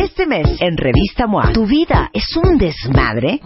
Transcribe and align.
Este 0.00 0.26
mes 0.26 0.56
en 0.60 0.78
Revista 0.78 1.26
MOA, 1.26 1.52
¿tu 1.52 1.66
vida 1.66 2.08
es 2.14 2.24
un 2.34 2.56
desmadre? 2.56 3.38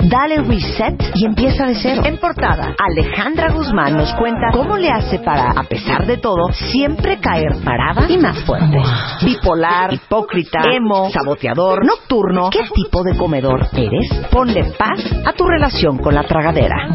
Dale 0.00 0.42
reset 0.42 1.02
y 1.14 1.26
empieza 1.26 1.66
de 1.66 1.74
cero. 1.74 2.02
En 2.04 2.18
portada, 2.18 2.74
Alejandra 2.78 3.52
Guzmán 3.52 3.96
nos 3.96 4.12
cuenta 4.14 4.48
cómo 4.52 4.76
le 4.76 4.90
hace 4.90 5.18
para, 5.18 5.50
a 5.50 5.64
pesar 5.64 6.06
de 6.06 6.16
todo, 6.16 6.52
siempre 6.52 7.18
caer 7.18 7.56
parada 7.64 8.06
y 8.08 8.18
más 8.18 8.38
fuerte. 8.44 8.78
Bipolar, 9.24 9.92
hipócrita, 9.92 10.60
emo, 10.72 11.10
saboteador, 11.10 11.84
nocturno. 11.84 12.50
¿Qué 12.50 12.64
tipo 12.74 13.02
de 13.02 13.16
comedor 13.16 13.66
eres? 13.72 14.26
Ponle 14.30 14.72
paz 14.78 15.00
a 15.26 15.32
tu 15.32 15.44
relación 15.44 15.98
con 15.98 16.14
la 16.14 16.22
tragadera. 16.22 16.88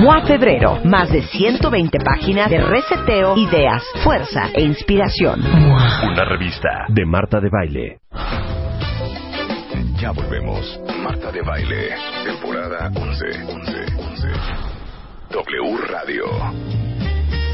MOA 0.00 0.22
Febrero, 0.22 0.78
más 0.84 1.10
de 1.10 1.22
120 1.22 1.98
páginas 2.00 2.50
de 2.50 2.58
reseteo, 2.58 3.36
ideas, 3.36 3.82
fuerza 4.02 4.48
e 4.54 4.62
inspiración. 4.62 5.40
Una 5.40 6.24
revista 6.24 6.86
de 6.88 7.04
Marta 7.06 7.40
de 7.40 7.48
Baile. 7.50 8.57
Ya 10.00 10.12
volvemos. 10.12 10.78
Marta 11.02 11.32
de 11.32 11.42
Baile, 11.42 11.90
temporada 12.24 12.88
11, 12.94 13.24
11, 13.48 13.72
11. 13.96 14.28
W 15.30 15.76
Radio. 15.88 16.24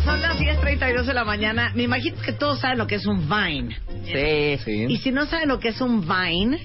Son 0.05 0.21
las 0.21 0.39
10.32 0.39 1.05
de 1.07 1.15
la 1.15 1.25
mañana. 1.25 1.73
Me 1.75 1.85
imagino 1.85 2.21
que 2.21 2.33
todos 2.33 2.61
saben 2.61 2.77
lo 2.77 2.87
que 2.87 2.97
es 2.97 3.07
un 3.07 3.27
Vine. 3.31 3.79
Sí. 4.63 4.87
Y 4.91 4.99
si 4.99 5.11
no 5.11 5.25
saben 5.25 5.49
lo 5.49 5.59
que 5.59 5.69
es 5.69 5.81
un 5.81 6.03
Vine, 6.03 6.61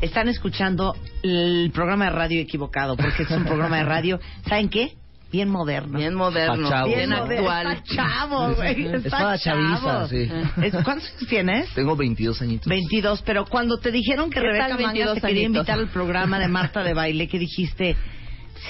están 0.00 0.26
escuchando 0.26 0.96
el 1.22 1.70
programa 1.72 2.06
de 2.06 2.10
radio 2.10 2.40
equivocado, 2.40 2.96
porque 2.96 3.22
es 3.22 3.30
un 3.30 3.44
programa 3.44 3.76
de 3.78 3.84
radio, 3.84 4.20
¿saben 4.48 4.68
qué? 4.68 4.94
Bien 5.32 5.48
moderno. 5.48 5.98
Bien 5.98 6.14
moderno, 6.14 6.64
Pa' 6.64 6.68
chavos. 6.70 6.94
Bien 6.94 7.10
moderno. 7.10 7.50
actual. 7.50 7.72
Está 7.76 7.94
chavo, 7.94 8.54
güey. 8.54 8.86
Es 8.86 9.04
Está 9.04 9.18
para 9.18 9.38
chaviza, 9.38 9.80
chavo. 9.80 10.08
sí. 10.08 10.28
Es- 10.62 10.72
¿Cuántos 10.84 11.08
años 11.08 11.26
tienes? 11.28 11.68
Tengo 11.74 11.94
22 11.96 12.42
añitos. 12.42 12.66
22, 12.66 13.22
pero 13.22 13.44
cuando 13.46 13.78
te 13.78 13.92
dijeron 13.92 14.28
que 14.30 14.40
¿Qué 14.40 14.46
Rebeca 14.46 14.68
Mangas 14.70 14.78
22 14.94 15.14
te 15.14 15.20
quería 15.20 15.42
invitar 15.44 15.78
al 15.78 15.88
programa 15.88 16.38
de 16.40 16.48
Marta 16.48 16.82
de 16.82 16.94
Baile, 16.94 17.28
¿qué 17.28 17.38
dijiste? 17.38 17.96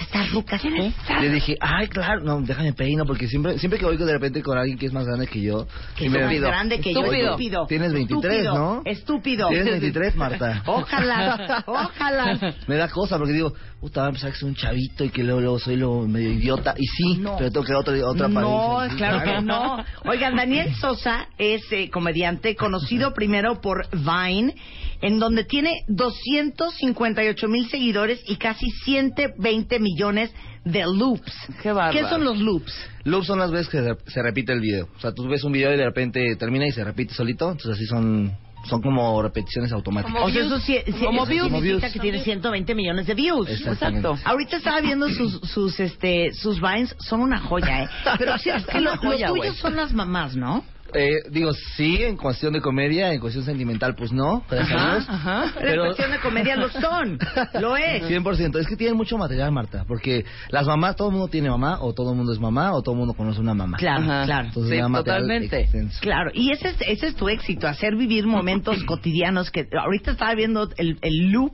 Estas 0.00 0.30
rucas. 0.32 0.62
Le 0.64 1.30
dije, 1.30 1.56
ay, 1.60 1.88
claro, 1.88 2.20
no, 2.20 2.40
déjame 2.42 2.72
peino, 2.72 3.04
porque 3.04 3.26
siempre 3.28 3.58
siempre 3.58 3.78
que 3.78 3.84
oigo 3.86 4.04
de 4.06 4.12
repente 4.12 4.42
con 4.42 4.56
alguien 4.56 4.78
que 4.78 4.86
es 4.86 4.92
más 4.92 5.04
grande 5.06 5.26
que 5.26 5.40
yo. 5.42 5.66
Que 5.96 6.06
es 6.06 6.10
me- 6.12 6.20
más 6.24 6.40
grande 6.40 6.80
que 6.80 6.92
yo, 6.94 7.00
Estúpido. 7.00 7.24
estúpido. 7.30 7.66
Tienes 7.66 7.92
23, 7.92 8.32
Estúpido. 8.32 8.54
¿no? 8.54 8.82
Estúpido. 8.84 9.48
Tienes 9.48 9.70
23, 9.72 10.16
Marta. 10.16 10.62
Ojalá, 10.66 11.64
ojalá. 11.66 12.54
Me 12.68 12.76
da 12.76 12.88
cosa 12.88 13.18
porque 13.18 13.32
digo, 13.32 13.52
puta, 13.80 14.00
va 14.02 14.06
a 14.06 14.08
empezar 14.10 14.30
que 14.32 14.38
soy 14.38 14.48
un 14.50 14.54
chavito 14.54 15.04
y 15.04 15.10
que 15.10 15.24
luego, 15.24 15.40
luego 15.40 15.58
soy 15.58 15.76
lo 15.76 16.02
medio 16.06 16.30
idiota. 16.32 16.74
Y 16.78 16.86
sí, 16.86 17.18
No. 17.18 17.36
pero 17.36 17.50
tengo 17.50 17.66
que 17.66 17.72
dar 17.72 17.80
otra, 17.80 18.06
otra 18.06 18.28
No, 18.28 18.78
claro 18.96 19.22
que 19.24 19.40
no. 19.42 19.84
Oigan, 20.04 20.36
Daniel 20.36 20.72
Sosa 20.76 21.26
es 21.38 21.62
eh, 21.72 21.90
comediante 21.90 22.54
conocido 22.54 23.12
primero 23.14 23.60
por 23.60 23.88
Vine, 23.90 24.54
en 25.02 25.18
donde 25.18 25.44
tiene 25.44 25.82
258 25.88 27.48
mil 27.48 27.68
seguidores 27.70 28.20
y 28.26 28.36
casi 28.36 28.70
120 28.84 29.79
millones 29.80 30.32
de 30.64 30.84
loops. 30.86 31.32
Qué. 31.62 31.74
¿Qué 31.92 32.04
son 32.08 32.24
los 32.24 32.38
loops? 32.38 32.72
Loops 33.04 33.26
son 33.26 33.38
las 33.38 33.50
veces 33.50 33.68
que 33.68 33.82
se, 33.82 34.10
se 34.10 34.22
repite 34.22 34.52
el 34.52 34.60
video. 34.60 34.88
O 34.96 35.00
sea, 35.00 35.12
tú 35.12 35.26
ves 35.28 35.42
un 35.44 35.52
video 35.52 35.72
y 35.74 35.76
de 35.76 35.84
repente 35.84 36.36
termina 36.36 36.66
y 36.66 36.72
se 36.72 36.84
repite 36.84 37.14
solito. 37.14 37.50
Entonces 37.50 37.72
así 37.76 37.86
son 37.86 38.36
son 38.66 38.82
como 38.82 39.22
repeticiones 39.22 39.72
automáticas. 39.72 40.12
Como 40.14 40.26
O 40.26 40.30
sea, 40.30 40.44
eso, 40.44 40.58
sí, 40.60 40.76
sí- 40.84 40.92
Como 41.02 41.22
eso 41.22 41.30
views. 41.32 41.44
significa 41.46 41.78
Views. 41.78 41.92
que 41.94 41.98
tiene 41.98 42.18
120 42.22 42.74
millones 42.74 43.06
de 43.06 43.14
views. 43.14 43.48
Exacto. 43.48 44.18
Ahorita 44.22 44.58
estaba 44.58 44.82
viendo 44.82 45.08
sus, 45.08 45.40
sus, 45.50 45.80
este, 45.80 46.34
sus 46.34 46.60
vines, 46.60 46.94
son 46.98 47.20
una 47.22 47.40
joya, 47.40 47.84
¿eh? 47.84 47.88
Pero 48.18 48.36
sí, 48.36 48.50
es 48.50 48.66
que 48.66 48.82
lo, 48.82 48.98
joya, 48.98 49.28
lo 49.28 49.34
tuyo 49.36 49.54
son 49.54 49.76
las 49.76 49.94
mamás, 49.94 50.36
¿no? 50.36 50.62
Eh, 50.94 51.22
digo, 51.30 51.52
sí, 51.76 52.02
en 52.02 52.16
cuestión 52.16 52.52
de 52.52 52.60
comedia, 52.60 53.12
en 53.12 53.20
cuestión 53.20 53.44
sentimental, 53.44 53.94
pues 53.94 54.12
no. 54.12 54.44
Ajá. 54.50 55.52
Pero, 55.58 55.82
en 55.82 55.88
cuestión 55.88 56.10
de 56.12 56.18
comedia 56.18 56.56
lo 56.56 56.68
son. 56.70 57.18
Lo 57.60 57.76
es. 57.76 58.02
100%. 58.04 58.58
Es 58.58 58.66
que 58.66 58.76
tienen 58.76 58.96
mucho 58.96 59.16
material, 59.18 59.52
Marta. 59.52 59.84
Porque 59.86 60.24
las 60.48 60.66
mamás, 60.66 60.96
todo 60.96 61.08
el 61.08 61.14
mundo 61.14 61.28
tiene 61.28 61.50
mamá, 61.50 61.78
o 61.80 61.92
todo 61.92 62.10
el 62.10 62.16
mundo 62.16 62.32
es 62.32 62.38
mamá, 62.40 62.72
o 62.72 62.82
todo 62.82 62.94
el 62.94 62.98
mundo 62.98 63.14
conoce 63.14 63.40
una 63.40 63.54
mamá. 63.54 63.76
Claro, 63.78 64.02
Ajá. 64.02 64.24
claro. 64.24 64.48
Entonces, 64.48 64.84
Sí, 64.86 64.92
totalmente. 64.92 65.60
extenso. 65.60 65.98
Claro, 66.00 66.30
y 66.34 66.52
ese 66.52 66.68
es, 66.70 66.76
ese 66.86 67.06
es 67.08 67.16
tu 67.16 67.28
éxito, 67.28 67.66
hacer 67.68 67.96
vivir 67.96 68.26
momentos 68.26 68.82
cotidianos 68.86 69.50
que 69.50 69.68
ahorita 69.72 70.12
estaba 70.12 70.34
viendo 70.34 70.68
el, 70.76 70.98
el 71.02 71.30
loop 71.30 71.52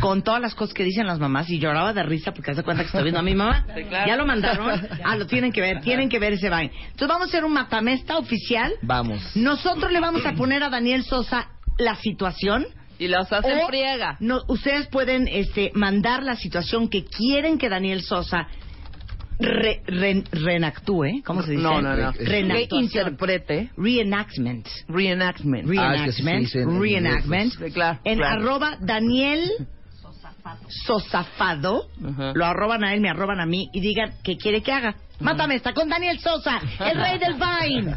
con 0.00 0.22
todas 0.22 0.40
las 0.40 0.54
cosas 0.54 0.74
que 0.74 0.84
dicen 0.84 1.06
las 1.06 1.18
mamás 1.18 1.48
y 1.50 1.58
lloraba 1.58 1.92
de 1.92 2.02
risa 2.02 2.32
porque 2.32 2.50
hace 2.52 2.62
cuenta 2.62 2.82
que 2.82 2.86
estoy 2.86 3.02
viendo 3.02 3.20
a 3.20 3.22
mi 3.22 3.34
mamá. 3.34 3.66
Sí, 3.74 3.84
claro. 3.84 4.06
Ya 4.06 4.16
lo 4.16 4.26
mandaron. 4.26 4.70
Ah, 5.04 5.16
lo 5.16 5.26
tienen 5.26 5.52
que 5.52 5.60
ver, 5.60 5.80
tienen 5.80 6.08
que 6.08 6.18
ver 6.18 6.34
ese 6.34 6.48
vain. 6.48 6.70
Entonces 6.84 7.08
vamos 7.08 7.22
a 7.26 7.28
hacer 7.28 7.44
un 7.44 7.52
matamesta 7.52 8.18
oficial. 8.18 8.61
Vamos. 8.82 9.36
Nosotros 9.36 9.90
le 9.92 10.00
vamos 10.00 10.24
a 10.26 10.32
poner 10.34 10.62
a 10.62 10.70
Daniel 10.70 11.04
Sosa 11.04 11.48
la 11.78 11.96
situación. 11.96 12.66
Y 12.98 13.08
los 13.08 13.32
hacen 13.32 13.58
o 13.58 13.66
friega. 13.66 14.16
no- 14.20 14.42
ustedes 14.48 14.86
pueden 14.86 15.26
este, 15.26 15.72
mandar 15.74 16.22
la 16.22 16.36
situación 16.36 16.88
que 16.88 17.04
quieren 17.04 17.58
que 17.58 17.68
Daniel 17.68 18.02
Sosa 18.02 18.46
re- 19.40 19.82
re- 19.86 20.22
reenactúe. 20.30 21.22
¿Cómo 21.24 21.42
se 21.42 21.52
dice? 21.52 21.62
No, 21.62 21.80
no, 21.82 21.96
no. 21.96 22.12
Que 22.12 22.18
Que 22.20 22.24
Reenactuación. 22.26 22.82
interprete. 22.84 23.70
Reenactment. 23.76 24.68
Reenactment. 24.88 25.68
Ah, 25.78 25.94
es 25.96 26.02
que 26.02 26.12
sí 26.12 26.22
se 26.22 26.28
Reenactment. 26.28 26.40
dice 26.44 26.60
en 26.62 26.80
Reenactment. 26.80 27.52
Sí, 27.54 27.72
claro, 27.72 27.98
En 28.04 28.18
claro. 28.18 28.40
arroba 28.40 28.76
Daniel 28.80 29.50
Sosafado. 30.68 31.88
Lo 32.34 32.44
arroban 32.44 32.84
a 32.84 32.94
él, 32.94 33.00
me 33.00 33.10
arroban 33.10 33.40
a 33.40 33.46
mí 33.46 33.68
y 33.72 33.80
digan 33.80 34.14
qué 34.22 34.36
quiere 34.36 34.62
que 34.62 34.72
haga. 34.72 34.96
Mátame, 35.20 35.54
está 35.54 35.72
con 35.72 35.88
Daniel 35.88 36.18
Sosa, 36.18 36.60
el 36.80 36.96
rey 36.96 37.18
del 37.18 37.34
Vine. 37.34 37.96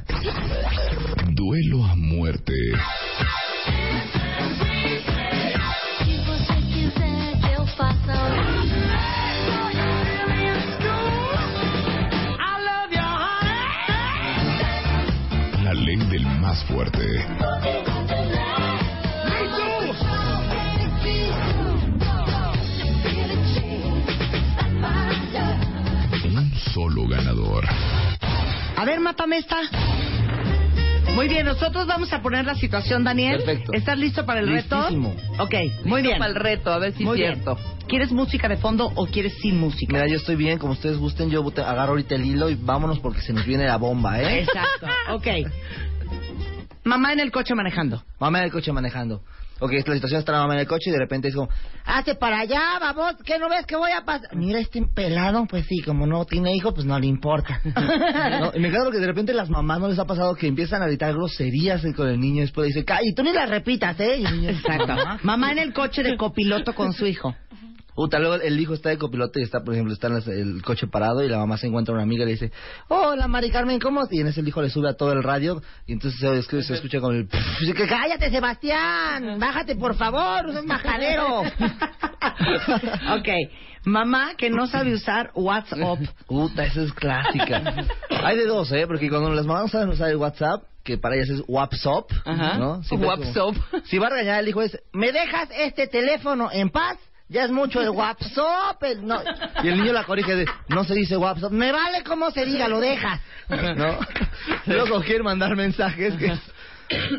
Duelo 1.34 1.84
a 1.84 1.96
muerte. 1.96 2.54
La 15.64 15.74
ley 15.74 15.98
del 16.10 16.26
más 16.40 16.64
fuerte. 16.66 17.84
A 29.06 29.10
ver, 29.10 29.14
mátame 29.14 29.38
esta. 29.38 29.58
Muy 31.14 31.28
bien, 31.28 31.46
nosotros 31.46 31.86
vamos 31.88 32.12
a 32.12 32.22
poner 32.22 32.44
la 32.46 32.56
situación, 32.56 33.04
Daniel. 33.04 33.38
Perfecto. 33.38 33.72
¿Estás 33.74 33.98
listo 34.00 34.26
para 34.26 34.40
el 34.40 34.48
Listísimo. 34.54 35.16
reto? 35.16 35.44
Ok, 35.44 35.54
muy 35.86 36.02
bien. 36.02 36.18
Para 36.18 36.30
el 36.32 36.36
reto, 36.36 36.72
a 36.74 36.80
ver 36.80 36.94
si 36.94 37.04
Muy 37.06 37.14
es 37.22 37.28
bien. 37.28 37.34
cierto. 37.44 37.58
¿Quieres 37.88 38.12
música 38.12 38.48
de 38.50 38.58
fondo 38.58 38.92
o 38.96 39.06
quieres 39.06 39.34
sin 39.42 39.60
música? 39.60 39.94
Mira, 39.94 40.08
yo 40.08 40.16
estoy 40.18 40.36
bien, 40.36 40.58
como 40.58 40.74
ustedes 40.74 40.98
gusten, 40.98 41.30
yo 41.30 41.46
agarro 41.58 41.92
ahorita 41.92 42.16
el 42.16 42.26
hilo 42.26 42.50
y 42.50 42.56
vámonos 42.56 43.00
porque 43.00 43.22
se 43.22 43.32
nos 43.32 43.46
viene 43.46 43.66
la 43.68 43.78
bomba, 43.78 44.20
¿eh? 44.22 44.40
Exacto, 44.40 44.88
ok. 45.14 45.28
Mamá 46.84 47.14
en 47.14 47.20
el 47.20 47.32
coche 47.32 47.54
manejando. 47.54 48.04
Mamá 48.20 48.40
en 48.40 48.46
el 48.46 48.52
coche 48.52 48.72
manejando. 48.72 49.22
Ok, 49.60 49.72
la 49.86 49.94
situación 49.96 50.20
está 50.20 50.34
la 50.34 50.40
mamá 50.40 50.56
en 50.56 50.60
el 50.62 50.68
coche 50.68 50.90
y 50.90 50.92
de 50.92 51.00
repente 51.00 51.32
como, 51.32 51.48
hazte 51.86 52.16
para 52.16 52.40
allá, 52.42 52.78
vamos, 52.80 53.16
¿qué 53.24 53.40
no 53.40 53.48
ves 53.48 53.66
que 53.66 53.78
voy 53.78 53.92
a 53.92 54.04
pasar? 54.04 54.36
Mira, 54.36 54.60
este 54.60 54.82
pelado, 54.94 55.46
pues 55.50 55.66
sí, 55.68 55.82
como 55.82 56.06
no 56.06 56.26
tiene 56.26 56.54
hijo, 56.54 56.74
pues 56.74 56.86
no 56.86 57.00
le 57.00 57.08
importa. 57.08 57.62
No, 58.40 58.52
y 58.54 58.60
me 58.60 58.68
encanta 58.68 58.86
porque 58.86 59.00
de 59.00 59.08
repente 59.08 59.34
las 59.34 59.50
mamás 59.50 59.80
no 59.80 59.88
les 59.88 59.98
ha 60.00 60.06
pasado 60.06 60.36
que 60.36 60.48
empiezan 60.48 60.82
a 60.82 60.88
gritar 60.88 61.14
groserías 61.14 61.82
con 61.96 62.10
el 62.10 62.20
niño 62.20 62.38
y 62.38 62.42
después 62.42 62.68
dice, 62.68 62.84
"Ca- 62.84 63.00
y 63.02 63.14
tú 63.14 63.24
ni 63.24 63.32
las 63.32 63.50
repitas, 63.50 63.98
¿eh? 64.00 64.18
Y 64.20 64.26
el 64.26 64.36
niño, 64.42 64.50
Exacto. 64.50 64.94
Mamá 65.24 65.52
en 65.54 65.60
el 65.60 65.74
coche 65.74 66.04
de 66.04 66.18
copiloto 66.18 66.74
con 66.76 66.92
su 66.94 67.06
hijo. 67.06 67.34
Puta, 67.96 68.20
luego 68.20 68.36
el 68.36 68.60
hijo 68.60 68.74
está 68.74 68.90
de 68.90 68.98
copiloto 68.98 69.40
y 69.40 69.44
está, 69.44 69.62
por 69.64 69.74
ejemplo, 69.74 69.94
está 69.94 70.08
en 70.08 70.14
las- 70.16 70.28
el 70.28 70.62
coche 70.64 70.86
parado 70.86 71.24
y 71.24 71.30
la 71.30 71.38
mamá 71.38 71.58
se 71.58 71.68
encuentra 71.68 71.94
una 71.94 72.04
amiga 72.04 72.24
y 72.24 72.26
le 72.26 72.32
dice, 72.34 72.52
hola 72.90 73.28
Mari 73.30 73.50
Carmen, 73.52 73.80
¿cómo? 73.80 74.02
estás?" 74.04 74.14
Y 74.14 74.20
en 74.20 74.28
ese 74.28 74.42
el 74.42 74.48
hijo 74.50 74.62
le 74.62 74.70
sube 74.70 74.90
a 74.90 74.94
todo 74.94 75.14
el 75.14 75.24
radio 75.24 75.62
y 75.88 75.94
entonces 75.94 76.20
se, 76.20 76.28
escu- 76.28 76.62
se 76.62 76.74
escucha 76.76 77.00
con 77.00 77.16
el... 77.16 77.28
Que 77.76 77.88
cállate 77.88 78.30
Sebastián, 78.30 79.40
bájate 79.40 79.76
por 79.78 79.96
favor, 79.96 80.50
es 80.50 80.58
un 80.59 80.68
majadero. 80.68 81.40
ok. 83.18 83.30
Mamá 83.86 84.34
que 84.38 84.50
no 84.50 84.66
sabe 84.68 84.94
usar 84.94 85.32
WhatsApp. 85.36 86.00
Puta, 86.28 86.66
esa 86.66 86.82
es 86.82 86.91
clásica. 86.94 87.86
Hay 88.24 88.36
de 88.38 88.46
dos, 88.46 88.72
¿eh? 88.72 88.86
Porque 88.88 89.09
cuando 89.09 89.32
las 89.32 89.46
mamás 89.46 89.72
saben 89.72 89.90
usar 89.90 90.09
el 90.09 90.18
WhatsApp, 90.18 90.64
que 90.84 90.98
para 90.98 91.16
ellas 91.16 91.30
es 91.30 91.44
WhatsApp. 91.48 92.09
¿no? 92.58 92.84
Si 93.86 93.98
va 94.00 94.08
a 94.08 94.09
regañar 94.09 94.40
el 94.41 94.50
hijo 94.50 94.62
es, 94.64 94.78
¿me 94.91 95.12
dejas 95.12 95.50
este 95.58 95.88
teléfono 95.88 96.50
en 96.52 96.70
paz? 96.72 96.98
Ya 97.28 97.46
es 97.46 97.52
mucho 97.52 97.82
el 97.82 97.90
WhatsApp. 97.90 98.82
el- 98.84 99.06
no. 99.06 99.20
Y 99.64 99.68
el 99.68 99.78
niño 99.80 99.94
la 99.94 100.04
corrige 100.04 100.36
de, 100.36 100.46
no 100.70 100.84
se 100.84 100.94
dice 100.94 101.18
WhatsApp. 101.18 101.52
Me 101.52 101.72
vale 101.72 102.04
cómo 102.04 102.30
se 102.32 102.46
diga, 102.46 102.68
lo 102.68 102.80
dejas. 102.80 103.20
¿No? 103.50 103.98
Luego 104.68 105.02
quiere 105.02 105.24
mandar 105.24 105.56
mensajes 105.56 106.14
que... 106.16 106.34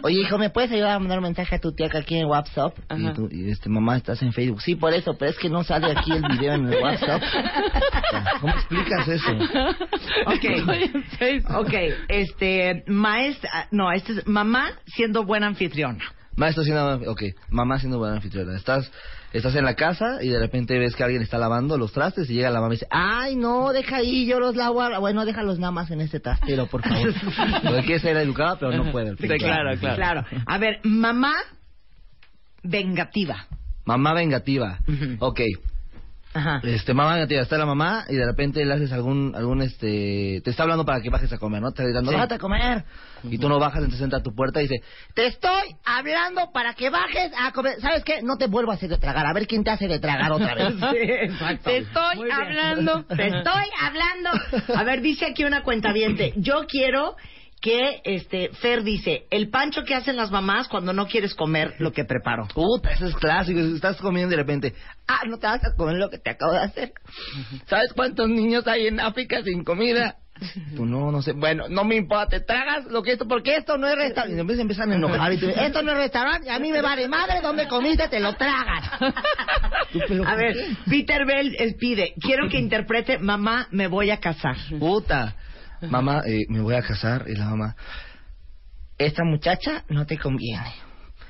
Oye, 0.04 0.20
hijo, 0.20 0.38
¿me 0.38 0.48
puedes 0.50 0.70
ayudar 0.70 0.92
a 0.92 0.98
mandar 1.00 1.18
un 1.18 1.24
mensaje 1.24 1.56
a 1.56 1.58
tu 1.58 1.72
tía 1.72 1.88
que 1.88 1.98
aquí 1.98 2.16
en 2.16 2.26
WhatsApp? 2.26 2.72
Y, 2.96 3.12
tú, 3.14 3.28
y 3.32 3.50
este, 3.50 3.68
mamá, 3.68 3.96
estás 3.96 4.22
en 4.22 4.32
Facebook. 4.32 4.62
Sí, 4.62 4.76
por 4.76 4.92
eso, 4.94 5.14
pero 5.18 5.32
es 5.32 5.38
que 5.38 5.48
no 5.50 5.64
sale 5.64 5.90
aquí 5.90 6.12
el 6.12 6.22
video 6.22 6.52
en 6.54 6.72
el 6.72 6.80
WhatsApp. 6.80 7.20
¿Cómo 8.40 8.52
explicas 8.54 9.08
eso? 9.08 9.32
Ok. 10.26 10.44
Ok, 11.56 11.74
este, 12.08 12.84
maestra, 12.86 13.66
no, 13.72 13.90
este 13.90 14.12
es 14.12 14.26
mamá 14.28 14.70
siendo 14.86 15.24
buena 15.24 15.48
anfitriona. 15.48 16.04
Maestro 16.36 16.62
siendo, 16.62 17.10
ok, 17.10 17.22
mamá 17.48 17.78
siendo 17.80 17.98
buena 17.98 18.16
anfitriona. 18.16 18.56
Estás, 18.56 18.90
estás 19.36 19.54
en 19.56 19.64
la 19.64 19.74
casa 19.74 20.22
y 20.22 20.28
de 20.28 20.38
repente 20.38 20.78
ves 20.78 20.94
que 20.96 21.02
alguien 21.04 21.22
está 21.22 21.38
lavando 21.38 21.78
los 21.78 21.92
trastes 21.92 22.28
y 22.30 22.34
llega 22.34 22.50
la 22.50 22.60
mamá 22.60 22.74
y 22.74 22.76
dice, 22.76 22.88
ay 22.90 23.36
no, 23.36 23.72
deja 23.72 23.96
ahí, 23.96 24.26
yo 24.26 24.40
los 24.40 24.56
lavo. 24.56 24.82
ahora". 24.82 24.98
Bueno, 24.98 25.24
déjalos 25.24 25.58
nada 25.58 25.70
más 25.72 25.90
en 25.90 26.00
este 26.00 26.20
trastero, 26.20 26.66
por 26.66 26.82
favor. 26.82 27.12
Porque 27.62 27.82
quiere 27.82 28.00
ser 28.00 28.16
educada, 28.16 28.56
pero 28.58 28.72
no 28.72 28.90
puede. 28.92 29.16
Sí, 29.16 29.28
claro, 29.28 29.76
claro. 29.78 29.96
Claro. 29.96 30.24
A 30.46 30.58
ver, 30.58 30.80
mamá 30.84 31.34
vengativa. 32.62 33.46
Mamá 33.84 34.14
vengativa. 34.14 34.78
Ok. 35.20 35.40
Ajá. 36.36 36.60
Este, 36.64 36.92
mamá 36.94 37.14
vengativa, 37.14 37.40
está 37.42 37.56
la 37.58 37.66
mamá 37.66 38.04
y 38.08 38.14
de 38.16 38.26
repente 38.26 38.64
le 38.64 38.74
haces 38.74 38.92
algún, 38.92 39.32
algún, 39.34 39.62
este, 39.62 40.40
te 40.44 40.50
está 40.50 40.64
hablando 40.64 40.84
para 40.84 41.00
que 41.00 41.10
bajes 41.10 41.32
a 41.32 41.38
comer, 41.38 41.62
¿no? 41.62 41.72
Te 41.72 41.82
está 41.82 41.84
gritando, 41.84 42.12
Sí. 42.12 42.34
a 42.34 42.38
comer. 42.38 42.84
Y 43.24 43.38
tú 43.38 43.48
no 43.48 43.58
bajas, 43.58 43.78
entonces 43.78 44.02
entra 44.02 44.18
a 44.18 44.22
tu 44.22 44.34
puerta 44.34 44.60
y 44.60 44.68
dice, 44.68 44.84
te 45.14 45.26
estoy 45.26 45.74
hablando 45.84 46.52
para 46.52 46.74
que 46.74 46.90
bajes 46.90 47.32
a 47.38 47.52
comer. 47.52 47.80
¿Sabes 47.80 48.04
qué? 48.04 48.22
No 48.22 48.36
te 48.36 48.46
vuelvo 48.46 48.70
a 48.70 48.74
hacer 48.74 48.88
de 48.90 48.98
tragar. 48.98 49.26
A 49.26 49.32
ver 49.32 49.46
quién 49.46 49.64
te 49.64 49.70
hace 49.70 49.88
de 49.88 49.98
tragar 49.98 50.30
otra 50.32 50.54
vez. 50.54 50.74
Sí, 50.92 50.98
exacto. 51.02 51.70
Te 51.70 51.78
estoy 51.78 52.16
Muy 52.16 52.24
bien. 52.26 52.36
hablando. 52.40 53.04
Te 53.06 53.26
estoy 53.26 53.64
hablando. 53.82 54.30
A 54.76 54.84
ver, 54.84 55.00
dice 55.00 55.26
aquí 55.26 55.44
una 55.44 55.62
cuentaviente. 55.62 56.32
Yo 56.36 56.66
quiero 56.68 57.16
que 57.60 58.00
este 58.04 58.50
Fer 58.60 58.82
dice, 58.82 59.26
el 59.30 59.48
pancho 59.50 59.82
que 59.84 59.94
hacen 59.94 60.16
las 60.16 60.30
mamás 60.30 60.68
cuando 60.68 60.92
no 60.92 61.06
quieres 61.06 61.34
comer 61.34 61.74
lo 61.78 61.92
que 61.92 62.04
preparo. 62.04 62.46
Puta, 62.54 62.90
eso 62.90 63.06
es 63.06 63.14
clásico. 63.14 63.60
Estás 63.60 63.96
comiendo 63.96 64.30
de 64.30 64.36
repente, 64.36 64.74
ah, 65.08 65.22
no 65.26 65.38
te 65.38 65.46
vas 65.46 65.64
a 65.64 65.74
comer 65.76 65.96
lo 65.96 66.10
que 66.10 66.18
te 66.18 66.30
acabo 66.30 66.52
de 66.52 66.60
hacer. 66.60 66.92
¿Sabes 67.66 67.92
cuántos 67.94 68.28
niños 68.28 68.66
hay 68.66 68.86
en 68.86 69.00
África 69.00 69.42
sin 69.42 69.64
comida? 69.64 70.16
Tú 70.76 70.84
no, 70.84 71.10
no 71.10 71.22
sé. 71.22 71.32
Bueno, 71.32 71.64
no 71.68 71.84
me 71.84 71.96
importa, 71.96 72.38
te 72.38 72.40
tragas 72.40 72.84
lo 72.86 73.02
que 73.02 73.12
esto, 73.12 73.26
porque 73.26 73.56
esto 73.56 73.78
no 73.78 73.86
es 73.88 73.96
restaurante. 73.96 74.36
Y 74.36 74.60
empiezan 74.60 74.92
a 74.92 74.94
enojar 74.94 75.32
y 75.32 75.38
tú, 75.38 75.48
esto 75.48 75.82
no 75.82 75.92
es 75.92 75.98
restaurante, 75.98 76.48
y 76.48 76.50
a 76.50 76.58
mí 76.58 76.70
me 76.70 76.82
vale 76.82 77.08
madre 77.08 77.40
donde 77.40 77.66
comiste, 77.66 78.08
te 78.08 78.20
lo 78.20 78.34
tragas. 78.34 78.90
A 79.00 80.08
¿por 80.08 80.36
ver? 80.36 80.56
Peter 80.88 81.24
Bell 81.24 81.56
pide, 81.78 82.14
quiero 82.20 82.48
que 82.50 82.58
interprete 82.58 83.18
Mamá, 83.18 83.68
me 83.70 83.86
voy 83.86 84.10
a 84.10 84.18
casar. 84.18 84.56
Puta. 84.78 85.34
Mamá, 85.82 86.22
eh, 86.26 86.44
me 86.48 86.60
voy 86.60 86.74
a 86.74 86.82
casar. 86.82 87.24
Y 87.28 87.34
la 87.36 87.46
mamá, 87.46 87.76
esta 88.98 89.24
muchacha 89.24 89.84
no 89.88 90.06
te 90.06 90.18
conviene. 90.18 90.72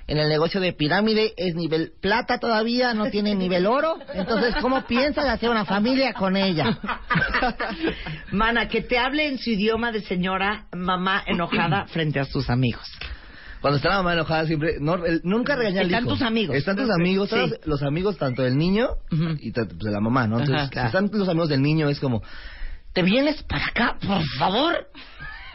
En 0.08 0.18
el 0.18 0.28
negocio 0.28 0.60
de 0.60 0.72
pirámide 0.72 1.34
es 1.36 1.56
nivel 1.56 1.92
plata 2.00 2.38
todavía, 2.38 2.94
no 2.94 3.10
tiene 3.10 3.34
nivel 3.34 3.66
oro. 3.66 3.96
Entonces, 4.14 4.54
¿cómo 4.60 4.86
piensas 4.86 5.26
hacer 5.26 5.50
una 5.50 5.64
familia 5.64 6.12
con 6.12 6.36
ella? 6.36 6.78
Mana, 8.30 8.68
que 8.68 8.82
te 8.82 8.98
hable 8.98 9.26
en 9.26 9.38
su 9.38 9.50
idioma 9.50 9.90
de 9.92 10.02
señora 10.02 10.66
mamá 10.72 11.22
enojada 11.26 11.86
frente 11.86 12.20
a 12.20 12.24
sus 12.24 12.48
amigos. 12.50 12.86
Cuando 13.60 13.78
está 13.78 13.88
la 13.88 13.96
mamá 13.96 14.12
enojada 14.12 14.46
siempre, 14.46 14.74
no, 14.80 15.04
el- 15.04 15.22
nunca 15.24 15.56
regaña 15.56 15.80
al 15.80 15.86
Están 15.86 16.04
hijo. 16.04 16.12
tus 16.12 16.22
amigos. 16.22 16.56
Están 16.56 16.76
tus 16.76 16.90
amigos, 16.90 17.30
Sí. 17.30 17.52
los 17.64 17.82
amigos 17.82 18.16
tanto 18.16 18.42
del 18.42 18.56
niño 18.56 18.90
y 19.40 19.50
de 19.50 19.66
la 19.90 20.00
mamá, 20.00 20.28
¿no? 20.28 20.38
Entonces, 20.38 20.54
Ajá, 20.56 20.64
si 20.66 20.70
claro. 20.70 20.86
están 20.88 21.10
los 21.12 21.28
amigos 21.28 21.48
del 21.48 21.62
niño 21.62 21.88
es 21.88 21.98
como, 21.98 22.22
¿te 22.96 23.02
vienes 23.02 23.42
para 23.42 23.66
acá, 23.66 23.98
por 24.00 24.24
favor? 24.38 24.88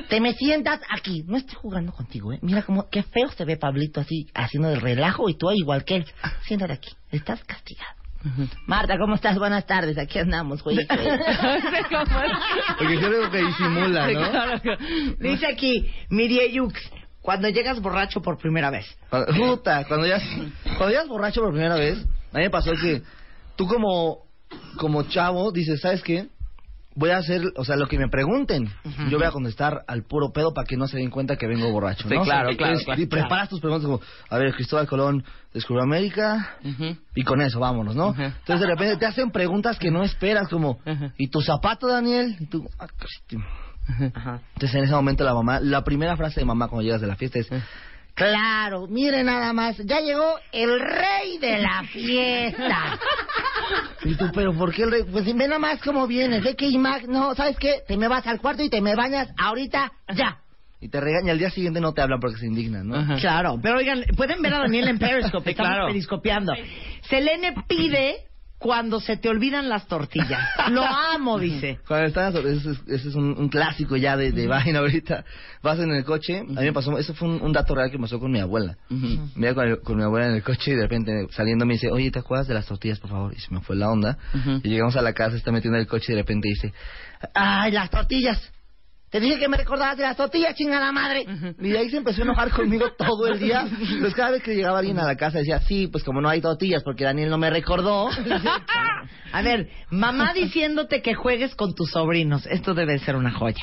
Te 0.09 0.21
me 0.21 0.33
sientas 0.35 0.79
aquí. 0.95 1.23
No 1.25 1.37
estoy 1.37 1.55
jugando 1.55 1.91
contigo, 1.91 2.31
¿eh? 2.31 2.37
Mira 2.43 2.61
cómo, 2.61 2.87
qué 2.87 3.01
feo 3.01 3.31
se 3.31 3.45
ve 3.45 3.57
Pablito 3.57 3.99
así, 3.99 4.27
haciendo 4.35 4.69
el 4.69 4.79
relajo 4.79 5.27
y 5.27 5.33
tú 5.33 5.49
igual 5.49 5.83
que 5.83 5.95
él. 5.95 6.05
Siéntate 6.45 6.73
aquí. 6.73 6.91
Estás 7.11 7.43
castigado. 7.43 7.95
Marta, 8.67 8.95
¿cómo 8.99 9.15
estás? 9.15 9.39
Buenas 9.39 9.65
tardes. 9.65 9.97
Aquí 9.97 10.19
andamos, 10.19 10.61
güey. 10.61 10.85
Porque 12.77 13.01
yo 13.01 13.09
veo 13.09 13.31
que 13.31 13.39
disimula, 13.39 14.11
¿no? 14.11 14.59
Dice 15.17 15.47
aquí, 15.47 15.91
Mirieyux, 16.09 16.79
cuando 17.21 17.49
llegas 17.49 17.81
borracho 17.81 18.21
por 18.21 18.37
primera 18.37 18.69
vez. 18.69 18.85
Cuando, 19.09 19.33
puta, 19.33 19.85
cuando 19.85 20.05
ya, 20.05 20.21
cuando 20.77 20.89
llegas 20.89 21.07
borracho 21.07 21.41
por 21.41 21.53
primera 21.53 21.73
vez, 21.73 21.97
a 22.33 22.37
mí 22.37 22.43
me 22.43 22.51
pasó 22.51 22.73
que 22.73 23.01
tú 23.55 23.65
como, 23.65 24.27
como 24.77 25.01
chavo 25.09 25.51
dices, 25.51 25.81
¿sabes 25.81 26.03
qué? 26.03 26.27
Voy 26.93 27.09
a 27.11 27.17
hacer, 27.17 27.41
o 27.55 27.63
sea, 27.63 27.77
lo 27.77 27.87
que 27.87 27.97
me 27.97 28.09
pregunten, 28.09 28.69
yo 29.09 29.17
voy 29.17 29.25
a 29.25 29.31
contestar 29.31 29.83
al 29.87 30.03
puro 30.03 30.31
pedo 30.33 30.53
para 30.53 30.67
que 30.67 30.75
no 30.75 30.87
se 30.87 30.97
den 30.97 31.09
cuenta 31.09 31.37
que 31.37 31.47
vengo 31.47 31.71
borracho, 31.71 32.07
Sí, 32.09 32.13
¿no? 32.15 32.23
claro, 32.23 32.49
O 32.49 32.51
sea, 32.51 32.57
claro, 32.57 32.73
es- 32.77 32.83
claro. 32.83 33.01
Y 33.01 33.05
preparas 33.05 33.47
tus 33.49 33.61
preguntas 33.61 33.85
como, 33.85 34.01
a 34.29 34.37
ver, 34.37 34.53
Cristóbal 34.53 34.87
Colón 34.87 35.23
descubrió 35.53 35.83
América, 35.83 36.57
y 37.15 37.23
con 37.23 37.41
eso 37.41 37.59
vámonos, 37.61 37.95
¿no? 37.95 38.09
Entonces 38.09 38.59
de 38.59 38.67
repente 38.67 38.97
te 38.97 39.05
hacen 39.05 39.31
preguntas 39.31 39.79
que 39.79 39.89
no 39.89 40.03
esperas, 40.03 40.49
como, 40.49 40.79
Ajá. 40.85 41.13
¿y 41.17 41.29
tu 41.29 41.41
zapato, 41.41 41.87
Daniel? 41.87 42.35
Y 42.39 42.47
tú, 42.47 42.67
"Ah, 42.77 42.87
Cristi". 42.87 43.37
Ajá. 44.13 44.41
Entonces 44.53 44.75
en 44.75 44.83
ese 44.83 44.93
momento 44.93 45.23
la 45.23 45.33
mamá, 45.33 45.59
la 45.61 45.83
primera 45.83 46.15
frase 46.17 46.41
de 46.41 46.45
mamá 46.45 46.67
cuando 46.67 46.83
llegas 46.83 47.01
de 47.01 47.07
la 47.07 47.15
fiesta 47.15 47.39
es, 47.39 47.49
claro, 48.13 48.85
mire 48.87 49.23
nada 49.23 49.53
más, 49.53 49.77
ya 49.77 50.01
llegó 50.01 50.35
el 50.51 50.79
rey 50.79 51.37
de 51.39 51.59
la 51.59 51.83
fiesta. 51.83 52.99
y 54.03 54.15
tú, 54.15 54.31
pero 54.33 54.53
¿por 54.53 54.73
qué 54.73 54.83
el 54.83 54.91
rey? 54.91 55.03
Pues 55.11 55.25
ve 55.25 55.33
nada 55.33 55.59
más 55.59 55.81
cómo 55.81 56.07
vienes, 56.07 56.43
ve 56.43 56.55
que 56.55 56.67
Imac, 56.67 57.07
no, 57.07 57.35
¿sabes 57.35 57.57
qué? 57.57 57.83
Te 57.87 57.97
me 57.97 58.07
vas 58.07 58.25
al 58.27 58.39
cuarto 58.39 58.63
y 58.63 58.69
te 58.69 58.81
me 58.81 58.95
bañas 58.95 59.29
ahorita, 59.37 59.91
ya. 60.15 60.37
Y 60.79 60.89
te 60.89 60.99
regaña, 60.99 61.31
al 61.31 61.37
día 61.37 61.51
siguiente 61.51 61.79
no 61.79 61.93
te 61.93 62.01
hablan 62.01 62.19
porque 62.19 62.39
se 62.39 62.47
indignan, 62.47 62.87
¿no? 62.87 62.95
Ajá. 62.95 63.15
Claro, 63.15 63.59
pero 63.61 63.77
oigan, 63.77 64.03
pueden 64.17 64.41
ver 64.41 64.55
a 64.55 64.59
Daniel 64.59 64.87
en 64.87 64.97
Periscope, 64.97 65.49
estamos 65.51 65.71
claro. 65.71 65.87
periscopeando. 65.87 66.53
Selene 67.07 67.53
pide 67.67 68.30
cuando 68.61 68.99
se 68.99 69.17
te 69.17 69.27
olvidan 69.27 69.69
las 69.69 69.87
tortillas. 69.87 70.39
Lo 70.69 70.83
amo, 70.83 71.39
dice. 71.39 71.79
Cuando 71.87 72.05
estás, 72.05 72.35
ese 72.35 72.71
es, 72.71 72.77
ese 72.87 73.09
es 73.09 73.15
un, 73.15 73.35
un 73.35 73.49
clásico 73.49 73.97
ya 73.97 74.15
de, 74.15 74.31
de 74.31 74.45
vaina 74.45 74.79
ahorita. 74.79 75.25
Vas 75.63 75.79
en 75.79 75.89
el 75.89 76.05
coche, 76.05 76.37
a 76.41 76.43
mí 76.43 76.65
me 76.65 76.71
pasó, 76.71 76.95
eso 76.99 77.15
fue 77.15 77.27
un, 77.27 77.41
un 77.41 77.51
dato 77.51 77.73
real 77.73 77.89
que 77.89 77.97
me 77.97 78.03
pasó 78.03 78.19
con 78.19 78.31
mi 78.31 78.39
abuela. 78.39 78.77
Me 79.35 79.49
iba 79.49 79.55
con, 79.55 79.75
con 79.77 79.97
mi 79.97 80.03
abuela 80.03 80.27
en 80.27 80.35
el 80.35 80.43
coche 80.43 80.73
y 80.73 80.75
de 80.75 80.83
repente 80.83 81.27
saliendo 81.31 81.65
me 81.65 81.73
dice, 81.73 81.89
oye, 81.89 82.11
¿te 82.11 82.19
acuerdas 82.19 82.47
de 82.47 82.53
las 82.53 82.67
tortillas, 82.67 82.99
por 82.99 83.09
favor? 83.09 83.33
Y 83.35 83.39
se 83.39 83.51
me 83.51 83.61
fue 83.61 83.75
la 83.75 83.89
onda. 83.89 84.19
Y 84.63 84.69
llegamos 84.69 84.95
a 84.95 85.01
la 85.01 85.13
casa, 85.13 85.35
está 85.35 85.51
metiendo 85.51 85.77
en 85.77 85.81
el 85.81 85.87
coche 85.87 86.13
y 86.13 86.15
de 86.15 86.21
repente 86.21 86.47
dice, 86.47 86.71
¡ay, 87.33 87.71
las 87.71 87.89
tortillas! 87.89 88.51
Te 89.11 89.19
dije 89.19 89.37
que 89.39 89.49
me 89.49 89.57
recordabas 89.57 89.97
de 89.97 90.03
las 90.03 90.15
tortillas, 90.15 90.55
chingada 90.55 90.89
madre. 90.93 91.25
Y 91.59 91.69
de 91.69 91.77
ahí 91.77 91.89
se 91.89 91.97
empezó 91.97 92.21
a 92.21 92.23
enojar 92.23 92.49
conmigo 92.51 92.91
todo 92.97 93.27
el 93.27 93.39
día. 93.39 93.67
Pues 93.99 94.13
cada 94.15 94.31
vez 94.31 94.41
que 94.41 94.55
llegaba 94.55 94.79
alguien 94.79 94.97
a 94.99 95.05
la 95.05 95.17
casa 95.17 95.39
decía, 95.39 95.59
sí, 95.59 95.87
pues 95.87 96.03
como 96.05 96.21
no 96.21 96.29
hay 96.29 96.39
tortillas 96.39 96.81
porque 96.81 97.03
Daniel 97.03 97.29
no 97.29 97.37
me 97.37 97.49
recordó. 97.49 98.09
A 99.33 99.41
ver, 99.41 99.69
mamá 99.89 100.33
diciéndote 100.33 101.01
que 101.01 101.13
juegues 101.13 101.55
con 101.55 101.75
tus 101.75 101.91
sobrinos. 101.91 102.45
Esto 102.47 102.73
debe 102.73 102.97
ser 102.99 103.17
una 103.17 103.31
joya. 103.31 103.61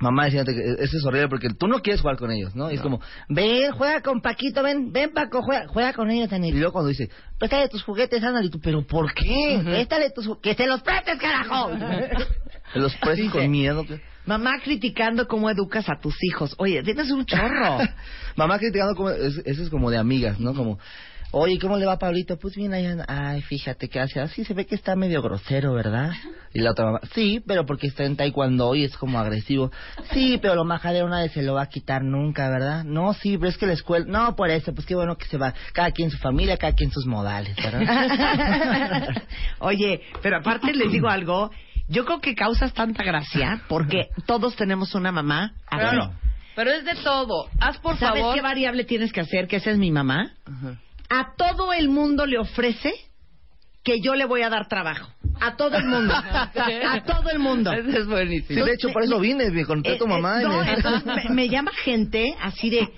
Mamá 0.00 0.26
diciéndote 0.26 0.54
que 0.56 0.82
eso 0.84 0.96
es 0.96 1.04
horrible 1.06 1.28
porque 1.28 1.48
tú 1.58 1.66
no 1.66 1.80
quieres 1.80 2.00
jugar 2.02 2.16
con 2.16 2.30
ellos, 2.30 2.54
¿no? 2.54 2.70
Y 2.70 2.74
es 2.74 2.80
como, 2.82 3.00
ven, 3.28 3.70
juega 3.72 4.00
con 4.02 4.20
Paquito, 4.22 4.62
ven, 4.62 4.92
ven 4.92 5.12
Paco, 5.14 5.42
juega, 5.42 5.66
juega 5.68 5.92
con 5.94 6.10
ellos, 6.10 6.30
Daniel. 6.30 6.54
Y 6.54 6.58
luego 6.58 6.72
cuando 6.72 6.88
dice, 6.88 7.10
préstale 7.38 7.68
tus 7.68 7.82
juguetes, 7.82 8.22
ándale, 8.22 8.46
y 8.46 8.50
tú, 8.50 8.60
pero 8.62 8.86
¿por 8.86 9.12
qué? 9.12 9.60
Préstale 9.62 10.10
tus 10.10 10.26
ju- 10.26 10.40
que 10.42 10.54
se 10.54 10.66
los 10.66 10.82
prestes, 10.82 11.18
carajo. 11.18 11.70
Los 12.74 12.94
prestes 12.96 13.30
con 13.30 13.50
miedo. 13.50 13.84
Mamá 14.26 14.60
criticando 14.62 15.26
cómo 15.26 15.50
educas 15.50 15.88
a 15.88 15.98
tus 16.00 16.14
hijos. 16.22 16.54
Oye, 16.58 16.82
tienes 16.82 17.10
un 17.10 17.24
chorro. 17.24 17.78
Mamá 18.36 18.58
criticando 18.58 18.94
como, 18.94 19.10
es- 19.10 19.42
eso 19.44 19.62
es 19.62 19.70
como 19.70 19.90
de 19.90 19.98
amigas, 19.98 20.38
¿no? 20.38 20.54
Como, 20.54 20.78
oye, 21.32 21.58
¿cómo 21.58 21.76
le 21.78 21.86
va 21.86 21.92
a 21.94 21.98
Pablito? 21.98 22.36
Pues 22.38 22.54
bien, 22.54 22.72
anda. 22.74 23.04
Ay, 23.08 23.40
fíjate 23.42 23.88
que 23.88 23.98
hace 23.98 24.20
así, 24.20 24.44
se 24.44 24.54
ve 24.54 24.66
que 24.66 24.74
está 24.74 24.94
medio 24.94 25.22
grosero, 25.22 25.72
¿verdad? 25.72 26.12
Y 26.52 26.60
la 26.60 26.72
otra 26.72 26.84
mamá, 26.86 27.00
sí, 27.14 27.40
pero 27.46 27.64
porque 27.64 27.86
está 27.86 28.04
en 28.04 28.16
taekwondo 28.16 28.74
y 28.74 28.82
es 28.84 28.96
como 28.96 29.18
agresivo. 29.20 29.70
Sí, 30.12 30.38
pero 30.42 30.56
lo 30.56 30.64
majadero 30.64 31.08
nadie 31.08 31.28
se 31.28 31.42
lo 31.42 31.54
va 31.54 31.62
a 31.62 31.68
quitar 31.68 32.02
nunca, 32.02 32.50
¿verdad? 32.50 32.82
No, 32.84 33.14
sí, 33.14 33.38
pero 33.38 33.48
es 33.50 33.56
que 33.56 33.66
la 33.66 33.74
escuela, 33.74 34.04
no, 34.08 34.34
por 34.34 34.50
eso, 34.50 34.74
pues 34.74 34.84
qué 34.86 34.96
bueno 34.96 35.16
que 35.16 35.26
se 35.26 35.38
va, 35.38 35.54
cada 35.72 35.92
quien 35.92 36.10
su 36.10 36.18
familia, 36.18 36.56
cada 36.56 36.74
quien 36.74 36.90
sus 36.90 37.06
modales, 37.06 37.54
¿verdad? 37.56 39.22
Oye, 39.60 40.00
pero 40.22 40.38
aparte 40.38 40.72
les 40.74 40.90
digo 40.90 41.08
algo. 41.08 41.50
Yo 41.90 42.04
creo 42.06 42.20
que 42.20 42.34
causas 42.34 42.72
tanta 42.72 43.02
gracia 43.02 43.62
porque 43.68 44.08
todos 44.26 44.56
tenemos 44.56 44.94
una 44.94 45.12
mamá 45.12 45.52
así. 45.66 45.80
Claro. 45.80 46.12
Pero 46.56 46.70
es 46.70 46.84
de 46.84 46.94
todo. 47.04 47.48
Haz 47.60 47.78
por 47.78 47.96
¿Sabes 47.98 48.20
favor. 48.22 48.34
qué 48.34 48.40
variable 48.42 48.84
tienes 48.84 49.12
que 49.12 49.20
hacer? 49.20 49.46
Que 49.48 49.56
esa 49.56 49.70
es 49.70 49.78
mi 49.78 49.90
mamá. 49.90 50.32
A 51.08 51.34
todo 51.36 51.72
el 51.72 51.88
mundo 51.88 52.26
le 52.26 52.38
ofrece 52.38 52.92
que 53.82 54.00
yo 54.00 54.14
le 54.14 54.26
voy 54.26 54.42
a 54.42 54.50
dar 54.50 54.68
trabajo. 54.68 55.08
A 55.40 55.56
todo 55.56 55.76
el 55.78 55.86
mundo. 55.86 56.14
A 56.14 57.02
todo 57.06 57.30
el 57.30 57.38
mundo. 57.38 57.72
Ese 57.72 58.00
es 58.00 58.06
buenísimo. 58.06 58.60
Sí, 58.60 58.66
de 58.68 58.74
hecho, 58.74 58.88
por 58.92 59.02
eso 59.02 59.18
vine, 59.18 59.50
me 59.50 59.64
conté 59.64 59.94
a 59.94 59.98
tu 59.98 60.04
Eh, 60.04 60.08
mamá. 60.08 60.40
eh, 60.40 60.44
y 60.44 60.48
no, 60.48 60.60
me- 60.64 60.72
entonces 60.74 61.06
me, 61.28 61.34
me 61.34 61.48
llama 61.48 61.70
gente 61.82 62.34
así 62.42 62.68
de, 62.68 62.88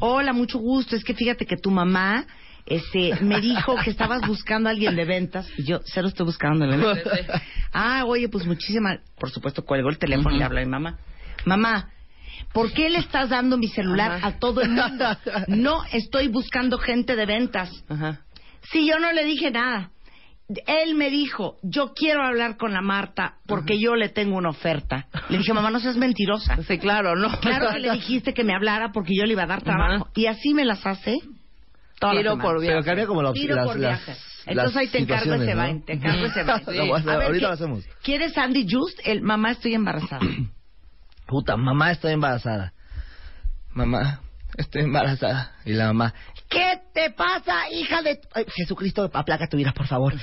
hola, 0.00 0.32
mucho 0.32 0.58
gusto, 0.58 0.96
es 0.96 1.04
que 1.04 1.14
fíjate 1.14 1.46
que 1.46 1.56
tu 1.56 1.70
mamá 1.70 2.26
este, 2.66 3.16
me 3.20 3.40
dijo 3.40 3.76
que 3.82 3.90
estabas 3.90 4.26
buscando 4.26 4.68
a 4.68 4.72
alguien 4.72 4.94
de 4.94 5.04
ventas. 5.04 5.48
Y 5.58 5.64
yo, 5.64 5.80
cero 5.84 6.08
estoy 6.08 6.26
buscando 6.26 6.66
de 6.66 6.76
ventas. 6.76 7.42
Ah, 7.72 8.04
oye, 8.06 8.28
pues 8.28 8.46
muchísimas, 8.46 9.00
por 9.18 9.30
supuesto, 9.30 9.64
cuelgo 9.64 9.88
el 9.88 9.98
teléfono 9.98 10.34
y 10.34 10.38
le 10.38 10.44
hablo 10.44 10.58
a 10.58 10.62
mi 10.62 10.70
mamá. 10.70 10.98
Mamá, 11.44 11.90
¿por 12.52 12.72
qué 12.72 12.90
le 12.90 12.98
estás 12.98 13.30
dando 13.30 13.56
mi 13.56 13.68
celular 13.68 14.12
Ajá. 14.12 14.26
a 14.28 14.38
todo 14.38 14.60
el 14.60 14.70
mundo? 14.70 15.04
No 15.48 15.84
estoy 15.92 16.28
buscando 16.28 16.78
gente 16.78 17.16
de 17.16 17.26
ventas. 17.26 17.70
Ajá. 17.88 18.20
Sí, 18.70 18.86
yo 18.86 18.98
no 18.98 19.12
le 19.12 19.24
dije 19.24 19.50
nada. 19.50 19.90
Él 20.66 20.94
me 20.96 21.08
dijo, 21.08 21.56
yo 21.62 21.94
quiero 21.94 22.22
hablar 22.22 22.58
con 22.58 22.72
la 22.72 22.82
Marta 22.82 23.36
porque 23.46 23.78
yo 23.78 23.94
le 23.94 24.10
tengo 24.10 24.36
una 24.36 24.50
oferta. 24.50 25.06
Le 25.30 25.38
dije, 25.38 25.54
mamá, 25.54 25.70
no 25.70 25.80
seas 25.80 25.96
mentirosa. 25.96 26.62
Sí, 26.64 26.78
claro, 26.78 27.16
no. 27.16 27.30
Claro 27.40 27.70
que 27.72 27.78
le 27.78 27.90
dijiste 27.92 28.34
que 28.34 28.44
me 28.44 28.54
hablara 28.54 28.92
porque 28.92 29.14
yo 29.16 29.24
le 29.24 29.32
iba 29.32 29.44
a 29.44 29.46
dar 29.46 29.62
trabajo. 29.62 30.08
Y 30.14 30.26
así 30.26 30.52
me 30.52 30.64
las 30.64 30.84
hace 30.86 31.18
Toda 32.02 32.12
Tiro 32.14 32.36
por 32.38 32.60
viaje. 32.60 32.74
Pero 32.74 32.84
cambia 32.84 33.06
como 33.06 33.22
la 33.22 33.32
Tiro 33.32 33.54
las, 33.56 33.66
por 33.66 33.78
las- 33.78 34.04
viaje. 34.06 34.10
las 34.12 34.46
Entonces 34.46 34.76
ahí 34.76 34.88
te 34.88 34.98
encargo 34.98 35.34
ese 35.34 35.54
¿no? 35.54 35.82
te 35.84 35.92
encargo 35.94 36.26
ese 36.26 36.42
ver, 37.16 37.26
ahorita 37.28 37.40
¿qué- 37.40 37.46
lo 37.48 37.52
hacemos. 37.54 37.84
¿Quieres 38.02 38.32
Sandy 38.34 38.66
Just? 38.70 38.98
El 39.04 39.22
mamá 39.22 39.52
estoy 39.52 39.74
embarazada. 39.74 40.26
Puta, 41.26 41.56
mamá, 41.56 41.92
estoy 41.92 42.12
embarazada. 42.12 42.72
Mamá, 43.72 44.20
estoy 44.58 44.82
embarazada. 44.82 45.52
Y 45.64 45.72
la 45.72 45.86
mamá, 45.86 46.12
¿qué 46.52 46.80
te 46.92 47.10
pasa, 47.10 47.70
hija 47.70 48.02
de... 48.02 48.20
Ay, 48.34 48.44
Jesucristo, 48.54 49.10
aplaca 49.12 49.46
tu 49.48 49.58
ira, 49.58 49.72
por 49.72 49.86
favor. 49.86 50.14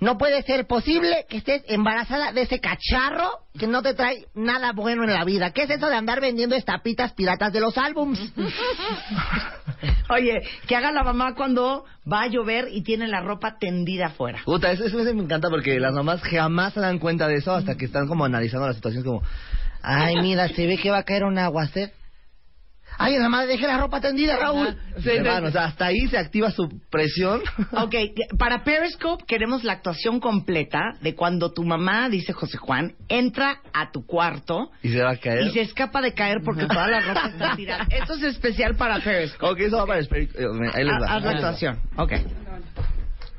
No 0.00 0.18
puede 0.18 0.42
ser 0.42 0.66
posible 0.66 1.26
que 1.28 1.38
estés 1.38 1.62
embarazada 1.68 2.32
de 2.32 2.42
ese 2.42 2.60
cacharro 2.60 3.30
que 3.58 3.66
no 3.66 3.82
te 3.82 3.94
trae 3.94 4.26
nada 4.34 4.72
bueno 4.72 5.04
en 5.04 5.12
la 5.12 5.24
vida. 5.24 5.50
¿Qué 5.52 5.62
es 5.62 5.70
eso 5.70 5.88
de 5.88 5.96
andar 5.96 6.20
vendiendo 6.20 6.54
estapitas 6.54 7.12
piratas 7.12 7.52
de 7.52 7.60
los 7.60 7.76
álbums? 7.78 8.20
Oye, 10.10 10.40
que 10.66 10.76
haga 10.76 10.92
la 10.92 11.02
mamá 11.02 11.34
cuando 11.34 11.84
va 12.10 12.22
a 12.22 12.28
llover 12.28 12.68
y 12.72 12.82
tiene 12.82 13.08
la 13.08 13.20
ropa 13.20 13.58
tendida 13.58 14.06
afuera. 14.06 14.40
Puta, 14.44 14.70
eso, 14.72 14.84
eso 14.84 14.96
me 14.96 15.22
encanta 15.22 15.50
porque 15.50 15.78
las 15.78 15.92
mamás 15.92 16.22
jamás 16.22 16.74
se 16.74 16.80
dan 16.80 16.98
cuenta 16.98 17.28
de 17.28 17.36
eso 17.36 17.52
hasta 17.52 17.76
que 17.76 17.84
están 17.84 18.06
como 18.06 18.24
analizando 18.24 18.66
la 18.66 18.74
situación 18.74 19.04
como... 19.04 19.22
Ay, 19.82 20.16
mira, 20.20 20.48
se 20.48 20.66
ve 20.66 20.76
que 20.76 20.90
va 20.90 20.98
a 20.98 21.02
caer 21.04 21.24
un 21.24 21.38
aguacero. 21.38 21.92
Ay, 23.00 23.16
la 23.16 23.28
madre, 23.28 23.46
deje 23.46 23.66
la 23.66 23.78
ropa 23.78 24.00
tendida, 24.00 24.36
Raúl. 24.36 24.76
Sí, 24.96 25.10
sí, 25.10 25.50
sea, 25.52 25.64
hasta 25.64 25.86
ahí 25.86 26.08
se 26.08 26.18
activa 26.18 26.50
su 26.50 26.68
presión. 26.90 27.40
Ok, 27.72 27.94
para 28.38 28.64
Periscope 28.64 29.24
queremos 29.26 29.62
la 29.62 29.74
actuación 29.74 30.18
completa 30.20 30.80
de 31.00 31.14
cuando 31.14 31.52
tu 31.52 31.64
mamá, 31.64 32.08
dice 32.08 32.32
José 32.32 32.56
Juan, 32.58 32.94
entra 33.08 33.60
a 33.72 33.92
tu 33.92 34.04
cuarto 34.04 34.70
y 34.82 34.90
se 34.90 35.00
va 35.02 35.10
a 35.12 35.16
caer. 35.16 35.46
y 35.46 35.50
se 35.52 35.60
escapa 35.60 36.00
de 36.00 36.12
caer 36.12 36.38
porque 36.44 36.66
toda 36.66 36.88
la 36.88 37.00
ropa 37.00 37.28
está 37.28 37.54
tirada. 37.56 37.86
Esto 37.90 38.14
es 38.14 38.22
especial 38.24 38.74
para 38.74 38.98
Periscope. 38.98 39.52
Ok, 39.52 39.60
eso 39.60 39.76
va 39.76 39.86
para 39.86 40.00
eh, 40.00 40.70
Ahí 40.74 40.84
les 40.84 40.92
va. 40.94 41.14
haz 41.16 41.22
la 41.22 41.30
actuación. 41.30 41.78
Ok. 41.96 42.12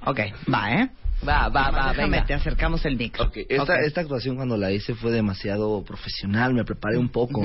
Ok, 0.06 0.20
va, 0.54 0.72
¿eh? 0.74 0.89
Va, 1.28 1.50
va, 1.50 1.70
va, 1.70 1.90
Déjame, 1.90 2.10
venga. 2.12 2.26
te 2.26 2.34
acercamos 2.34 2.86
el 2.86 2.96
micro. 2.96 3.30
Esta, 3.36 4.02
actuación 4.02 4.36
cuando 4.38 4.56
la 4.58 4.72
hice 4.72 4.96
fue 4.96 5.12
demasiado 5.12 5.84
profesional, 5.84 6.54
me 6.54 6.64
preparé 6.64 6.98
un 6.98 7.10
poco. 7.10 7.44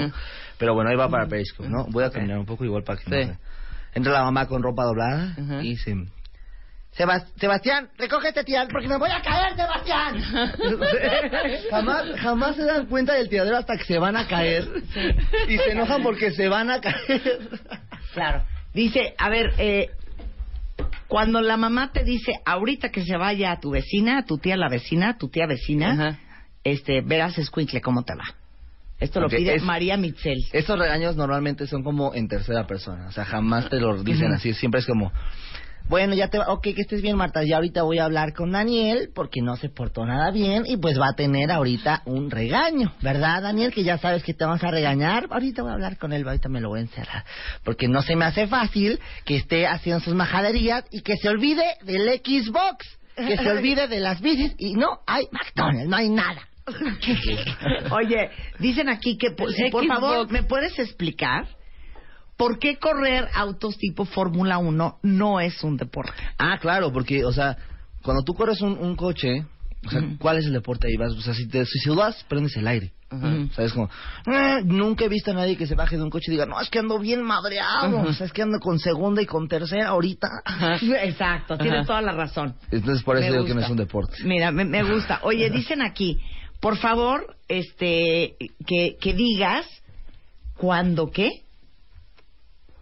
Pero 0.58 0.74
bueno, 0.74 0.90
ahí 0.90 0.96
va 0.96 1.08
para 1.08 1.26
Periscope, 1.26 1.68
¿no? 1.68 1.86
Voy 1.90 2.04
a 2.04 2.10
caminar 2.10 2.38
un 2.38 2.46
poco 2.46 2.64
igual 2.64 2.84
para 2.84 3.00
que 3.00 3.10
no 3.10 3.16
Sí. 3.16 3.24
se- 3.28 3.38
Entra 3.98 4.12
la 4.12 4.22
mamá 4.24 4.46
con 4.46 4.62
ropa 4.62 4.84
doblada 4.84 5.34
y 5.62 5.70
dice... 5.70 5.94
Sebas- 6.96 7.26
Sebastián, 7.40 7.90
recoge 7.98 8.28
este 8.28 8.44
tirador 8.44 8.70
porque 8.70 8.86
me 8.86 8.96
voy 8.98 9.10
a 9.10 9.20
caer, 9.20 9.56
Sebastián. 9.56 10.22
jamás, 11.70 12.04
jamás 12.20 12.54
se 12.56 12.64
dan 12.64 12.86
cuenta 12.86 13.14
del 13.14 13.28
tiradero 13.28 13.56
hasta 13.56 13.76
que 13.76 13.84
se 13.84 13.98
van 13.98 14.16
a 14.16 14.26
caer 14.28 14.64
y 15.48 15.58
se 15.58 15.72
enojan 15.72 16.02
porque 16.04 16.30
se 16.30 16.48
van 16.48 16.70
a 16.70 16.80
caer. 16.80 17.48
Claro. 18.12 18.44
Dice, 18.72 19.14
a 19.18 19.28
ver, 19.28 19.52
eh, 19.58 19.90
cuando 21.08 21.40
la 21.40 21.56
mamá 21.56 21.92
te 21.92 22.04
dice, 22.04 22.32
ahorita 22.44 22.90
que 22.90 23.04
se 23.04 23.16
vaya 23.16 23.52
a 23.52 23.60
tu 23.60 23.70
vecina, 23.70 24.18
a 24.18 24.24
tu 24.24 24.38
tía 24.38 24.56
la 24.56 24.68
vecina, 24.68 25.10
a 25.10 25.18
tu 25.18 25.28
tía 25.28 25.46
vecina, 25.46 25.92
Ajá. 25.92 26.18
este, 26.64 27.00
verás, 27.02 27.38
escuincle, 27.38 27.80
cómo 27.80 28.02
te 28.04 28.14
va. 28.14 28.24
Esto 29.00 29.20
lo 29.20 29.28
pide 29.28 29.56
es- 29.56 29.62
María 29.62 29.96
Mitzel. 29.96 30.38
Estos 30.52 30.78
regaños 30.78 31.16
normalmente 31.16 31.66
son 31.66 31.82
como 31.82 32.14
en 32.14 32.28
tercera 32.28 32.66
persona, 32.66 33.08
o 33.08 33.12
sea, 33.12 33.24
jamás 33.24 33.68
te 33.68 33.80
lo 33.80 34.02
dicen 34.02 34.32
así, 34.32 34.54
siempre 34.54 34.80
es 34.80 34.86
como, 34.86 35.12
bueno, 35.88 36.14
ya 36.14 36.28
te 36.28 36.38
va, 36.38 36.46
ok, 36.48 36.62
que 36.62 36.80
estés 36.80 37.02
bien, 37.02 37.16
Marta, 37.16 37.42
ya 37.44 37.56
ahorita 37.56 37.82
voy 37.82 37.98
a 37.98 38.04
hablar 38.04 38.32
con 38.32 38.52
Daniel 38.52 39.10
porque 39.14 39.42
no 39.42 39.56
se 39.56 39.68
portó 39.68 40.06
nada 40.06 40.30
bien 40.30 40.64
y 40.66 40.78
pues 40.78 40.98
va 40.98 41.08
a 41.08 41.14
tener 41.14 41.50
ahorita 41.50 42.02
un 42.06 42.30
regaño, 42.30 42.92
¿verdad, 43.02 43.42
Daniel? 43.42 43.72
Que 43.72 43.84
ya 43.84 43.98
sabes 43.98 44.22
que 44.22 44.32
te 44.32 44.46
vas 44.46 44.64
a 44.64 44.70
regañar, 44.70 45.26
ahorita 45.30 45.62
voy 45.62 45.72
a 45.72 45.74
hablar 45.74 45.98
con 45.98 46.14
él, 46.14 46.26
ahorita 46.26 46.48
me 46.48 46.60
lo 46.62 46.70
voy 46.70 46.80
a 46.80 46.82
encerrar, 46.82 47.24
porque 47.64 47.86
no 47.86 48.00
se 48.00 48.16
me 48.16 48.24
hace 48.24 48.46
fácil 48.46 48.98
que 49.26 49.36
esté 49.36 49.66
haciendo 49.66 50.00
sus 50.00 50.14
majaderías 50.14 50.84
y 50.90 51.02
que 51.02 51.16
se 51.16 51.28
olvide 51.28 51.64
del 51.82 52.08
Xbox, 52.20 52.98
que 53.16 53.36
se 53.36 53.50
olvide 53.50 53.86
de 53.86 54.00
las 54.00 54.22
bicis 54.22 54.54
y 54.56 54.74
no 54.74 55.00
hay 55.06 55.28
McDonald's, 55.32 55.88
no 55.88 55.96
hay 55.96 56.08
nada. 56.08 56.48
Oye, 57.90 58.30
dicen 58.58 58.88
aquí 58.88 59.18
que, 59.18 59.32
por, 59.32 59.52
si, 59.52 59.70
por 59.70 59.86
favor, 59.86 60.30
¿me 60.30 60.44
puedes 60.44 60.78
explicar 60.78 61.46
por 62.36 62.58
qué 62.58 62.78
correr 62.78 63.28
autos 63.34 63.76
tipo 63.78 64.04
Fórmula 64.04 64.58
1 64.58 64.98
no 65.02 65.40
es 65.40 65.62
un 65.62 65.76
deporte? 65.76 66.12
Ah, 66.38 66.58
claro, 66.60 66.92
porque, 66.92 67.24
o 67.24 67.32
sea, 67.32 67.56
cuando 68.02 68.22
tú 68.24 68.34
corres 68.34 68.60
un, 68.60 68.78
un 68.78 68.96
coche, 68.96 69.44
o 69.86 69.90
sea, 69.90 70.02
¿cuál 70.18 70.38
es 70.38 70.46
el 70.46 70.52
deporte 70.52 70.88
ahí? 70.88 70.96
Vas, 70.96 71.12
o 71.12 71.20
sea, 71.20 71.34
si 71.34 71.46
te 71.46 71.64
si 71.66 71.78
sudas, 71.78 72.24
prendes 72.28 72.56
el 72.56 72.66
aire. 72.66 72.92
Ujú. 73.12 73.48
¿Sabes? 73.54 73.72
Como, 73.72 73.88
"Ah, 74.26 74.58
nunca 74.64 75.04
he 75.04 75.08
visto 75.08 75.30
a 75.30 75.34
nadie 75.34 75.56
que 75.56 75.66
se 75.66 75.74
baje 75.76 75.96
de 75.96 76.02
un 76.02 76.10
coche 76.10 76.24
y 76.28 76.32
diga, 76.32 76.46
no, 76.46 76.60
es 76.60 76.68
que 76.68 76.80
ando 76.80 76.98
bien 76.98 77.22
madreado. 77.22 78.00
O 78.00 78.12
sea, 78.12 78.26
es 78.26 78.32
que 78.32 78.42
ando 78.42 78.58
con 78.58 78.78
segunda 78.80 79.22
y 79.22 79.26
con 79.26 79.46
tercera 79.46 79.88
ahorita. 79.88 80.26
Exacto, 81.02 81.56
tienes 81.56 81.86
toda 81.86 82.02
la 82.02 82.12
razón. 82.12 82.56
Entonces, 82.70 83.04
por 83.04 83.16
eso 83.16 83.26
Me 83.26 83.32
digo 83.32 83.44
que 83.44 83.54
no 83.54 83.60
es 83.60 83.70
un 83.70 83.76
deporte. 83.76 84.16
Mira, 84.24 84.50
me, 84.50 84.64
me 84.64 84.82
gusta. 84.82 85.20
Oye, 85.22 85.48
dicen 85.50 85.80
aquí, 85.82 86.18
por 86.60 86.76
favor, 86.78 87.36
este, 87.46 88.36
que, 88.66 88.96
que 89.00 89.12
digas 89.12 89.66
cuando 90.56 91.10
qué, 91.10 91.43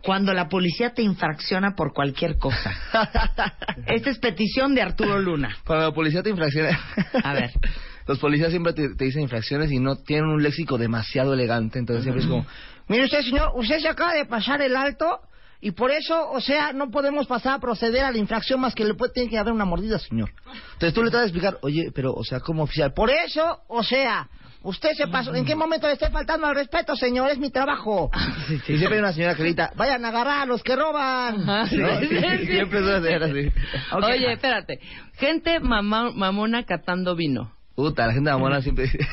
cuando 0.03 0.33
la 0.35 0.49
policía 0.49 0.93
te 0.93 1.03
infracciona 1.03 1.75
por 1.75 1.93
cualquier 1.93 2.39
cosa. 2.39 2.73
Esta 3.87 4.11
es 4.11 4.19
petición 4.19 4.75
de 4.75 4.83
Arturo 4.83 5.19
Luna. 5.19 5.57
Cuando 5.65 5.87
la 5.87 5.95
policía 5.95 6.23
te 6.23 6.31
infracciona... 6.31 6.79
A 7.23 7.35
ver. 7.35 7.53
Los 8.07 8.19
policías 8.19 8.51
siempre 8.51 8.73
te, 8.73 8.97
te 8.97 9.05
dicen 9.05 9.23
infracciones 9.23 9.71
y 9.71 9.79
no 9.79 9.95
tienen 9.97 10.27
un 10.27 10.43
léxico 10.43 10.77
demasiado 10.77 11.35
elegante. 11.35 11.79
Entonces 11.79 12.03
siempre 12.03 12.23
es 12.25 12.29
como, 12.29 12.45
mire 12.89 13.05
usted, 13.05 13.23
señor, 13.23 13.53
usted 13.55 13.79
se 13.79 13.89
acaba 13.89 14.13
de 14.13 14.25
pasar 14.25 14.61
el 14.61 14.77
alto 14.77 15.21
y 15.61 15.71
por 15.71 15.93
eso, 15.93 16.29
o 16.33 16.41
sea, 16.41 16.73
no 16.73 16.91
podemos 16.91 17.29
pasar 17.29 17.55
a 17.55 17.61
proceder 17.61 18.05
a 18.05 18.11
la 18.11 18.19
infracción 18.19 18.61
más 18.61 18.75
que 18.75 18.85
le 18.85 18.95
puede 18.95 19.13
tener 19.13 19.31
que 19.31 19.37
dar 19.37 19.53
una 19.53 19.65
mordida, 19.65 20.01
señor. 20.01 20.33
Entonces 20.73 20.93
tú 20.93 21.05
le 21.05 21.11
tratas 21.11 21.31
de 21.31 21.39
explicar, 21.39 21.59
oye, 21.63 21.93
pero, 21.95 22.13
o 22.13 22.25
sea, 22.25 22.41
como 22.41 22.65
oficial, 22.65 22.93
por 22.93 23.11
eso, 23.11 23.61
o 23.69 23.85
sea, 23.85 24.29
usted 24.62 24.92
se 24.95 25.07
pasó, 25.09 25.35
¿en 25.35 25.45
qué 25.45 25.54
momento 25.54 25.87
le 25.87 25.95
estoy 25.95 26.11
faltando 26.11 26.47
al 26.47 26.54
respeto, 26.54 26.97
señor? 26.97 27.31
Es 27.31 27.38
mi 27.38 27.50
trabajo. 27.50 28.11
Y 28.69 28.76
siempre 28.76 28.95
hay 28.95 28.99
una 28.99 29.12
señora 29.12 29.35
que 29.35 29.42
grita, 29.42 29.73
vayan 29.76 30.04
a 30.04 30.09
agarrar 30.09 30.42
a 30.42 30.47
los 30.47 30.62
que 30.62 30.76
roban. 30.76 31.49
Ajá, 31.49 31.66
sí, 31.66 31.76
¿No? 31.76 32.00
sí, 32.00 32.09
sí. 32.09 32.47
Siempre 32.47 32.81
suele 32.81 33.09
ser 33.09 33.23
así. 33.23 33.52
Oye, 33.92 34.33
espérate. 34.33 34.81
Gente 35.14 35.61
mamá, 35.61 36.11
mamona 36.11 36.64
catando 36.64 37.14
vino. 37.14 37.52
Puta, 37.75 38.07
la 38.07 38.12
gente 38.12 38.28
de 38.28 38.37
Amona 38.37 38.61
siempre 38.61 38.85
dice, 38.85 38.99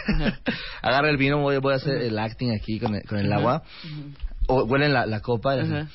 agarra 0.81 1.09
el 1.09 1.17
vino, 1.17 1.39
voy, 1.39 1.57
voy 1.59 1.73
a 1.73 1.77
hacer 1.77 2.01
el 2.01 2.19
acting 2.19 2.51
aquí 2.51 2.77
con 2.77 2.93
el, 2.93 3.03
con 3.03 3.17
el 3.17 3.31
agua, 3.31 3.63
o 4.47 4.65
huelen 4.65 4.91
la, 4.91 5.05
la 5.05 5.21
copa 5.21 5.55
y 5.55 5.59
así, 5.59 5.71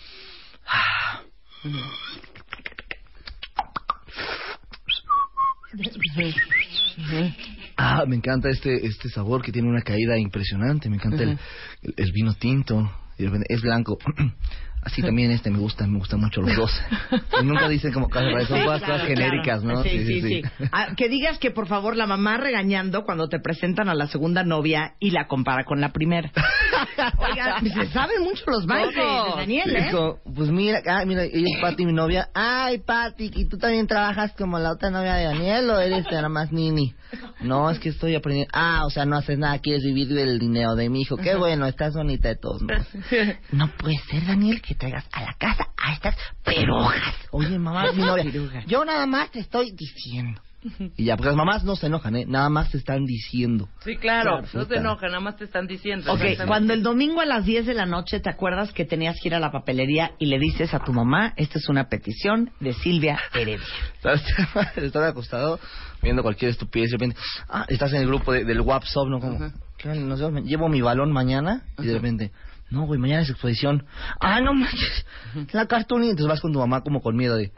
Ah, 7.77 8.05
me 8.07 8.17
encanta 8.17 8.49
este 8.51 8.87
este 8.87 9.09
sabor 9.09 9.43
que 9.43 9.53
tiene 9.53 9.69
una 9.69 9.83
caída 9.83 10.19
impresionante, 10.19 10.89
me 10.89 10.97
encanta 10.97 11.23
el, 11.23 11.39
el, 11.83 11.95
el 11.97 12.13
vino 12.13 12.35
tinto, 12.35 12.91
es 13.19 13.63
blanco, 13.63 13.99
así 14.85 15.03
también 15.03 15.31
este 15.31 15.51
me 15.51 15.59
gusta, 15.59 15.87
me 15.87 15.99
gustan 15.99 16.21
mucho 16.21 16.41
los 16.41 16.57
dos. 16.57 16.71
Y 17.41 17.45
nunca 17.45 17.69
dicen 17.69 17.93
como 17.93 18.09
cosas 18.09 18.47
son 18.49 18.59
Sí, 18.59 18.65
cosas, 18.65 18.83
claro, 18.83 18.95
cosas 18.95 19.09
genéricas, 19.09 19.61
claro. 19.63 19.79
¿no? 19.79 19.83
Sí, 19.83 20.05
sí, 20.05 20.23
sí. 20.23 20.43
Ah, 20.73 20.95
que 20.97 21.09
digas 21.09 21.39
que 21.39 21.51
por 21.51 21.67
favor 21.67 21.97
la 21.97 22.07
mamá 22.07 22.37
regañando 22.37 23.05
cuando 23.05 23.29
te 23.29 23.41
presentan 23.41 23.89
a 23.89 23.95
la 23.95 24.07
segunda 24.07 24.45
novia 24.45 24.95
y 25.01 25.11
la 25.11 25.27
compara 25.27 25.65
con 25.65 25.81
la 25.81 25.93
primera. 25.93 26.31
Oiga, 27.19 27.61
se 27.61 27.87
saben 27.91 28.23
mucho 28.23 28.45
los 28.47 28.67
bailes 28.67 28.95
de, 28.95 29.03
Daniel, 29.37 29.71
Sí, 29.71 29.77
¿eh? 29.77 29.89
como, 29.91 30.19
pues 30.35 30.51
mira, 30.51 30.81
ah, 30.87 31.05
mira, 31.05 31.25
ella 31.25 31.49
es 31.55 31.61
Pati, 31.61 31.87
mi 31.87 31.93
novia. 31.93 32.29
Ay, 32.35 32.79
Pati, 32.79 33.31
¿y 33.35 33.49
tú 33.49 33.59
también 33.59 33.87
trabajas 33.87 34.33
como 34.37 34.59
la 34.59 34.73
otra 34.73 34.91
novia 34.91 35.15
de 35.15 35.25
Daniel 35.25 35.71
o 35.71 35.81
eres 35.81 36.05
nada 36.11 36.29
más 36.29 36.53
Nini? 36.53 36.95
No, 37.41 37.71
es 37.71 37.79
que 37.79 37.91
estoy 37.91 38.15
aprendiendo. 38.15 38.51
Ah, 38.55 38.83
o 38.87 38.91
sea, 38.91 39.05
no 39.05 39.17
haces 39.17 39.39
nada, 39.39 39.59
quieres 39.59 39.83
vivir 39.85 40.09
del 40.09 40.39
dinero 40.39 40.75
de 40.75 40.89
mi 40.89 41.03
hijo. 41.03 41.17
Qué 41.17 41.35
bueno, 41.35 41.67
estás 41.67 41.95
bonita 41.95 42.29
de 42.29 42.37
todos 42.37 42.63
modos. 42.63 42.87
No 43.53 43.69
puede 43.77 43.97
ser, 44.11 44.27
Daniel, 44.27 44.61
que 44.61 44.74
traigas 44.75 45.05
a 45.13 45.23
la 45.23 45.35
casa 45.35 45.69
a 45.77 45.93
estas 45.93 46.17
perujas. 46.45 47.15
Oye, 47.31 47.59
mamá, 47.59 47.93
mi 47.97 48.03
novia. 48.03 48.25
Yo 48.67 48.85
nada 48.85 49.07
más 49.07 49.31
te 49.31 49.41
estoy 49.41 49.73
diciendo. 49.73 50.41
Y 50.97 51.05
ya, 51.05 51.17
porque 51.17 51.29
las 51.29 51.37
mamás 51.37 51.63
no 51.63 51.77
se 51.77 51.89
enojan, 51.89 52.17
¿eh? 52.17 52.25
Nada 52.27 52.49
más 52.49 52.71
te 52.71 52.79
están 52.79 53.05
diciendo. 53.05 53.69
Sí, 53.85 53.97
claro. 53.99 54.39
Claro, 54.39 54.49
no 54.55 54.65
se 54.65 54.77
enojan, 54.77 55.11
nada 55.11 55.21
más 55.21 55.37
te 55.37 55.45
están 55.45 55.67
diciendo. 55.67 56.11
Ok, 56.11 56.21
cuando 56.47 56.73
el 56.73 56.83
domingo 56.83 57.21
a 57.21 57.27
las 57.27 57.45
10 57.45 57.67
de 57.67 57.75
la 57.75 57.85
noche 57.85 58.19
te 58.21 58.31
acuerdas 58.31 58.73
que 58.73 58.87
tenías 58.87 59.17
que 59.21 59.29
ir 59.29 59.35
a 59.35 59.41
la 59.41 59.53
papelería 59.53 60.13
y 60.19 60.25
le 60.25 60.39
dices 60.39 60.73
a 60.73 60.79
tu 60.79 60.95
mamá, 60.95 61.35
esta 61.37 61.59
es 61.59 61.69
una 61.69 61.91
petición 61.91 62.51
de 62.61 62.73
Silvia 62.73 63.19
Heredia. 63.35 63.61
Estás 64.77 65.03
acostado 65.11 65.61
viendo 66.03 66.23
cualquier 66.23 66.51
estupidez 66.53 66.89
y 66.89 66.93
de 66.93 66.97
repente, 66.97 67.17
ah, 67.49 67.67
estás 67.69 67.93
en 67.93 68.01
el 68.03 68.07
grupo 68.07 68.33
de- 68.33 68.45
del 68.45 68.61
WhatsApp, 68.63 69.07
¿no? 69.09 69.21
Como, 69.21 69.53
¿qué 69.79 69.89
onda? 69.91 70.05
No 70.05 70.17
sé, 70.17 70.43
llevo 70.45 70.69
mi 70.71 70.81
balón 70.81 71.13
mañana 71.13 71.63
y 71.79 71.87
de 71.87 71.95
repente, 71.95 72.33
no, 72.75 72.87
güey, 72.87 73.01
mañana 73.01 73.23
es 73.23 73.31
exposición. 73.31 73.87
Ah, 74.21 74.41
no 74.41 74.53
manches, 74.53 75.07
la 75.53 75.67
cartulina. 75.67 76.11
Entonces 76.11 76.29
vas 76.29 76.41
con 76.41 76.53
tu 76.53 76.59
mamá 76.59 76.83
como 76.83 77.01
con 77.01 77.17
miedo 77.17 77.37
de, 77.37 77.53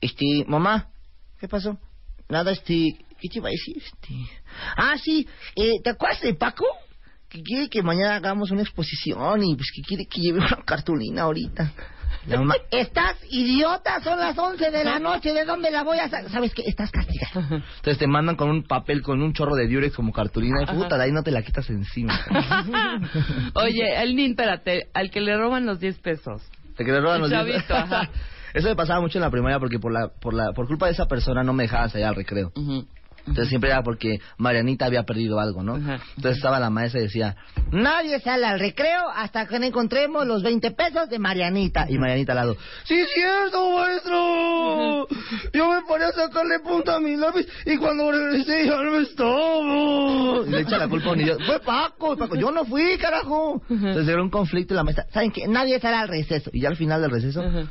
este, 0.00 0.44
mamá, 0.46 0.88
¿qué 1.38 1.48
pasó? 1.48 1.78
Nada, 2.28 2.50
este, 2.52 2.96
¿qué 3.20 3.28
te 3.28 3.38
iba 3.38 3.48
a 3.48 3.52
decir? 3.52 3.76
Este, 3.76 4.14
ah, 4.76 4.96
sí, 5.02 5.26
eh, 5.56 5.80
¿te 5.82 5.90
acuerdas 5.90 6.20
de 6.22 6.34
Paco? 6.34 6.64
Que 7.28 7.42
quiere 7.42 7.68
que 7.68 7.82
mañana 7.82 8.16
hagamos 8.16 8.50
una 8.50 8.62
exposición 8.62 9.44
y 9.44 9.54
pues 9.54 9.68
que 9.74 9.82
quiere 9.82 10.06
que 10.06 10.20
lleve 10.20 10.38
una 10.38 10.62
cartulina 10.64 11.22
ahorita. 11.22 11.72
¿Estás 12.70 13.16
idiota? 13.30 14.00
Son 14.02 14.18
las 14.18 14.36
11 14.36 14.70
de 14.70 14.84
la 14.84 14.98
noche, 14.98 15.32
¿de 15.32 15.44
dónde 15.44 15.70
la 15.70 15.82
voy 15.82 15.98
a 15.98 16.08
sacar? 16.08 16.30
¿Sabes 16.30 16.52
qué? 16.54 16.62
Estás 16.66 16.90
castigada. 16.90 17.46
Entonces 17.76 17.98
te 17.98 18.06
mandan 18.06 18.36
con 18.36 18.50
un 18.50 18.64
papel, 18.64 19.02
con 19.02 19.22
un 19.22 19.32
chorro 19.32 19.54
de 19.54 19.66
diurex 19.66 19.94
como 19.94 20.12
cartulina, 20.12 20.62
y 20.62 20.66
puta, 20.66 20.96
de 20.96 21.04
ahí 21.04 21.12
no 21.12 21.22
te 21.22 21.30
la 21.30 21.42
quitas 21.42 21.68
encima. 21.70 22.18
Oye, 23.54 24.02
el 24.02 24.14
nin, 24.16 24.30
espérate, 24.32 24.88
al 24.94 25.10
que 25.10 25.20
le 25.20 25.36
roban 25.36 25.66
los 25.66 25.80
10 25.80 25.98
pesos. 26.00 26.42
Te 26.76 26.84
que 26.84 26.92
le 26.92 27.00
roban 27.00 27.20
los 27.20 27.32
El 27.32 27.44
dientes. 27.44 27.66
chavito, 27.66 27.94
ajá. 27.96 28.10
Eso 28.54 28.68
me 28.68 28.76
pasaba 28.76 29.00
mucho 29.00 29.18
en 29.18 29.22
la 29.22 29.30
primaria 29.30 29.58
porque 29.58 29.78
por 29.78 29.92
la, 29.92 30.08
por 30.08 30.32
la, 30.32 30.52
por 30.52 30.66
culpa 30.66 30.86
de 30.86 30.92
esa 30.92 31.06
persona 31.06 31.42
no 31.44 31.52
me 31.52 31.64
dejaban 31.64 31.90
salir 31.90 32.06
al 32.06 32.14
recreo. 32.14 32.50
Ujú. 32.56 32.86
Entonces 33.20 33.48
siempre 33.48 33.70
era 33.70 33.82
porque 33.82 34.20
Marianita 34.38 34.86
había 34.86 35.02
perdido 35.04 35.38
algo, 35.40 35.62
¿no? 35.62 35.76
Ajá. 35.76 36.00
Entonces 36.16 36.36
estaba 36.36 36.58
la 36.58 36.70
maestra 36.70 37.00
y 37.00 37.04
decía, 37.04 37.36
nadie 37.70 38.20
sale 38.20 38.46
al 38.46 38.58
recreo 38.58 39.08
hasta 39.14 39.46
que 39.46 39.58
no 39.58 39.66
encontremos 39.66 40.26
los 40.26 40.42
20 40.42 40.70
pesos 40.72 41.08
de 41.08 41.18
Marianita. 41.18 41.86
Y 41.88 41.98
Marianita 41.98 42.32
al 42.32 42.36
lado, 42.36 42.56
sí 42.84 42.94
es 42.94 43.08
cierto, 43.12 43.70
maestro. 43.76 45.08
Yo 45.52 45.70
me 45.70 45.82
ponía 45.82 46.08
a 46.08 46.12
sacarle 46.12 46.60
punta 46.60 46.96
a 46.96 47.00
mi 47.00 47.16
lápiz 47.16 47.46
y 47.66 47.76
cuando 47.76 48.10
regresé 48.10 48.66
ya 48.66 48.76
no 48.82 48.98
estaba. 49.00 50.46
Y 50.46 50.50
le 50.50 50.60
echa 50.60 50.78
la 50.78 50.88
culpa 50.88 51.08
a 51.08 51.12
un 51.12 51.18
niño. 51.18 51.36
Fue 51.46 51.60
Paco, 51.60 52.16
Paco, 52.16 52.36
yo 52.36 52.50
no 52.50 52.64
fui, 52.64 52.96
carajo. 52.98 53.62
Entonces 53.68 54.08
era 54.08 54.22
un 54.22 54.30
conflicto 54.30 54.74
y 54.74 54.76
la 54.76 54.84
maestra, 54.84 55.06
¿saben 55.12 55.30
qué? 55.30 55.46
Nadie 55.46 55.78
sale 55.80 55.96
al 55.96 56.08
receso. 56.08 56.50
Y 56.52 56.60
ya 56.60 56.68
al 56.68 56.76
final 56.76 57.00
del 57.02 57.10
receso, 57.10 57.42
Ajá. 57.42 57.64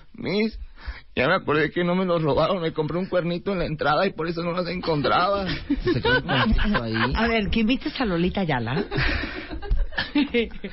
Ya 1.18 1.28
me 1.28 1.34
acordé 1.36 1.72
que 1.72 1.84
no 1.84 1.96
me 1.96 2.06
los 2.06 2.22
robaron, 2.22 2.62
me 2.62 2.72
compré 2.74 2.98
un 3.00 3.08
cuernito 3.08 3.52
en 3.52 3.60
la 3.60 3.66
entrada 3.66 4.06
y 4.06 4.12
por 4.14 4.28
eso 4.28 4.44
no 4.44 4.52
los 4.52 4.68
encontraba. 4.68 5.48
Se 5.84 6.02
quedó 6.02 6.20
un 6.20 6.28
conflicto 6.28 6.84
ahí. 6.84 6.94
A 7.16 7.28
ver, 7.28 7.50
que 7.50 7.62
invites 7.62 8.00
a 8.00 8.06
Lolita 8.06 8.44
Yala. 8.44 8.84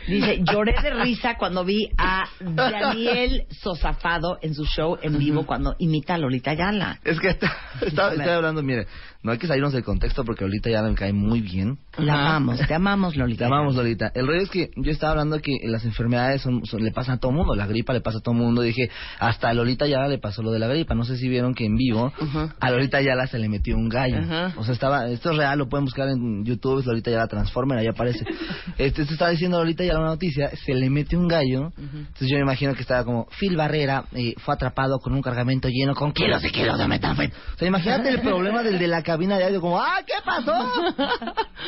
Dice, 0.07 0.43
lloré 0.45 0.75
de 0.83 0.91
risa 1.03 1.37
cuando 1.39 1.65
vi 1.65 1.89
a 1.97 2.25
Daniel 2.41 3.45
Sosafado 3.51 4.39
en 4.43 4.55
su 4.55 4.65
show 4.67 4.99
en 5.03 5.19
vivo 5.19 5.47
cuando 5.47 5.75
imita 5.79 6.15
a 6.15 6.19
Lolita 6.19 6.55
Yala. 6.55 7.01
Es 7.05 7.19
que 7.21 7.29
está- 7.29 7.53
está- 7.81 8.13
estoy 8.15 8.29
hablando, 8.31 8.63
mire, 8.63 8.87
no 9.25 9.33
hay 9.33 9.39
que 9.39 9.47
salirnos 9.47 9.73
del 9.73 9.83
contexto 9.83 10.23
porque 10.23 10.45
ahorita 10.45 10.69
ya 10.71 10.83
me 10.83 10.95
cae 10.95 11.13
muy 11.15 11.41
bien. 11.41 11.79
La 11.97 12.15
amamos, 12.15 12.61
te 12.67 12.75
amamos, 12.75 13.17
Lolita. 13.17 13.39
Te 13.39 13.45
amamos, 13.47 13.75
Lolita. 13.75 14.13
El 14.15 14.27
rollo 14.27 14.43
es 14.43 14.51
que 14.51 14.71
yo 14.77 14.91
estaba 14.93 15.13
hablando 15.13 15.41
que 15.41 15.57
las 15.65 15.85
enfermedades 15.87 16.43
son, 16.43 16.65
son- 16.67 16.85
le 16.85 16.91
pasan 16.93 17.15
a 17.17 17.19
todo 17.19 17.33
mundo. 17.33 17.55
La 17.55 17.67
gripa 17.67 17.95
le 17.95 18.03
pasa 18.03 18.19
a 18.19 18.21
todo 18.21 18.35
mundo. 18.35 18.61
Dije, 18.61 18.91
hasta 19.19 19.49
a 19.49 19.55
Lolita 19.55 19.87
Yala 19.87 20.09
le 20.09 20.19
pasó 20.19 20.43
lo 20.43 20.53
de 20.53 20.59
la 20.59 20.69
gripa. 20.69 20.95
No 20.95 21.05
sé 21.05 21.17
si 21.17 21.29
vieron 21.29 21.55
que 21.55 21.65
en 21.65 21.75
vivo 21.77 22.13
Ajá. 22.21 22.55
a 22.61 22.71
Lolita 22.71 23.01
Yala 23.01 23.27
se 23.27 23.39
le 23.39 23.49
metió 23.49 23.75
un 23.77 23.89
gallo. 23.89 24.19
Ajá. 24.19 24.53
O 24.59 24.65
sea, 24.65 24.75
estaba, 24.75 25.09
esto 25.09 25.31
es 25.31 25.37
real, 25.39 25.59
lo 25.59 25.69
pueden 25.71 25.87
buscar 25.87 26.07
en 26.09 26.45
YouTube, 26.45 26.81
es 26.81 26.87
Lolita 26.87 27.11
Yala 27.11 27.27
Transformer, 27.27 27.79
ahí 27.79 27.87
aparece. 27.87 28.25
Este, 28.77 29.05
se 29.07 29.13
estaba 29.15 29.31
diciendo 29.31 29.59
Lolita 29.59 29.85
Yala 29.85 30.01
una 30.01 30.09
noticia, 30.11 30.51
se 30.67 30.75
le 30.75 30.91
metió 30.91 31.19
un 31.19 31.29
gallo. 31.29 31.73
Entonces 31.79 32.29
yo 32.29 32.37
me 32.37 32.43
imagino 32.43 32.75
que 32.75 32.83
estaba 32.83 33.05
como, 33.05 33.27
Phil 33.39 33.57
Barrera 33.57 34.05
eh, 34.13 34.35
fue 34.39 34.53
atrapado 34.55 34.99
con 34.99 35.15
un 35.15 35.23
cargamento 35.23 35.69
lleno 35.69 35.95
con 35.95 36.13
kilos 36.13 36.45
y 36.45 36.51
kilos 36.51 36.79
de 36.79 36.87
metanfetamina. 36.89 37.35
O 37.55 37.59
sea, 37.59 37.69
imagínate 37.69 38.11
el 38.11 38.21
problema 38.21 38.63
del 38.63 38.79
de 38.79 38.89
la 38.89 39.03
cabina 39.15 39.39
de 39.39 39.45
audio, 39.45 39.61
como, 39.61 39.79
¡ah, 39.79 40.01
qué 40.05 40.15
pasó! 40.25 40.53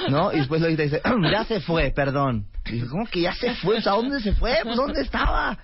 ¿No? 0.10 0.32
Y 0.32 0.38
después 0.38 0.60
Lolita 0.60 0.82
dice, 0.82 1.00
ya 1.30 1.44
se 1.44 1.60
fue, 1.60 1.92
perdón. 1.92 2.46
Y 2.66 2.72
dice, 2.72 2.88
¿cómo 2.88 3.06
que 3.06 3.20
ya 3.20 3.32
se 3.34 3.54
fue? 3.54 3.78
O 3.78 3.80
sea, 3.80 3.92
¿dónde 3.92 4.20
se 4.20 4.32
fue? 4.32 4.58
Pues, 4.64 4.76
¿Dónde 4.76 5.02
estaba? 5.02 5.56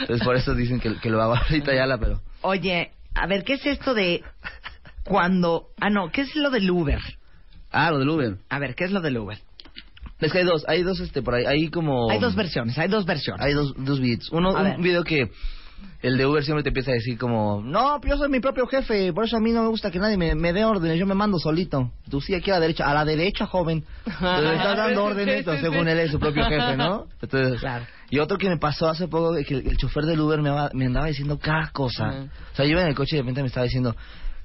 Entonces 0.00 0.24
por 0.24 0.36
eso 0.36 0.54
dicen 0.54 0.78
que, 0.78 0.96
que 1.00 1.10
lo 1.10 1.20
haga 1.20 1.38
ahorita 1.48 1.74
Yala, 1.74 1.98
pero... 1.98 2.20
Oye, 2.42 2.92
a 3.14 3.26
ver, 3.26 3.42
¿qué 3.42 3.54
es 3.54 3.66
esto 3.66 3.94
de 3.94 4.22
cuando... 5.04 5.70
Ah, 5.80 5.90
no, 5.90 6.12
¿qué 6.12 6.20
es 6.20 6.36
lo 6.36 6.50
del 6.50 6.70
Uber? 6.70 7.00
Ah, 7.72 7.90
lo 7.90 7.98
del 7.98 8.08
Uber. 8.08 8.36
A 8.48 8.58
ver, 8.60 8.76
¿qué 8.76 8.84
es 8.84 8.92
lo 8.92 9.00
del 9.00 9.18
Uber? 9.18 9.38
Es 10.20 10.30
que 10.30 10.38
hay 10.38 10.44
dos, 10.44 10.64
hay 10.68 10.84
dos, 10.84 11.00
este, 11.00 11.20
por 11.20 11.34
ahí, 11.34 11.44
hay 11.46 11.68
como... 11.68 12.08
Hay 12.10 12.20
dos 12.20 12.36
versiones, 12.36 12.78
hay 12.78 12.86
dos 12.88 13.04
versiones. 13.04 13.44
Hay 13.44 13.54
dos, 13.54 13.74
dos 13.76 14.00
beats. 14.00 14.30
Uno, 14.30 14.56
A 14.56 14.62
ver. 14.62 14.76
un 14.76 14.82
video 14.82 15.02
que 15.02 15.32
el 16.02 16.16
de 16.16 16.26
Uber 16.26 16.44
siempre 16.44 16.62
te 16.62 16.68
empieza 16.68 16.90
a 16.90 16.94
decir 16.94 17.18
como, 17.18 17.62
no, 17.62 17.98
pero 18.00 18.14
yo 18.14 18.18
soy 18.18 18.28
mi 18.28 18.40
propio 18.40 18.66
jefe, 18.66 19.12
por 19.12 19.24
eso 19.24 19.36
a 19.36 19.40
mí 19.40 19.52
no 19.52 19.62
me 19.62 19.68
gusta 19.68 19.90
que 19.90 19.98
nadie 19.98 20.16
me, 20.16 20.34
me 20.34 20.52
dé 20.52 20.64
órdenes, 20.64 20.98
yo 20.98 21.06
me 21.06 21.14
mando 21.14 21.38
solito. 21.38 21.90
Tú 22.10 22.20
sí 22.20 22.34
aquí 22.34 22.50
a 22.50 22.54
la 22.54 22.60
derecha, 22.60 22.90
a 22.90 22.94
la 22.94 23.04
derecha, 23.04 23.46
joven. 23.46 23.84
Entonces 24.06 24.44
le 24.44 24.56
estás 24.56 24.76
dando 24.76 25.04
órdenes, 25.06 25.44
según 25.60 25.88
él 25.88 25.98
es 25.98 26.10
su 26.10 26.18
propio 26.18 26.44
jefe, 26.44 26.76
¿no? 26.76 27.06
Entonces, 27.20 27.60
Claro. 27.60 27.86
Y 28.10 28.18
otro 28.18 28.38
que 28.38 28.48
me 28.48 28.58
pasó 28.58 28.88
hace 28.88 29.08
poco, 29.08 29.34
que 29.34 29.54
el, 29.54 29.66
el 29.66 29.76
chofer 29.76 30.04
del 30.04 30.20
Uber 30.20 30.40
me, 30.40 30.50
me 30.74 30.86
andaba 30.86 31.06
diciendo 31.06 31.38
cada 31.38 31.70
cosa. 31.70 32.28
O 32.52 32.56
sea, 32.56 32.64
yo 32.64 32.72
iba 32.72 32.82
en 32.82 32.88
el 32.88 32.94
coche 32.94 33.16
y 33.16 33.18
de 33.18 33.22
repente 33.22 33.40
me 33.42 33.48
estaba 33.48 33.64
diciendo, 33.64 33.96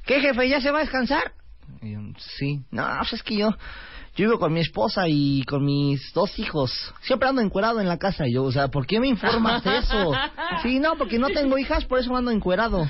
¿qué 0.06 0.22
jefe, 0.22 0.50
ya 0.50 0.62
se 0.62 0.72
va 0.72 0.80
a 0.80 0.82
descansar? 0.82 1.34
Y 1.82 1.92
yo, 1.92 2.00
sí. 2.18 2.62
No, 2.72 2.88
pues 3.00 3.14
es 3.14 3.24
que 3.24 3.38
yo, 3.38 3.50
yo 4.16 4.26
vivo 4.28 4.40
con 4.40 4.52
mi 4.54 4.60
esposa 4.60 5.04
y 5.08 5.44
con 5.44 5.64
mis 5.66 6.12
dos 6.14 6.38
hijos. 6.40 6.72
Siempre 7.02 7.30
ando 7.30 7.42
encuerado 7.42 7.80
en 7.80 7.88
la 7.88 7.98
casa. 7.98 8.28
Y 8.28 8.34
yo, 8.34 8.44
o 8.44 8.52
sea, 8.52 8.68
¿por 8.68 8.86
qué 8.86 9.00
me 9.00 9.08
informas 9.08 9.66
eso? 9.66 10.12
Sí, 10.64 10.80
no, 10.80 10.98
porque 10.98 11.20
no 11.20 11.28
tengo 11.30 11.58
hijas, 11.58 11.86
por 11.86 12.00
eso 12.00 12.14
ando 12.18 12.32
encuerado. 12.32 12.86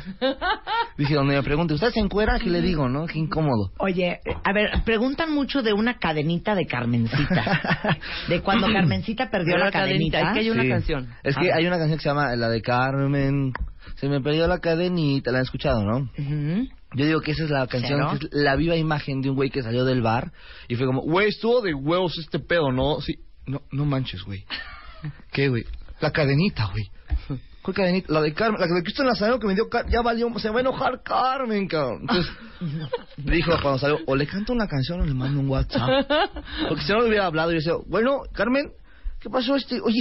Dije, 0.98 1.14
donde 1.14 1.36
me 1.36 1.44
pregunte, 1.44 1.74
¿usted 1.76 1.92
se 1.92 2.00
encuera? 2.00 2.40
¿Qué 2.40 2.50
le 2.50 2.62
digo, 2.62 2.90
no? 2.90 3.06
Qué 3.06 3.20
incómodo. 3.20 3.72
Oye, 3.78 4.22
a 4.44 4.54
ver, 4.54 4.72
preguntan 4.86 5.32
mucho 5.34 5.62
de 5.62 5.74
una 5.74 6.00
cadenita 6.00 6.56
de 6.56 6.66
Carmencita. 6.66 7.98
de 8.28 8.42
cuando 8.42 8.68
Carmencita 8.74 9.30
perdió 9.30 9.58
la 9.58 9.66
la 9.66 9.72
cadenita, 9.72 10.20
cadenita. 10.22 10.30
es 10.30 10.34
que 10.34 10.40
hay 10.40 10.50
una 10.50 10.64
Sí. 10.64 10.70
canción. 10.70 11.14
Es 11.24 11.36
que 11.36 11.52
Ah. 11.52 11.56
hay 11.58 11.68
una 11.68 11.78
canción 11.78 11.98
que 12.00 12.04
se 12.04 12.10
llama 12.10 12.36
la 12.36 12.50
de 12.50 12.62
Carmen. 12.62 13.54
Se 13.96 14.08
me 14.10 14.22
perdió 14.22 14.48
la 14.48 14.60
cadenita, 14.60 15.32
la 15.32 15.40
han 15.40 15.44
escuchado, 15.44 15.84
¿no? 15.84 15.98
Ujú. 16.18 16.68
Yo 16.96 17.06
digo 17.06 17.22
que 17.22 17.32
esa 17.32 17.44
es 17.44 17.50
la 17.52 17.68
canción, 17.68 18.18
que 18.18 18.26
es 18.26 18.34
la 18.34 18.56
viva 18.56 18.76
imagen 18.76 19.22
de 19.22 19.30
un 19.30 19.36
güey 19.36 19.50
que 19.52 19.62
salió 19.62 19.86
del 19.86 20.02
bar 20.02 20.32
y 20.68 20.76
fue 20.76 20.86
como, 20.88 21.02
güey, 21.02 21.30
estuvo 21.30 21.62
de 21.62 21.74
huevos 21.74 22.18
este 22.18 22.40
pedo, 22.40 22.72
¿no? 22.72 23.00
Sí, 23.02 23.20
no, 23.46 23.62
no 23.72 23.86
manches, 23.86 24.24
güey. 24.24 24.46
¿Qué, 25.32 25.50
güey? 25.50 25.66
La 26.02 26.12
cadenita, 26.12 26.66
güey. 26.72 26.90
¿Cuál 27.62 27.76
cadenita? 27.76 28.12
La 28.14 28.22
de 28.22 28.34
Carmen, 28.34 28.60
la 28.60 28.68
de 28.68 28.82
Cristian 28.84 29.06
Lazareno 29.08 29.38
que 29.38 29.46
me 29.48 29.54
dio, 29.54 29.70
Car- 29.70 29.86
ya 29.90 30.02
valió, 30.02 30.28
se 30.40 30.50
va 30.50 30.58
a 30.58 30.62
enojar 30.62 31.04
Carmen, 31.04 31.68
cabrón. 31.68 32.02
Entonces, 32.02 32.32
dijo 33.18 33.52
cuando 33.62 33.78
salió, 33.78 34.00
o 34.08 34.16
le 34.16 34.26
canto 34.26 34.54
una 34.54 34.68
canción 34.68 35.02
o 35.02 35.06
le 35.06 35.14
mando 35.14 35.42
un 35.42 35.50
WhatsApp. 35.50 36.08
Porque 36.70 36.84
si 36.84 36.92
no 36.92 37.02
le 37.02 37.10
hubiera 37.10 37.26
hablado, 37.26 37.52
yo 37.52 37.58
decía, 37.58 37.74
bueno, 37.86 38.22
Carmen, 38.34 38.72
¿qué 39.20 39.30
pasó 39.30 39.56
este? 39.56 39.80
Oye, 39.82 40.00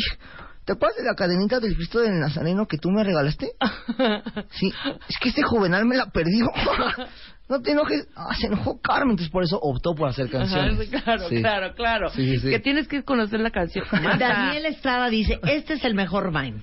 ¿te 0.69 0.75
acuerdas 0.75 0.99
de 0.99 1.05
la 1.05 1.15
cadenita 1.15 1.61
del 1.61 1.75
Cristo 1.77 2.01
del 2.01 2.21
Nazareno 2.21 2.67
que 2.67 2.77
tú 2.77 2.91
me 2.91 3.03
regalaste? 3.03 3.53
Sí, 4.51 4.71
es 5.09 5.17
que 5.19 5.31
este 5.31 5.43
juvenal 5.43 5.87
me 5.87 5.97
la 5.97 6.11
perdió. 6.11 6.47
No 7.49 7.63
te 7.63 7.71
enojes. 7.73 8.07
Ah, 8.15 8.35
se 8.39 8.47
enojó 8.49 8.79
Carmen, 8.79 9.13
entonces 9.13 9.31
por 9.33 9.43
eso 9.43 9.59
optó 9.59 9.95
por 9.95 10.11
hacer 10.11 10.29
canciones. 10.29 10.87
claro, 10.91 11.31
Sí. 11.31 11.41
claro, 11.41 11.75
claro. 11.75 12.11
Sí, 12.11 12.29
sí, 12.33 12.41
sí. 12.41 12.51
Que 12.51 12.59
tienes 12.61 12.87
que 12.89 13.03
conocer 13.05 13.41
la 13.41 13.51
canción. 13.51 13.87
Daniel 14.19 14.67
Estrada 14.67 15.09
dice, 15.09 15.41
este 15.45 15.73
es 15.73 15.85
el 15.85 15.95
mejor 15.95 16.31
Vine. 16.31 16.63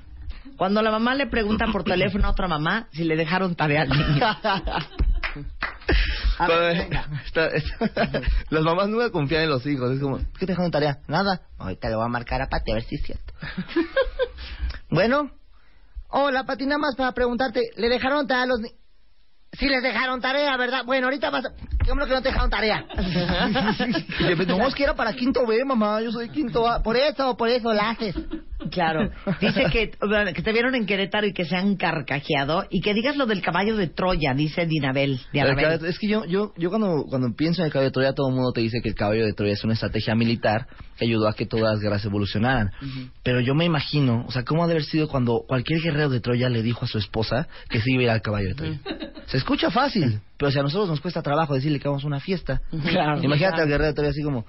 Cuando 0.57 0.83
la 0.83 0.91
mamá 0.91 1.15
le 1.15 1.25
pregunta 1.25 1.65
por 1.71 1.83
teléfono 1.83 2.27
a 2.27 2.29
otra 2.29 2.47
mamá 2.47 2.87
si 2.91 3.03
le 3.03 3.15
dejaron 3.15 3.55
tarea 3.55 3.81
al 3.81 3.89
niño. 3.89 4.25
Ver, 6.47 6.89
está- 7.25 7.47
está- 7.47 8.21
las 8.49 8.63
mamás 8.63 8.89
nunca 8.89 9.09
confían 9.11 9.43
en 9.43 9.49
los 9.49 9.65
hijos. 9.65 9.91
Es 9.91 10.01
como, 10.01 10.17
¿qué 10.17 10.39
te 10.39 10.47
dejaron 10.47 10.71
tarea? 10.71 10.99
Nada. 11.07 11.41
Ahorita 11.57 11.89
le 11.89 11.95
voy 11.95 12.05
a 12.05 12.09
marcar 12.09 12.41
a 12.41 12.47
Pati 12.49 12.71
a 12.71 12.75
ver 12.75 12.83
si 12.83 12.95
es 12.95 13.03
cierto. 13.03 13.33
bueno. 14.89 15.31
Hola, 16.09 16.43
Pati, 16.45 16.65
nada 16.65 16.77
más 16.77 16.95
para 16.95 17.11
preguntarte. 17.13 17.61
¿Le 17.75 17.89
dejaron 17.89 18.27
tarea 18.27 18.43
a 18.43 18.47
los 18.47 18.59
niños? 18.59 18.77
Sí 19.59 19.67
les 19.67 19.81
dejaron 19.83 20.21
tarea, 20.21 20.55
¿verdad? 20.57 20.83
Bueno, 20.85 21.07
ahorita 21.07 21.29
vas 21.29 21.45
a... 21.45 21.49
Qué 21.83 21.91
bueno 21.91 22.05
que 22.07 22.13
no 22.13 22.21
te 22.21 22.29
dejaron 22.29 22.49
tarea. 22.49 22.85
Y 24.19 24.29
yo, 24.29 24.57
no, 24.57 24.67
es 24.67 24.73
que 24.75 24.83
era 24.83 24.95
para 24.95 25.13
quinto 25.13 25.45
B, 25.45 25.63
mamá. 25.65 26.01
Yo 26.01 26.11
soy 26.11 26.29
quinto 26.29 26.67
A. 26.67 26.81
Por 26.81 26.95
eso, 26.97 27.35
por 27.37 27.49
eso 27.49 27.73
la 27.73 27.91
haces. 27.91 28.15
Claro. 28.71 29.11
Dice 29.39 29.65
que, 29.71 29.91
que 30.33 30.41
te 30.41 30.51
vieron 30.51 30.73
en 30.73 30.85
Querétaro 30.87 31.27
y 31.27 31.33
que 31.33 31.45
se 31.45 31.55
han 31.55 31.75
carcajeado. 31.75 32.65
Y 32.71 32.81
que 32.81 32.93
digas 32.93 33.15
lo 33.15 33.25
del 33.27 33.41
caballo 33.41 33.75
de 33.77 33.87
Troya, 33.87 34.33
dice 34.33 34.65
Dinabel. 34.65 35.19
de 35.31 35.39
El 35.39 35.47
Anabel. 35.47 35.65
caballo- 35.65 35.85
es 35.87 35.99
que 35.99 36.07
yo, 36.07 36.25
yo, 36.25 36.53
yo 36.57 36.69
cuando, 36.69 37.03
cuando 37.07 37.33
pienso 37.35 37.61
en 37.61 37.67
el 37.67 37.71
caballo 37.71 37.89
de 37.89 37.93
Troya, 37.93 38.13
todo 38.13 38.29
el 38.29 38.35
mundo 38.35 38.51
te 38.53 38.61
dice 38.61 38.81
que 38.81 38.89
el 38.89 38.95
caballo 38.95 39.25
de 39.25 39.33
Troya 39.33 39.53
es 39.53 39.63
una 39.63 39.73
estrategia 39.73 40.15
militar 40.15 40.67
que 40.97 41.05
ayudó 41.05 41.27
a 41.27 41.33
que 41.35 41.45
todas 41.45 41.73
las 41.73 41.79
guerras 41.81 42.03
evolucionaran. 42.05 42.71
Pero 43.23 43.39
yo 43.41 43.53
me 43.53 43.65
imagino, 43.65 44.25
o 44.27 44.31
sea, 44.31 44.43
¿cómo 44.43 44.63
ha 44.63 44.67
de 44.67 44.73
haber 44.73 44.85
sido 44.85 45.07
cuando 45.09 45.41
cualquier 45.47 45.81
guerrero 45.81 46.09
de 46.09 46.19
Troya 46.21 46.49
le 46.49 46.63
dijo 46.63 46.85
a 46.85 46.87
su 46.87 46.97
esposa 46.97 47.47
que 47.69 47.81
se 47.81 47.91
iba 47.91 48.01
a 48.01 48.03
ir 48.05 48.09
al 48.09 48.21
caballo 48.21 48.47
de 48.49 48.55
Troya? 48.55 48.79
Se 49.27 49.37
escucha 49.45 49.69
fácil, 49.69 50.19
pero 50.37 50.51
si 50.51 50.57
a 50.57 50.63
nosotros 50.63 50.89
nos 50.89 51.01
cuesta 51.01 51.21
trabajo 51.21 51.53
decirle 51.53 51.79
que 51.79 51.87
vamos 51.87 52.03
a 52.03 52.07
una 52.07 52.19
fiesta. 52.19 52.61
Claro. 52.81 53.21
Imagínate 53.21 53.61
al 53.61 53.67
guerrero 53.67 53.93
Troya 53.93 54.09
así 54.09 54.23
como, 54.23 54.43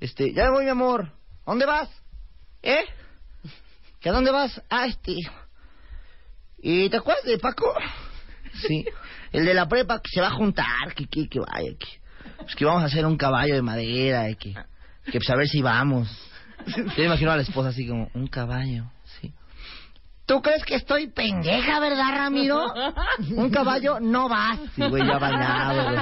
este, 0.00 0.32
ya 0.32 0.46
me 0.46 0.50
voy 0.50 0.64
mi 0.64 0.70
amor, 0.70 1.04
¿a 1.46 1.50
dónde 1.50 1.66
vas? 1.66 1.88
¿Eh? 2.60 2.82
¿Que 4.00 4.08
a 4.08 4.12
dónde 4.12 4.32
vas? 4.32 4.60
Ah, 4.68 4.86
este... 4.86 5.14
¿Y 6.62 6.90
te 6.90 6.96
acuerdas 6.96 7.24
de 7.24 7.38
Paco? 7.38 7.72
Sí. 8.66 8.84
El 9.32 9.44
de 9.44 9.54
la 9.54 9.68
prepa 9.68 10.00
que 10.00 10.10
se 10.12 10.20
va 10.20 10.26
a 10.26 10.32
juntar, 10.32 10.94
que, 10.96 11.06
que, 11.06 11.28
que 11.28 11.38
vaya, 11.38 11.70
que... 11.78 12.00
Pues 12.38 12.56
que 12.56 12.64
vamos 12.64 12.82
a 12.82 12.86
hacer 12.86 13.06
un 13.06 13.16
caballo 13.16 13.54
de 13.54 13.62
madera, 13.62 14.26
que... 14.34 14.52
Que 15.04 15.18
pues 15.18 15.30
a 15.30 15.36
ver 15.36 15.46
si 15.46 15.62
vamos. 15.62 16.08
Yo 16.96 17.04
imagino 17.04 17.30
a 17.30 17.36
la 17.36 17.42
esposa 17.42 17.68
así 17.68 17.86
como, 17.86 18.10
un 18.14 18.26
caballo, 18.26 18.90
sí. 19.20 19.32
¿Tú 20.30 20.40
crees 20.42 20.64
que 20.64 20.76
estoy 20.76 21.08
pendeja, 21.08 21.80
verdad, 21.80 22.14
Ramiro? 22.14 22.72
Un 23.36 23.50
caballo 23.50 23.98
no 23.98 24.28
vas. 24.28 24.60
Sí, 24.76 24.82
güey, 24.88 25.04
ya 25.04 25.18
bañado, 25.18 25.90
güey. 25.90 25.98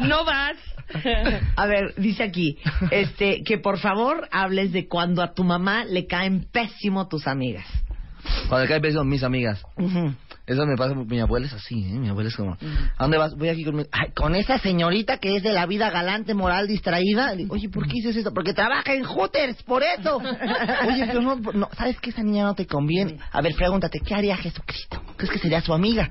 No 0.08 0.24
vas. 0.24 0.56
A 1.54 1.66
ver, 1.66 1.94
dice 1.98 2.24
aquí, 2.24 2.58
este, 2.90 3.44
que 3.44 3.58
por 3.58 3.78
favor 3.78 4.28
hables 4.32 4.72
de 4.72 4.88
cuando 4.88 5.22
a 5.22 5.34
tu 5.34 5.44
mamá 5.44 5.84
le 5.84 6.08
caen 6.08 6.44
pésimo 6.50 7.06
tus 7.06 7.28
amigas. 7.28 7.64
Cuando 8.48 8.64
le 8.64 8.68
cae 8.68 8.80
beso, 8.80 9.04
mis 9.04 9.22
amigas. 9.22 9.62
Ujú. 9.76 10.12
Eso 10.44 10.66
me 10.66 10.76
pasa, 10.76 10.94
mi 10.94 11.20
abuela 11.20 11.46
es 11.46 11.52
así, 11.52 11.84
¿eh? 11.84 11.98
Mi 11.98 12.08
abuela 12.08 12.28
es 12.28 12.36
como, 12.36 12.52
¿a 12.52 13.02
dónde 13.02 13.16
vas? 13.16 13.36
Voy 13.36 13.48
aquí 13.48 13.64
con 13.64 13.76
mi... 13.76 13.84
Ay, 13.92 14.10
con 14.12 14.34
esa 14.34 14.58
señorita 14.58 15.18
que 15.18 15.36
es 15.36 15.42
de 15.42 15.52
la 15.52 15.66
vida 15.66 15.90
galante, 15.90 16.34
moral, 16.34 16.66
distraída. 16.66 17.30
Le 17.30 17.42
digo, 17.44 17.54
Oye, 17.54 17.68
¿por 17.68 17.86
qué 17.86 17.94
dices 17.94 18.16
esto? 18.16 18.32
Porque 18.34 18.52
trabaja 18.52 18.92
en 18.94 19.04
Hooters, 19.04 19.62
por 19.62 19.82
eso. 19.84 20.16
Oye, 20.88 21.06
pero 21.06 21.20
no, 21.20 21.36
no, 21.36 21.68
¿sabes 21.76 22.00
que 22.00 22.10
esa 22.10 22.22
niña 22.22 22.44
no 22.44 22.54
te 22.54 22.66
conviene? 22.66 23.18
A 23.30 23.40
ver, 23.40 23.54
pregúntate, 23.54 24.00
¿qué 24.00 24.14
haría 24.14 24.36
Jesucristo? 24.36 25.00
¿Crees 25.16 25.32
que 25.32 25.38
sería 25.38 25.60
su 25.60 25.72
amiga? 25.72 26.10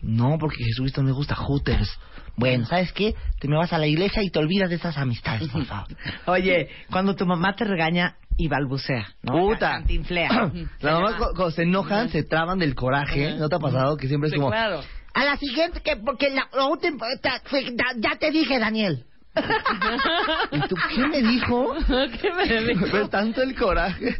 No, 0.00 0.38
porque 0.38 0.64
Jesucristo 0.64 1.02
le 1.02 1.12
gusta 1.12 1.34
Hooters. 1.34 1.98
Bueno, 2.36 2.64
¿sabes 2.64 2.92
qué? 2.92 3.14
Te 3.38 3.48
me 3.48 3.56
vas 3.56 3.72
a 3.74 3.78
la 3.78 3.86
iglesia 3.86 4.22
y 4.22 4.30
te 4.30 4.38
olvidas 4.38 4.70
de 4.70 4.76
esas 4.76 4.96
amistades, 4.96 5.48
por 5.48 5.66
favor. 5.66 5.88
Oye, 6.26 6.70
cuando 6.90 7.14
tu 7.14 7.26
mamá 7.26 7.54
te 7.54 7.64
regaña 7.64 8.16
y 8.42 8.48
balbucea, 8.48 9.06
¿no? 9.22 9.32
Puta. 9.34 9.72
Cantinflea. 9.72 10.50
La 10.80 10.92
mamá 10.94 11.16
cu- 11.16 11.24
cuando 11.36 11.50
se 11.50 11.62
enojan, 11.62 12.08
se 12.08 12.22
traban 12.22 12.58
del 12.58 12.74
coraje. 12.74 13.34
¿No 13.36 13.48
te 13.48 13.56
ha 13.56 13.58
pasado? 13.58 13.96
Que 13.96 14.08
siempre 14.08 14.28
es 14.30 14.34
como... 14.34 14.50
claro. 14.50 14.80
A 15.12 15.24
la 15.24 15.36
siguiente, 15.36 15.80
que 15.82 15.96
porque 15.96 16.30
la, 16.30 16.48
la 16.54 16.66
última, 16.66 17.04
ta- 17.20 17.40
fue- 17.44 17.64
da- 17.72 17.94
ya 17.96 18.16
te 18.18 18.30
dije, 18.30 18.58
Daniel. 18.58 19.04
¿Y 20.52 20.60
tú 20.68 20.74
qué 20.94 21.06
me 21.06 21.22
dijo? 21.22 21.74
¿Qué 22.20 22.32
me 22.32 22.64
dijo? 22.68 22.86
Fue 22.86 23.08
tanto 23.08 23.42
el 23.42 23.54
coraje. 23.54 24.16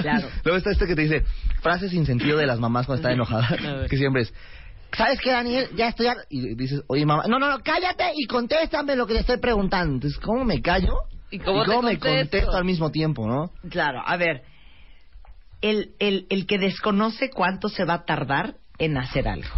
Claro. 0.00 0.28
Luego 0.44 0.58
está 0.58 0.70
este 0.70 0.86
que 0.86 0.94
te 0.94 1.02
dice 1.02 1.24
frases 1.62 1.90
sin 1.90 2.06
sentido 2.06 2.38
de 2.38 2.46
las 2.46 2.58
mamás 2.60 2.86
cuando 2.86 3.00
están 3.00 3.12
enojadas. 3.12 3.88
Que 3.88 3.96
siempre 3.96 4.22
es, 4.22 4.34
¿sabes 4.96 5.20
qué, 5.20 5.30
Daniel? 5.30 5.68
Ya 5.76 5.88
estoy... 5.88 6.06
har-". 6.08 6.26
Y 6.28 6.54
dices, 6.54 6.82
oye, 6.88 7.06
mamá, 7.06 7.24
no, 7.28 7.38
no, 7.38 7.48
no, 7.48 7.58
cállate 7.62 8.12
y 8.16 8.26
contéstame 8.26 8.94
lo 8.96 9.06
que 9.06 9.14
le 9.14 9.20
estoy 9.20 9.38
preguntando. 9.38 9.94
Entonces, 9.94 10.18
¿cómo 10.20 10.44
me 10.44 10.60
callo? 10.60 10.92
¿Y 11.32 11.38
cómo 11.38 11.82
me 11.82 11.98
contesto? 11.98 12.52
al 12.52 12.64
mismo 12.64 12.90
tiempo, 12.90 13.26
no? 13.26 13.50
Claro, 13.70 14.02
a 14.04 14.16
ver. 14.18 14.42
El, 15.62 15.94
el, 15.98 16.26
el 16.28 16.46
que 16.46 16.58
desconoce 16.58 17.30
cuánto 17.30 17.68
se 17.68 17.84
va 17.84 17.94
a 17.94 18.04
tardar 18.04 18.56
en 18.78 18.98
hacer 18.98 19.26
algo. 19.26 19.54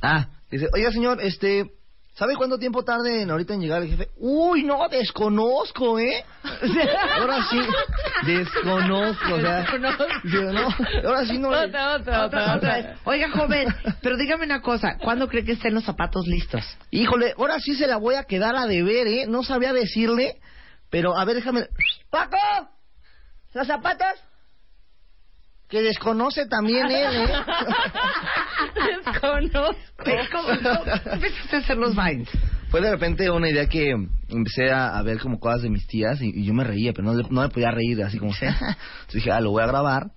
Ah, 0.00 0.28
dice, 0.50 0.68
oiga, 0.72 0.92
señor, 0.92 1.20
este... 1.20 1.72
¿Sabe 2.14 2.34
cuánto 2.36 2.58
tiempo 2.58 2.84
tarde 2.84 3.22
en 3.22 3.30
ahorita 3.30 3.54
en 3.54 3.60
llegar 3.60 3.82
el 3.82 3.88
jefe? 3.88 4.08
Uy, 4.16 4.62
no, 4.62 4.88
desconozco, 4.88 5.98
¿eh? 5.98 6.22
Ahora 7.18 7.42
sí, 7.48 7.60
desconozco, 8.26 9.34
o 9.34 9.40
sea... 9.40 9.66
no, 10.52 10.68
ahora 11.08 11.24
sí 11.24 11.38
no... 11.38 11.48
Otra, 11.48 11.96
otra, 11.96 12.26
otra, 12.26 12.56
otra. 12.56 12.96
Oiga, 13.04 13.30
joven, 13.30 13.74
pero 14.02 14.16
dígame 14.18 14.44
una 14.44 14.60
cosa. 14.60 14.98
¿Cuándo 14.98 15.28
cree 15.28 15.44
que 15.44 15.52
estén 15.52 15.72
los 15.72 15.84
zapatos 15.84 16.26
listos? 16.26 16.62
Híjole, 16.90 17.32
ahora 17.38 17.58
sí 17.58 17.74
se 17.74 17.86
la 17.86 17.96
voy 17.96 18.16
a 18.16 18.24
quedar 18.24 18.54
a 18.54 18.66
deber, 18.66 19.06
¿eh? 19.06 19.26
No 19.26 19.42
sabía 19.42 19.72
decirle, 19.72 20.36
pero 20.90 21.16
a 21.16 21.24
ver, 21.24 21.36
déjame... 21.36 21.66
¡Paco! 22.10 22.36
¿Los 23.54 23.66
zapatos? 23.66 24.06
Que 25.68 25.82
desconoce 25.82 26.46
también 26.46 26.90
él, 26.90 27.16
¿eh? 27.16 27.28
Desconozco. 29.06 29.76
¿Ves 30.04 30.28
cómo, 30.30 30.48
cómo 30.48 31.12
empezaste 31.12 31.56
a 31.56 31.58
hacer 31.60 31.76
los 31.76 31.94
vines? 31.94 32.28
Fue 32.70 32.80
de 32.80 32.90
repente 32.90 33.30
una 33.30 33.48
idea 33.48 33.66
que 33.68 33.90
empecé 34.28 34.70
a, 34.72 34.98
a 34.98 35.02
ver 35.02 35.20
como 35.20 35.38
cosas 35.38 35.62
de 35.62 35.70
mis 35.70 35.86
tías 35.86 36.20
y, 36.20 36.30
y 36.40 36.44
yo 36.44 36.54
me 36.54 36.64
reía, 36.64 36.92
pero 36.92 37.12
no, 37.12 37.22
no 37.30 37.42
me 37.42 37.48
podía 37.48 37.70
reír 37.70 38.02
así 38.02 38.18
como... 38.18 38.32
Entonces 38.40 39.14
dije, 39.14 39.30
ah, 39.30 39.40
lo 39.40 39.50
voy 39.50 39.62
a 39.62 39.66
grabar 39.66 40.10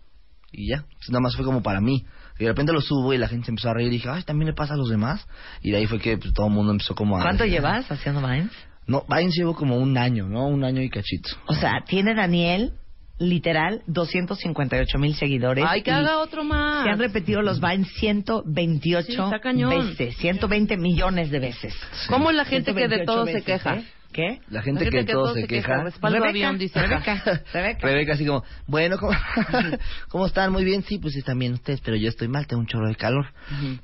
y 0.51 0.69
ya. 0.69 0.77
Entonces, 0.77 1.09
nada 1.09 1.21
más 1.21 1.35
fue 1.35 1.45
como 1.45 1.61
para 1.61 1.81
mí. 1.81 2.05
Y 2.39 2.43
de 2.43 2.49
repente 2.49 2.73
lo 2.73 2.81
subo 2.81 3.13
y 3.13 3.17
la 3.19 3.27
gente 3.27 3.45
se 3.45 3.51
empezó 3.51 3.69
a 3.69 3.73
reír 3.73 3.89
y 3.89 3.91
dije, 3.91 4.09
ay, 4.09 4.23
también 4.23 4.47
le 4.47 4.53
pasa 4.53 4.73
a 4.73 4.77
los 4.77 4.89
demás. 4.89 5.27
Y 5.61 5.71
de 5.71 5.77
ahí 5.77 5.85
fue 5.85 5.99
que 5.99 6.17
pues, 6.17 6.33
todo 6.33 6.47
el 6.47 6.53
mundo 6.53 6.71
empezó 6.71 6.95
como 6.95 7.17
a... 7.17 7.21
¿Cuánto 7.21 7.45
llevas 7.45 7.91
haciendo 7.91 8.21
vines? 8.21 8.51
No, 8.87 9.05
Vines 9.07 9.35
llevo 9.35 9.55
como 9.55 9.77
un 9.77 9.97
año, 9.97 10.27
¿no? 10.27 10.47
Un 10.47 10.63
año 10.63 10.81
y 10.81 10.89
cachito. 10.89 11.29
O 11.47 11.53
sea, 11.53 11.83
tiene 11.87 12.13
Daniel, 12.13 12.73
literal, 13.19 13.81
258 13.87 14.97
mil 14.97 15.15
seguidores. 15.15 15.65
Ay, 15.67 15.81
que 15.81 15.91
y 15.91 15.93
haga 15.93 16.19
otro 16.19 16.43
más. 16.43 16.83
Se 16.83 16.89
han 16.89 16.99
repetido 16.99 17.41
los 17.41 17.61
Vines 17.61 17.87
128 17.95 19.31
Sí, 19.31 19.63
veces, 19.63 20.17
120 20.17 20.77
millones 20.77 21.31
de 21.31 21.39
veces. 21.39 21.73
¿Cómo 22.09 22.29
es 22.29 22.35
la 22.35 22.45
gente 22.45 22.73
que 22.73 22.87
de 22.87 23.05
128 23.05 23.05
todo 23.05 23.25
se 23.25 23.33
veces, 23.33 23.45
queja? 23.45 23.75
¿eh? 23.75 23.85
¿Qué? 24.13 24.39
La 24.49 24.61
gente, 24.61 24.89
que, 24.89 25.03
todo 25.05 25.33
se 25.33 25.47
queja. 25.47 25.83
Respaldo 25.83 26.19
Rebeca, 26.19 26.29
avión, 26.29 26.59
dice. 26.59 26.79
Rebeca, 26.79 27.41
Rebeca. 27.53 27.87
Rebeca 27.87 28.13
así 28.13 28.25
como, 28.25 28.43
bueno, 28.67 28.97
¿cómo, 28.99 29.11
¿cómo 30.09 30.27
están? 30.27 30.51
Muy 30.51 30.63
bien, 30.63 30.83
sí, 30.83 30.99
pues 30.99 31.15
están 31.15 31.39
bien 31.39 31.53
ustedes, 31.53 31.81
pero 31.81 31.97
yo 31.97 32.09
estoy 32.09 32.27
mal, 32.27 32.45
tengo 32.45 32.61
un 32.61 32.67
chorro 32.67 32.87
de 32.87 32.95
calor. 32.95 33.25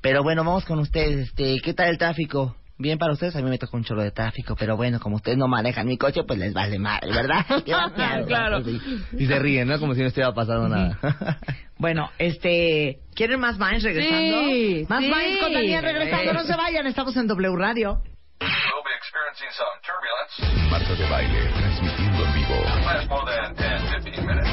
Pero 0.02 0.22
bueno, 0.22 0.44
vamos 0.44 0.66
con 0.66 0.78
ustedes, 0.78 1.30
este, 1.30 1.58
¿qué 1.64 1.74
tal 1.74 1.90
el 1.90 1.98
tráfico? 1.98 2.56
Bien 2.82 2.98
para 2.98 3.12
ustedes, 3.12 3.36
a 3.36 3.42
mí 3.42 3.50
me 3.50 3.58
toca 3.58 3.76
un 3.76 3.84
chorro 3.84 4.04
de 4.04 4.12
tráfico, 4.12 4.56
pero 4.58 4.78
bueno, 4.78 5.02
como 5.02 5.18
ustedes 5.18 5.38
no 5.38 5.50
manejan 5.50 5.86
mi 5.86 5.98
coche, 5.98 6.24
pues 6.24 6.40
les 6.40 6.54
vale 6.54 6.80
mal, 6.80 7.02
¿verdad? 7.04 7.46
Claro. 8.26 8.62
Y 9.18 9.26
se 9.26 9.38
ríen, 9.38 9.68
¿no? 9.68 9.78
Como 9.80 9.94
si 9.96 10.00
no 10.00 10.08
estuviera 10.08 10.34
pasando 10.34 10.70
nada. 10.70 10.98
Bueno, 11.78 12.10
este, 12.18 13.00
¿quieren 13.16 13.40
más 13.40 13.58
Vines 13.58 13.84
regresando? 13.84 14.38
Sí, 14.50 14.86
más 14.90 15.00
sí. 15.00 15.08
Vines 15.08 15.38
con 15.40 15.54
Daniel 15.54 15.82
regresando, 15.82 16.34
no 16.34 16.44
se 16.44 16.56
vayan, 16.58 16.88
estamos 16.88 17.16
en 17.16 17.28
W 17.28 17.56
Radio. 17.56 18.02
We'll 18.42 18.84
be 18.84 18.96
experiencing 19.00 19.52
some 19.56 19.80
turbulence. 19.84 20.70
Marta 20.70 20.94
de 20.96 21.10
baile, 21.10 21.52
transmitiendo 21.54 22.26
en 22.26 22.34
vivo. 22.34 22.64
Last 22.84 23.10
more 23.10 23.24
than 23.32 23.56
10, 23.56 24.04
15 24.04 24.22
minutes. 24.28 24.50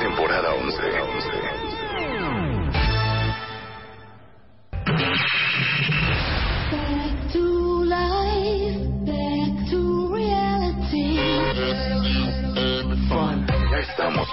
Temporada 0.00 0.54
11. 0.54 0.82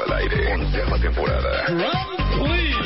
Al 0.04 0.14
aire. 0.14 0.54
Onceava 0.54 1.00
temporada. 1.00 1.66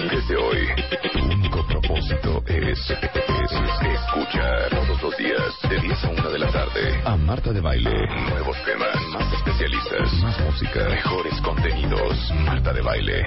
Desde 0.10 0.36
hoy, 0.36 0.68
tu 1.12 1.20
único 1.20 1.66
propósito 1.68 2.44
es, 2.48 2.80
es 2.90 3.52
escuchar 3.94 4.70
todos 4.70 5.02
los 5.02 5.18
días, 5.18 5.54
de 5.70 5.80
10 5.80 6.04
a 6.04 6.10
1 6.10 6.30
de 6.30 6.40
la 6.40 6.52
tarde, 6.52 7.02
a 7.06 7.16
Marta 7.16 7.52
de 7.52 7.62
Baile. 7.62 8.08
Nuevos 8.30 8.58
temas, 8.66 8.96
más 9.12 9.34
especialistas, 9.34 10.14
más 10.22 10.40
música, 10.42 10.90
mejores 10.90 11.42
contenidos. 11.42 12.32
Marta 12.46 12.74
de 12.74 12.82
Baile. 12.82 13.24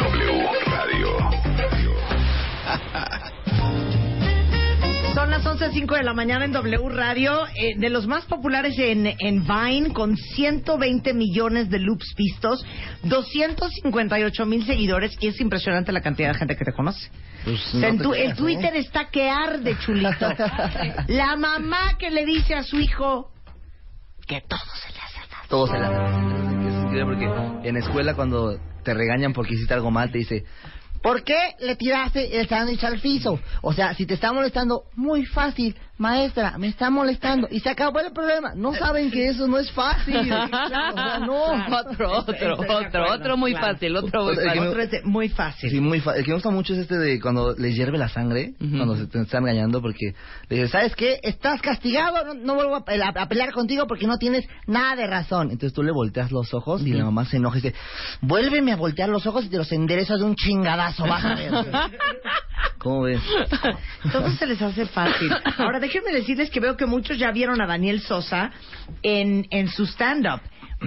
W 0.00 0.48
Radio. 0.66 1.18
Son 2.70 3.39
las 5.42 5.60
11.05 5.60 5.96
de 5.96 6.02
la 6.02 6.12
mañana 6.12 6.44
en 6.44 6.52
W 6.52 6.88
Radio, 6.90 7.46
eh, 7.48 7.74
de 7.78 7.88
los 7.90 8.06
más 8.06 8.24
populares 8.26 8.74
en, 8.78 9.06
en 9.06 9.44
Vine, 9.46 9.92
con 9.92 10.16
120 10.16 11.14
millones 11.14 11.70
de 11.70 11.78
loops 11.78 12.14
vistos, 12.16 12.64
258 13.04 14.46
mil 14.46 14.64
seguidores, 14.66 15.16
y 15.20 15.28
es 15.28 15.40
impresionante 15.40 15.92
la 15.92 16.00
cantidad 16.02 16.32
de 16.32 16.38
gente 16.38 16.56
que 16.56 16.64
te 16.64 16.72
conoce. 16.72 17.10
Pues, 17.44 17.74
O 17.74 17.78
sea, 17.78 17.80
no 17.80 17.86
en 17.88 17.98
te 17.98 18.04
tu- 18.04 18.10
creas, 18.10 18.30
el 18.30 18.36
Twitter 18.36 18.74
¿eh? 18.74 18.78
está 18.80 19.08
que 19.10 19.30
arde, 19.30 19.76
chulito. 19.78 20.28
La 21.08 21.36
mamá 21.36 21.96
que 21.98 22.10
le 22.10 22.26
dice 22.26 22.54
a 22.54 22.62
su 22.62 22.78
hijo 22.78 23.30
que 24.26 24.42
todo 24.42 24.60
se 24.82 24.92
le 24.92 24.98
hace 25.00 25.20
fácil. 25.28 25.48
Todo 25.48 25.66
se 25.66 25.76
Es 25.76 26.84
increíble 26.84 27.04
porque 27.04 27.68
en 27.68 27.76
escuela 27.78 28.14
cuando 28.14 28.58
te 28.84 28.92
regañan 28.94 29.32
porque 29.32 29.54
hiciste 29.54 29.72
algo 29.74 29.90
mal, 29.90 30.10
te 30.12 30.18
dice, 30.18 30.44
¿por 31.02 31.24
qué 31.24 31.38
le 31.60 31.76
tiraste 31.76 32.40
el 32.40 32.48
sándwich 32.48 32.84
al 32.84 33.00
piso? 33.00 33.40
O 33.62 33.72
sea, 33.72 33.94
si 33.94 34.06
te 34.06 34.14
está 34.14 34.32
molestando, 34.32 34.84
muy 34.96 35.24
fácil, 35.24 35.76
maestra, 36.00 36.56
me 36.58 36.66
está 36.68 36.90
molestando. 36.90 37.46
Y 37.50 37.60
se 37.60 37.68
acabó 37.70 38.00
el 38.00 38.12
problema. 38.12 38.52
No 38.56 38.74
saben 38.84 39.10
que 39.10 39.28
eso 39.28 39.46
no 39.46 39.58
es 39.58 39.70
fácil. 39.70 40.26
Claro, 40.26 40.94
o 40.94 40.94
sea, 40.94 41.18
no. 41.20 41.40
Otro, 41.90 42.12
otro, 42.12 42.32
de 42.34 42.46
otro, 42.52 43.12
otro 43.12 43.36
muy 43.36 43.52
claro. 43.52 43.66
fácil, 43.74 43.96
otro 43.96 44.24
muy 44.24 44.34
fácil. 44.36 44.60
Otro 44.66 44.82
es 44.82 44.90
de- 44.90 45.02
muy 45.04 45.28
fácil. 45.28 45.70
Sí, 45.70 45.80
muy 45.80 46.00
fa- 46.00 46.16
El 46.16 46.24
que 46.24 46.30
me 46.30 46.34
gusta 46.34 46.50
mucho 46.50 46.72
es 46.72 46.80
este 46.80 46.98
de 46.98 47.20
cuando 47.20 47.54
les 47.56 47.74
hierve 47.76 47.98
la 47.98 48.08
sangre, 48.08 48.54
cuando 48.58 48.96
se 48.96 49.06
te 49.06 49.20
están 49.20 49.42
engañando, 49.42 49.80
porque 49.80 50.14
le 50.48 50.56
dices, 50.56 50.70
¿sabes 50.70 50.94
qué? 50.96 51.18
Estás 51.22 51.60
castigado, 51.62 52.24
no, 52.24 52.34
no 52.34 52.54
vuelvo 52.54 52.76
a, 52.76 52.84
pe- 52.84 53.00
a- 53.02 53.08
a 53.14 53.28
pelear 53.28 53.52
contigo 53.52 53.86
porque 53.86 54.06
no 54.06 54.16
tienes 54.18 54.46
nada 54.66 54.96
de 54.96 55.06
razón. 55.06 55.50
Entonces 55.50 55.72
tú 55.74 55.82
le 55.82 55.92
volteas 55.92 56.32
los 56.32 56.52
ojos 56.54 56.82
y 56.82 56.92
la 56.92 57.04
mamá 57.04 57.24
se 57.26 57.36
enoja 57.36 57.58
y 57.58 57.62
dice, 57.62 57.74
vuélveme 58.20 58.72
a 58.72 58.76
voltear 58.76 59.08
los 59.08 59.26
ojos 59.26 59.44
y 59.44 59.48
te 59.48 59.56
los 59.58 59.70
enderezo 59.72 60.16
de 60.16 60.24
un 60.24 60.34
chingadazo, 60.34 61.04
vas 61.06 61.24
a 61.24 61.34
ver. 61.34 61.52
¿Cómo 62.78 63.02
ves? 63.02 63.20
Todo 64.12 64.30
se 64.30 64.46
les 64.46 64.60
hace 64.62 64.86
fácil. 64.86 65.30
Ahora, 65.58 65.80
déjenme 65.90 66.12
decirles 66.12 66.50
que 66.50 66.60
veo 66.60 66.76
que 66.76 66.86
muchos 66.86 67.18
ya 67.18 67.32
vieron 67.32 67.60
a 67.60 67.66
Daniel 67.66 68.00
Sosa 68.00 68.52
en, 69.02 69.46
en 69.50 69.68
su 69.68 69.84
stand-up. 69.86 70.40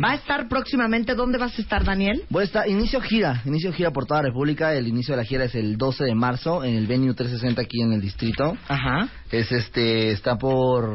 Va 0.04 0.12
a 0.12 0.16
estar 0.16 0.48
próximamente, 0.48 1.14
¿dónde 1.14 1.38
vas 1.38 1.56
a 1.60 1.62
estar, 1.62 1.84
Daniel? 1.84 2.24
Voy 2.30 2.42
a 2.42 2.46
estar, 2.46 2.68
inicio 2.68 3.00
gira, 3.00 3.44
inicio 3.46 3.72
gira 3.74 3.92
por 3.92 4.06
toda 4.08 4.22
la 4.24 4.30
República. 4.30 4.74
El 4.74 4.88
inicio 4.88 5.14
de 5.14 5.22
la 5.22 5.26
gira 5.26 5.44
es 5.44 5.54
el 5.54 5.78
12 5.78 6.06
de 6.06 6.16
marzo 6.16 6.64
en 6.64 6.76
el 6.76 6.88
Venue 6.88 7.14
360 7.14 7.62
aquí 7.62 7.82
en 7.82 7.92
el 7.94 8.02
distrito. 8.02 8.58
Ajá, 8.68 9.10
Es 9.30 9.52
este, 9.52 10.12
está 10.12 10.38
por, 10.38 10.90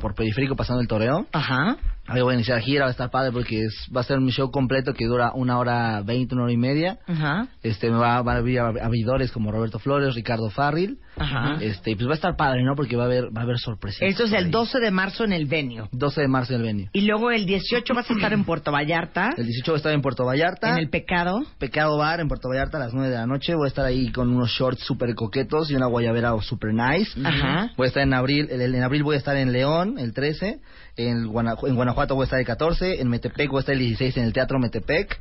por 0.00 0.14
periférico 0.14 0.56
pasando 0.56 0.80
el 0.80 0.88
toreo. 0.88 1.26
ajá. 1.32 1.76
Ahí 2.10 2.22
voy 2.22 2.32
a 2.32 2.34
iniciar 2.34 2.60
gira, 2.60 2.84
va 2.84 2.88
a 2.88 2.90
estar 2.92 3.10
padre 3.10 3.32
porque 3.32 3.64
es, 3.64 3.88
va 3.94 4.00
a 4.00 4.04
ser 4.04 4.20
mi 4.20 4.30
show 4.30 4.50
completo 4.50 4.92
que 4.94 5.06
dura 5.06 5.32
una 5.34 5.58
hora 5.58 6.02
veinte, 6.02 6.34
una 6.34 6.44
hora 6.44 6.52
y 6.52 6.56
media. 6.56 6.98
Ajá. 7.06 7.48
Este, 7.62 7.90
me 7.90 7.96
va, 7.98 8.20
van 8.22 8.36
a 8.36 8.38
haber 8.40 8.58
abridores 8.82 9.30
como 9.32 9.52
Roberto 9.52 9.78
Flores, 9.78 10.14
Ricardo 10.14 10.50
Farril. 10.50 10.98
Ajá. 11.16 11.58
Este, 11.60 11.94
pues 11.96 12.06
va 12.06 12.12
a 12.12 12.14
estar 12.14 12.36
padre, 12.36 12.62
¿no? 12.64 12.74
Porque 12.74 12.96
va 12.96 13.04
a 13.04 13.06
haber, 13.06 13.24
va 13.36 13.40
a 13.42 13.44
haber 13.44 13.58
sorpresas. 13.58 14.00
Esto 14.02 14.24
es 14.24 14.32
el 14.32 14.46
ahí. 14.46 14.50
12 14.50 14.80
de 14.80 14.90
marzo 14.90 15.24
en 15.24 15.32
el 15.32 15.46
venio. 15.46 15.88
12 15.92 16.22
de 16.22 16.28
marzo 16.28 16.54
en 16.54 16.60
el 16.60 16.66
venue. 16.66 16.88
Y 16.92 17.02
luego 17.02 17.30
el 17.30 17.46
18 17.46 17.94
vas 17.94 18.10
a 18.10 18.14
estar 18.14 18.32
en 18.32 18.44
Puerto 18.44 18.72
Vallarta, 18.72 19.30
El 19.36 19.46
18 19.46 19.70
voy 19.72 19.76
a 19.76 19.78
estar 19.78 19.92
en 19.92 20.02
Puerto 20.02 20.24
Vallarta. 20.24 20.70
en 20.70 20.78
el 20.78 20.88
Pecado. 20.88 21.42
Pecado 21.58 21.96
Bar 21.98 22.20
en 22.20 22.28
Puerto 22.28 22.48
Vallarta 22.48 22.78
a 22.78 22.80
las 22.80 22.94
9 22.94 23.10
de 23.10 23.16
la 23.16 23.26
noche. 23.26 23.54
Voy 23.54 23.66
a 23.66 23.68
estar 23.68 23.84
ahí 23.84 24.10
con 24.12 24.30
unos 24.34 24.50
shorts 24.50 24.82
super 24.84 25.14
coquetos 25.14 25.70
y 25.70 25.74
una 25.74 25.86
guayabera 25.86 26.32
super 26.40 26.72
nice. 26.72 27.10
Ajá. 27.24 27.70
Voy 27.76 27.86
a 27.86 27.88
estar 27.88 28.02
en 28.02 28.14
abril, 28.14 28.48
en, 28.50 28.60
en 28.74 28.82
abril 28.82 29.02
voy 29.02 29.16
a 29.16 29.18
estar 29.18 29.36
en 29.36 29.52
León 29.52 29.98
el 29.98 30.12
13, 30.12 30.60
en, 30.96 31.08
en 31.18 31.26
Guanajuato 31.26 31.99
voy 32.08 32.22
a 32.22 32.24
estar 32.24 32.38
el 32.40 32.46
14, 32.46 33.00
en 33.00 33.08
Metepec 33.08 33.48
voy 33.50 33.58
a 33.58 33.60
estar 33.60 33.74
el 33.74 33.80
16 33.80 34.16
en 34.16 34.24
el 34.24 34.32
Teatro 34.32 34.58
Metepec, 34.58 35.20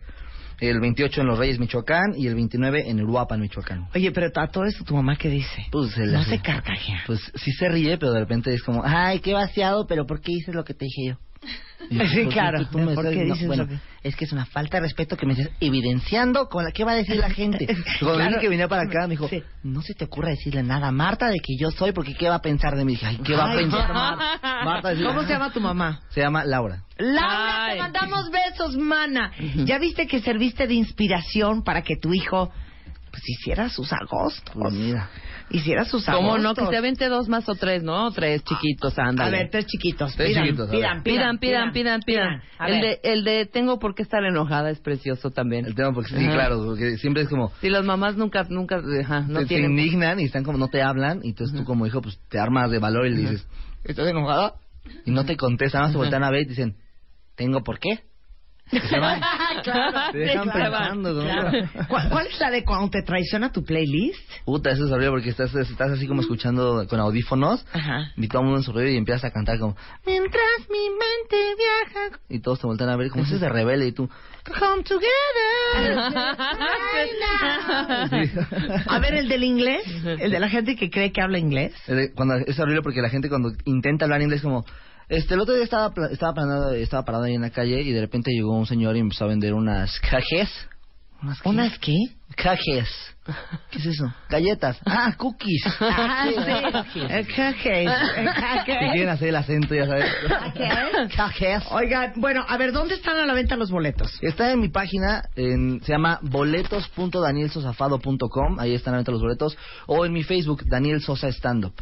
el 0.60 0.80
28 0.80 1.22
en 1.22 1.28
Los 1.28 1.40
Reyes, 1.40 1.60
Michoacán 1.60 2.14
y 2.18 2.28
el 2.28 2.36
29 2.36 2.90
en 2.90 3.02
Uruapan, 3.02 3.40
Michoacán. 3.40 3.88
Oye, 3.96 4.12
pero 4.12 4.30
a 4.36 4.48
todo 4.48 4.66
eso, 4.66 4.84
¿tu 4.84 4.94
mamá 4.96 5.16
qué 5.16 5.30
dice? 5.30 5.66
Pues 5.72 5.92
se 5.92 6.06
No 6.06 6.20
hace- 6.20 6.32
se 6.32 6.42
carcajea. 6.42 7.04
Pues 7.08 7.20
sí 7.36 7.52
se 7.54 7.70
ríe, 7.70 7.98
pero 7.98 8.12
de 8.12 8.20
repente 8.20 8.54
es 8.54 8.62
como, 8.64 8.82
ay, 8.86 9.20
qué 9.20 9.34
vaciado, 9.34 9.88
pero 9.88 10.06
¿por 10.06 10.20
qué 10.22 10.34
dices 10.34 10.54
lo 10.54 10.64
que 10.66 10.74
te 10.74 10.86
dije 10.86 11.10
yo? 11.12 11.16
Sí, 11.90 11.98
"Pues, 11.98 12.28
claro. 12.34 12.60
tú- 12.60 12.72
tú 12.74 12.78
me 12.80 12.94
¿Por 12.94 13.06
estás- 13.06 13.14
qué 13.14 13.26
no, 13.26 13.34
dices 13.34 13.48
bueno, 13.48 13.64
lo 13.64 13.70
que- 13.70 13.80
es 14.04 14.16
que 14.16 14.26
es 14.26 14.32
una 14.34 14.46
falta 14.46 14.78
de 14.78 14.82
respeto 14.82 15.16
que 15.18 15.26
me 15.26 15.32
estés 15.34 15.50
evidenciando 15.62 16.48
con 16.48 16.64
la 16.66 16.72
que 16.72 16.84
va 16.84 16.92
a 16.92 16.96
decir 16.96 17.16
la 17.16 17.30
gente. 17.30 17.66
Cuando 18.00 18.16
Claro. 18.18 18.40
que 18.42 18.50
venía 18.50 18.68
para 18.68 18.84
acá, 18.84 19.04
me 19.08 19.12
dijo, 19.12 19.28
Sí. 19.30 19.42
no 19.64 19.82
se 19.82 19.94
te 19.94 20.06
ocurra 20.06 20.30
decirle 20.30 20.62
nada 20.62 20.90
a 20.90 20.92
Marta 20.92 21.30
de 21.30 21.40
que 21.40 21.56
yo 21.60 21.72
soy, 21.72 21.92
porque 21.94 22.14
¿qué 22.14 22.28
va 22.30 22.36
a 22.36 22.42
pensar 22.42 22.76
de 22.76 22.84
mí? 22.86 22.92
Dije, 22.94 23.06
ay, 23.08 23.20
¿qué 23.24 23.34
va 23.36 23.52
a 23.52 23.56
pensar. 23.56 23.94
Marta? 23.94 24.40
Marta 24.66 24.90
decía, 24.90 25.08
¿Cómo 25.08 25.24
se 25.24 25.30
llama 25.30 25.52
tu 25.54 25.62
mamá? 25.62 26.02
Se 26.10 26.22
llama 26.22 26.44
Laura. 26.44 26.84
Laura, 26.98 27.66
Ay. 27.66 27.74
te 27.78 27.82
mandamos 27.82 28.30
besos, 28.30 28.76
mana. 28.78 29.32
¿Ya 29.66 29.80
viste 29.80 30.06
que 30.06 30.20
serviste 30.20 30.68
de 30.68 30.74
inspiración 30.76 31.64
para 31.64 31.82
que 31.82 31.96
tu 31.96 32.14
hijo 32.14 32.52
pues 33.10 33.24
hiciera 33.28 33.70
sus 33.70 33.92
agostos? 33.94 34.54
Pues 34.54 34.74
mira. 34.74 35.10
Hiciera 35.52 35.86
sus. 35.86 36.06
¿Cómo 36.06 36.38
no? 36.38 36.54
Que 36.54 36.66
se 36.68 36.78
avente 36.78 37.08
dos 37.10 37.28
más 37.28 37.48
o 37.50 37.56
tres, 37.56 37.82
¿no? 37.84 38.12
Tres 38.12 38.44
chiquitos, 38.44 38.98
A 39.00 39.04
ándale. 39.08 39.38
ver, 39.38 39.50
tres 39.50 39.66
chiquitos. 39.66 40.16
Tres 40.16 40.30
pidan, 40.30 40.44
chiquitos, 40.46 40.68
a 40.70 40.72
pidan, 40.72 41.04
pidan, 41.04 41.40
pidan, 41.40 41.72
pidan, 41.72 42.02
pidan. 42.02 42.42
A 42.58 42.68
El 42.70 42.82
de, 42.82 43.00
el 43.04 43.24
de 43.24 43.46
tengo 43.46 43.80
por 43.80 43.96
qué 43.96 44.04
estar 44.04 44.24
enojada 44.24 44.70
es 44.70 44.80
precioso 44.80 45.32
también. 45.32 45.66
El 45.66 45.76
tema, 45.76 45.92
porque 45.94 46.10
sí, 46.10 46.24
Ajá. 46.24 46.34
claro, 46.34 46.64
porque 46.66 46.98
siempre 46.98 47.24
es 47.24 47.30
como, 47.30 47.52
Si 47.62 47.70
las 47.70 47.84
mamás 47.84 48.16
nunca, 48.16 48.46
nunca, 48.50 48.82
ajá, 49.02 49.22
no 49.28 49.46
tienen... 49.46 49.72
indignan 49.72 50.20
y 50.20 50.26
están 50.26 50.44
como 50.44 50.58
no 50.58 50.68
te 50.68 50.82
hablan, 50.82 51.22
y 51.24 51.30
entonces 51.30 51.58
tú 51.58 51.64
como 51.66 51.88
hijo, 51.88 52.02
pues 52.02 52.20
te 52.30 52.40
armas 52.40 52.70
de 52.70 52.80
valor 52.80 53.08
y 53.08 53.12
le 53.12 53.18
dices, 53.22 53.48
¿estás 53.84 54.08
enojada? 54.08 54.54
Y 55.06 55.12
no 55.12 55.26
te 55.26 55.36
contestan, 55.38 55.82
más 55.84 55.92
te 55.92 55.98
voltean 55.98 56.24
a 56.24 56.32
ver 56.32 56.42
y 56.42 56.46
te 56.46 56.50
dicen, 56.52 56.76
¿tengo 57.36 57.64
por 57.64 57.80
qué? 57.80 58.02
Se 58.72 59.00
van. 59.00 59.22
Claro, 59.64 60.12
Te 60.14 60.18
dejan 60.20 60.50
claro, 60.50 60.72
pensando. 60.78 61.14
¿no? 61.14 61.22
claro. 61.24 61.52
¿Cuál, 61.90 62.10
cuál 62.10 62.28
es 62.28 62.40
la 62.40 62.50
de 62.50 62.64
cuando 62.64 62.90
te 62.90 63.02
traiciona 63.04 63.52
tu 63.52 63.64
playlist? 63.66 64.20
Puta, 64.46 64.72
eso 64.72 64.86
es 64.86 64.92
horrible 64.92 65.10
porque 65.12 65.30
estás, 65.30 65.54
estás 65.54 65.92
así 65.92 66.08
como 66.08 66.22
escuchando 66.22 66.86
con 66.90 67.00
audífonos 67.00 67.66
Ajá. 67.74 68.12
y 68.16 68.28
todo 68.28 68.42
el 68.42 68.46
mundo 68.46 68.60
en 68.60 68.64
su 68.64 68.72
rollo 68.72 68.88
y 68.88 68.96
empiezas 68.98 69.26
a 69.26 69.32
cantar 69.32 69.60
como 69.60 69.76
Mientras 70.06 70.44
mi 70.70 70.90
mente 70.90 71.56
viaja 71.58 72.20
y 72.30 72.40
todos 72.40 72.62
te 72.62 72.68
voltean 72.68 72.90
a 72.90 72.96
ver 72.96 73.10
como 73.10 73.26
si 73.26 73.34
es 73.36 73.42
de 73.42 73.50
rebelde 73.50 73.88
y 73.88 73.92
tú 73.92 74.10
Come 74.58 74.84
together 74.84 75.10
Sí. 78.10 78.40
A 78.88 79.00
ver, 79.00 79.14
el 79.16 79.28
del 79.28 79.44
inglés, 79.44 79.84
el 80.06 80.32
de 80.32 80.40
la 80.40 80.50
gente 80.50 80.76
que 80.76 80.90
cree 80.90 81.12
que 81.12 81.22
habla 81.22 81.38
inglés. 81.38 81.74
Es 81.88 81.96
de- 81.96 82.14
cuando 82.14 82.36
es 82.36 82.58
horrible 82.60 82.82
porque 82.82 83.02
la 83.02 83.10
gente 83.10 83.30
cuando 83.30 83.52
intenta 83.66 84.06
hablar 84.06 84.22
inglés 84.22 84.42
como 84.42 84.66
este 85.10 85.34
el 85.34 85.40
otro 85.42 85.54
día 85.56 85.64
estaba 85.64 85.92
estaba 86.12 86.34
parado, 86.34 86.72
estaba 86.74 87.04
parado 87.04 87.24
ahí 87.26 87.34
en 87.36 87.42
la 87.42 87.50
calle 87.50 87.82
y 87.82 87.92
de 87.92 88.00
repente 88.02 88.32
llegó 88.32 88.56
un 88.58 88.66
señor 88.66 88.96
y 88.96 89.00
empezó 89.00 89.26
a 89.26 89.28
vender 89.28 89.54
unas 89.54 90.00
cajes 90.00 90.50
unas 91.22 91.42
qué? 91.42 91.50
¿Unas 91.50 91.78
qué? 91.80 91.96
cajes 92.36 92.88
¿qué 93.72 93.80
es 93.80 93.86
eso? 93.88 94.14
galletas 94.30 94.78
ah 94.86 95.14
cookies 95.18 95.64
Ah, 95.82 96.86
sí. 96.94 97.02
Cajes, 97.36 97.90
cajes. 98.40 98.78
quieren 98.94 99.10
hacer 99.10 99.30
el 99.30 99.36
acento 99.36 99.74
ya 99.76 99.86
sabes 99.88 100.06
cajes 101.16 101.64
Oigan, 101.72 102.14
bueno, 102.18 102.46
a 102.48 102.58
ver, 102.58 102.72
¿dónde 102.72 102.94
están 102.96 103.18
a 103.18 103.26
la 103.26 103.34
venta 103.34 103.56
los 103.56 103.72
boletos? 103.72 104.18
Está 104.22 104.52
en 104.52 104.60
mi 104.62 104.70
página, 104.70 105.24
en- 105.36 105.82
se 105.84 105.92
llama 105.92 106.20
boletos.danielsosafado.com, 106.22 108.60
ahí 108.60 108.74
están 108.74 108.94
a 108.94 108.98
la 108.98 109.00
venta 109.00 109.12
los 109.12 109.22
boletos, 109.22 109.58
o 109.88 110.06
en 110.06 110.14
mi 110.14 110.24
Facebook, 110.24 110.64
Daniel 110.66 111.02
Sosa 111.02 111.28
Stand 111.30 111.66
Up. 111.66 111.74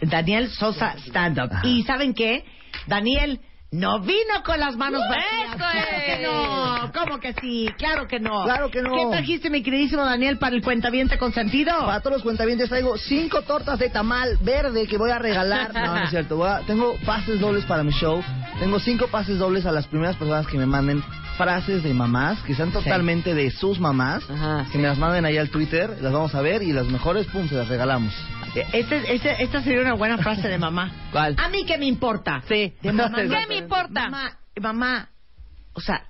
Daniel 0.00 0.50
Sosa 0.50 0.94
Stand 1.06 1.38
Up. 1.38 1.50
Ajá. 1.52 1.66
¿Y 1.66 1.82
saben 1.84 2.14
qué? 2.14 2.44
Daniel 2.86 3.40
no 3.70 4.00
vino 4.00 4.42
con 4.44 4.60
las 4.60 4.76
manos 4.76 5.00
vacías. 5.08 5.48
¡Eso 5.48 5.56
Claro 5.56 5.80
es! 5.96 6.04
que 6.04 6.22
no. 6.22 6.92
¿Cómo 6.92 7.20
que 7.20 7.32
sí? 7.40 7.68
Claro 7.78 8.06
que 8.06 8.20
no. 8.20 8.44
Claro 8.44 8.70
que 8.70 8.82
no. 8.82 8.92
¿Qué 8.94 9.06
trajiste, 9.10 9.48
mi 9.48 9.62
queridísimo 9.62 10.04
Daniel, 10.04 10.36
para 10.38 10.54
el 10.54 10.62
cuentaviente 10.62 11.16
consentido? 11.16 11.72
Para 11.86 12.00
todos 12.00 12.16
los 12.16 12.22
cuentavientes 12.22 12.68
traigo 12.68 12.98
cinco 12.98 13.40
tortas 13.42 13.78
de 13.78 13.88
tamal 13.88 14.36
verde 14.42 14.86
que 14.86 14.98
voy 14.98 15.10
a 15.10 15.18
regalar. 15.18 15.72
No, 15.74 15.94
no 15.94 16.04
es 16.04 16.10
cierto. 16.10 16.36
Voy 16.36 16.48
a- 16.50 16.60
tengo 16.66 16.96
pases 17.06 17.40
dobles 17.40 17.64
para 17.64 17.82
mi 17.82 17.92
show. 17.92 18.22
Tengo 18.58 18.78
cinco 18.78 19.06
pases 19.08 19.38
dobles 19.38 19.64
a 19.64 19.72
las 19.72 19.86
primeras 19.86 20.16
personas 20.16 20.46
que 20.46 20.58
me 20.58 20.66
manden 20.66 21.02
frases 21.44 21.82
de 21.82 21.94
mamás, 21.94 22.40
que 22.42 22.54
sean 22.54 22.70
totalmente 22.72 23.34
de 23.34 23.50
sus 23.50 23.78
mamás. 23.80 24.22
Ajá, 24.30 24.66
que 24.70 24.78
me 24.78 24.88
las 24.88 24.98
manden 24.98 25.24
ahí 25.24 25.36
al 25.38 25.50
Twitter, 25.50 25.98
las 26.00 26.12
vamos 26.12 26.34
a 26.34 26.40
ver 26.40 26.62
y 26.62 26.72
las 26.72 26.86
mejores, 26.86 27.26
pum, 27.26 27.48
se 27.48 27.54
las 27.54 27.68
regalamos. 27.68 28.12
Este, 28.72 29.14
este- 29.14 29.42
esta 29.42 29.62
sería 29.62 29.80
una 29.80 29.94
buena 29.94 30.18
frase 30.18 30.46
de 30.48 30.58
mamá. 30.58 30.92
¿Cuál? 31.10 31.36
A 31.38 31.48
mí 31.48 31.64
qué 31.64 31.78
me 31.78 31.86
importa. 31.86 32.42
Sí. 32.48 32.74
De 32.82 32.92
mamá, 32.92 33.16
¿Qué 33.22 33.46
me 33.48 33.56
importa? 33.56 34.08
Mamá, 34.08 34.36
mamá, 34.60 35.08
o 35.72 35.80
sea, 35.80 36.04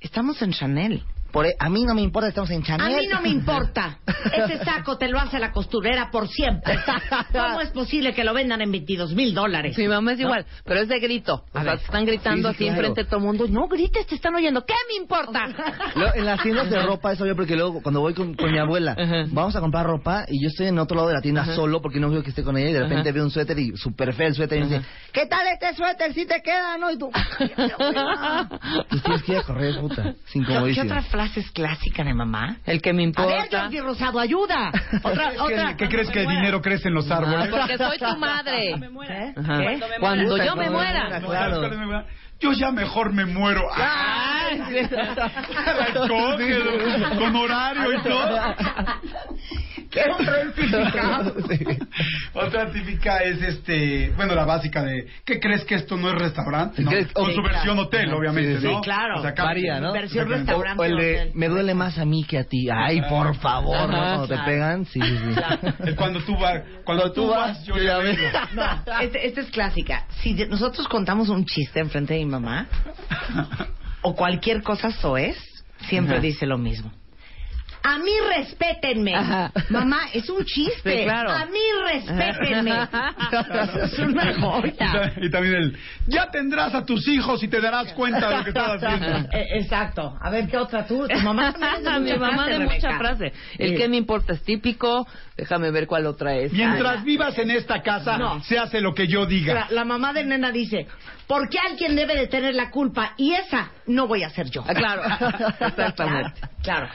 estamos 0.00 0.40
en 0.42 0.52
Chanel. 0.52 1.02
Por, 1.36 1.44
e- 1.44 1.54
a 1.58 1.68
mí 1.68 1.84
no 1.84 1.94
me 1.94 2.00
importa, 2.00 2.28
estamos 2.30 2.48
en 2.48 2.62
A 2.62 2.64
Chanel. 2.64 2.96
mí 2.98 3.08
no 3.08 3.20
me 3.20 3.28
importa. 3.28 3.98
Ese 4.32 4.64
saco 4.64 4.96
te 4.96 5.06
lo 5.06 5.18
hace 5.18 5.38
la 5.38 5.52
costurera 5.52 6.10
por 6.10 6.28
siempre. 6.28 6.78
¿Cómo 7.30 7.60
es 7.60 7.68
posible 7.72 8.14
que 8.14 8.24
lo 8.24 8.32
vendan 8.32 8.62
en 8.62 8.72
22 8.72 9.12
mil 9.14 9.34
dólares? 9.34 9.76
Mi 9.76 9.86
mamá 9.86 10.12
es 10.14 10.20
igual, 10.20 10.46
pero 10.64 10.80
es 10.80 10.88
de 10.88 10.98
grito. 10.98 11.44
O 11.52 11.58
A 11.58 11.62
sea, 11.62 11.72
ver. 11.72 11.82
están 11.84 12.06
gritando 12.06 12.48
Sí, 12.52 12.54
sí, 12.54 12.54
así 12.54 12.64
claro. 12.64 12.72
enfrente 12.78 13.02
de 13.04 13.10
todo 13.10 13.20
el 13.20 13.26
mundo. 13.26 13.46
No 13.50 13.68
grites, 13.68 14.06
te 14.06 14.14
están 14.14 14.34
oyendo. 14.34 14.64
¿Qué 14.64 14.72
me 14.88 14.94
importa? 15.02 15.46
Luego, 15.94 16.14
en 16.14 16.24
las 16.24 16.40
tiendas 16.42 16.70
de 16.70 16.80
ropa 16.82 17.12
eso 17.12 17.26
yo 17.26 17.36
porque 17.36 17.54
luego 17.54 17.82
cuando 17.82 18.00
voy 18.00 18.14
con, 18.14 18.32
con 18.34 18.50
mi 18.50 18.58
abuela 18.58 18.96
Ajá. 18.98 19.24
vamos 19.28 19.54
a 19.56 19.60
comprar 19.60 19.84
ropa 19.84 20.24
y 20.28 20.42
yo 20.42 20.48
estoy 20.48 20.68
en 20.68 20.78
otro 20.78 20.96
lado 20.96 21.08
de 21.08 21.14
la 21.16 21.20
tienda 21.20 21.44
solo 21.54 21.82
porque 21.82 22.00
no 22.00 22.08
quiero 22.08 22.22
que 22.22 22.30
esté 22.30 22.42
con 22.44 22.56
ella 22.56 22.70
y 22.70 22.72
de 22.72 22.80
repente 22.80 23.10
Ajá. 23.10 23.14
veo 23.14 23.24
un 23.24 23.30
suéter 23.30 23.58
y 23.58 23.76
súper 23.76 24.14
feo 24.14 24.28
el 24.28 24.34
suéter 24.34 24.56
y 24.58 24.64
me 24.64 24.68
dice 24.78 24.88
¿qué 25.12 25.26
tal 25.26 25.46
este 25.48 25.74
suéter? 25.74 26.14
¿Si 26.14 26.24
te 26.24 26.40
queda? 26.40 26.78
¿no? 26.78 26.90
Y 26.90 26.96
tú 26.98 27.10
pues 27.10 29.02
tienes 29.02 29.22
que 29.22 29.32
ir 29.32 29.38
a 29.38 29.42
correr 29.42 29.78
puta 29.80 30.14
sin 30.26 30.42
¿Qué, 30.46 30.72
qué 30.74 30.80
otra 30.80 31.02
frase 31.02 31.25
es 31.36 31.50
clásica 31.52 32.04
de 32.04 32.12
mamá? 32.14 32.58
El 32.66 32.82
que 32.82 32.92
me 32.92 33.02
A 33.02 33.06
importa. 33.06 33.30
ver, 33.34 33.48
Jordi 33.50 33.80
Rosado, 33.80 34.20
ayuda. 34.20 34.70
Otra, 35.02 35.30
¿Qué, 35.30 35.38
otra. 35.38 35.76
qué 35.76 35.88
crees 35.88 36.10
que 36.10 36.20
el 36.22 36.28
dinero 36.28 36.60
crece 36.60 36.88
en 36.88 36.94
los 36.94 37.10
Ah, 37.10 37.16
árboles? 37.18 37.48
porque 37.48 37.78
soy 37.78 37.98
tu 37.98 38.16
madre. 38.18 38.72
¿Eh? 38.74 39.34
Cuando 40.00 40.36
yo 40.36 40.52
Puta, 40.52 40.54
me 40.56 40.70
muera. 40.70 41.20
no, 41.20 41.28
claro. 41.28 42.04
Yo 42.38 42.52
ya 42.52 42.70
mejor 42.70 43.14
me 43.14 43.24
muero. 43.24 43.62
Coge, 46.08 46.62
con 47.18 47.34
horario 47.36 47.92
y 47.94 48.02
todo. 48.02 48.38
¿Qué 50.04 50.10
otra 52.34 52.62
es 52.64 52.72
típica 52.72 53.18
es 53.18 53.40
este, 53.42 54.12
bueno, 54.16 54.34
la 54.34 54.44
básica 54.44 54.82
de 54.82 55.06
¿qué 55.24 55.40
crees 55.40 55.64
que 55.64 55.76
esto 55.76 55.96
no 55.96 56.10
es 56.10 56.14
restaurante? 56.16 56.82
No, 56.82 56.90
¿Qué- 56.90 57.06
Con 57.12 57.26
su 57.26 57.40
claro. 57.40 57.48
versión 57.54 57.78
hotel, 57.78 58.12
obviamente, 58.12 58.60
Sí, 58.60 58.66
¿no? 58.66 58.76
sí, 58.76 58.80
claro. 58.84 59.18
O 59.18 59.22
sea, 59.22 59.32
Varía, 59.36 59.80
¿no? 59.80 59.92
Versión 59.92 60.28
restaurante. 60.28 60.80
o 60.80 60.84
el 60.84 60.96
de 60.96 61.14
hotel. 61.20 61.30
me 61.34 61.48
duele 61.48 61.74
más 61.74 61.98
a 61.98 62.04
mí 62.04 62.24
que 62.24 62.38
a 62.38 62.44
ti 62.44 62.68
ay 62.72 63.00
por 63.08 63.34
favor 63.36 63.88
¿no? 63.88 63.96
Ajá, 63.96 64.06
cuando 64.06 64.28
te 64.28 64.34
claro. 64.34 64.46
pegan 64.46 64.84
sí 64.86 65.00
sí 65.00 65.94
cuando 65.96 66.20
tú 66.24 66.36
vas, 66.36 66.62
cuando 66.84 67.12
tú 67.12 67.28
vas, 67.28 67.64
yo 67.64 67.76
ya 67.78 67.98
vengo. 67.98 68.22
No, 68.54 69.00
este- 69.00 69.26
esta 69.26 69.40
es 69.40 69.50
clásica. 69.50 70.04
Si 70.22 70.34
de- 70.34 70.46
nosotros 70.48 70.86
contamos 70.88 71.28
un 71.28 71.44
chiste 71.44 71.80
enfrente 71.80 72.14
de 72.14 72.20
mi 72.20 72.26
mamá, 72.26 72.66
o 74.02 74.14
cualquier 74.14 74.62
cosa 74.62 74.90
soez, 74.90 75.36
siempre 75.88 76.16
Ajá. 76.16 76.22
dice 76.22 76.46
lo 76.46 76.58
mismo. 76.58 76.92
A 77.88 77.98
mí 77.98 78.10
respétenme. 78.36 79.14
Ajá. 79.14 79.52
Mamá, 79.70 80.00
es 80.12 80.28
un 80.28 80.44
chiste. 80.44 80.98
Sí, 80.98 81.04
claro. 81.04 81.30
A 81.30 81.46
mí 81.46 81.58
respétenme. 81.84 82.72
es 83.84 83.98
una 83.98 84.34
joya. 84.40 85.12
Y 85.20 85.30
también 85.30 85.54
el, 85.54 85.78
ya 86.06 86.30
tendrás 86.30 86.74
a 86.74 86.84
tus 86.84 87.06
hijos 87.08 87.42
y 87.42 87.48
te 87.48 87.60
darás 87.60 87.92
cuenta 87.92 88.28
de 88.28 88.36
lo 88.38 88.44
que 88.44 88.50
estás 88.50 88.82
haciendo. 88.82 89.28
Eh, 89.32 89.46
Exacto. 89.60 90.16
A 90.20 90.30
ver, 90.30 90.48
¿qué 90.48 90.56
otra 90.58 90.86
tú? 90.86 91.06
Tu 91.06 91.18
mamá 91.20 91.52
también 91.52 92.02
Mi 92.06 92.12
mucha 92.12 92.18
mamá 92.20 92.44
frase, 92.44 92.50
de 92.52 92.58
Rebeca. 92.58 92.74
mucha 92.88 92.98
frase. 92.98 93.32
El 93.58 93.70
Sí. 93.70 93.76
que 93.76 93.88
me 93.88 93.96
importa 93.96 94.32
es 94.32 94.42
típico. 94.42 95.06
Déjame 95.36 95.70
ver 95.70 95.86
cuál 95.86 96.06
otra 96.06 96.34
es. 96.34 96.52
Mientras 96.52 97.04
vivas 97.04 97.38
en 97.38 97.50
esta 97.50 97.82
casa, 97.82 98.16
No. 98.18 98.42
se 98.42 98.58
hace 98.58 98.80
lo 98.80 98.94
que 98.94 99.06
yo 99.06 99.26
diga. 99.26 99.54
La, 99.54 99.66
la 99.70 99.84
mamá 99.84 100.12
de 100.12 100.24
nena 100.24 100.50
dice, 100.50 100.86
¿por 101.26 101.48
qué 101.48 101.58
alguien 101.58 101.94
debe 101.94 102.14
de 102.16 102.26
tener 102.26 102.54
la 102.54 102.70
culpa? 102.70 103.12
Y 103.16 103.32
esa 103.32 103.70
no 103.86 104.06
voy 104.08 104.22
a 104.22 104.30
ser 104.30 104.50
yo. 104.50 104.64
Ah, 104.66 104.74
claro. 104.74 105.02
Exactamente. 105.60 106.40
Claro. 106.62 106.88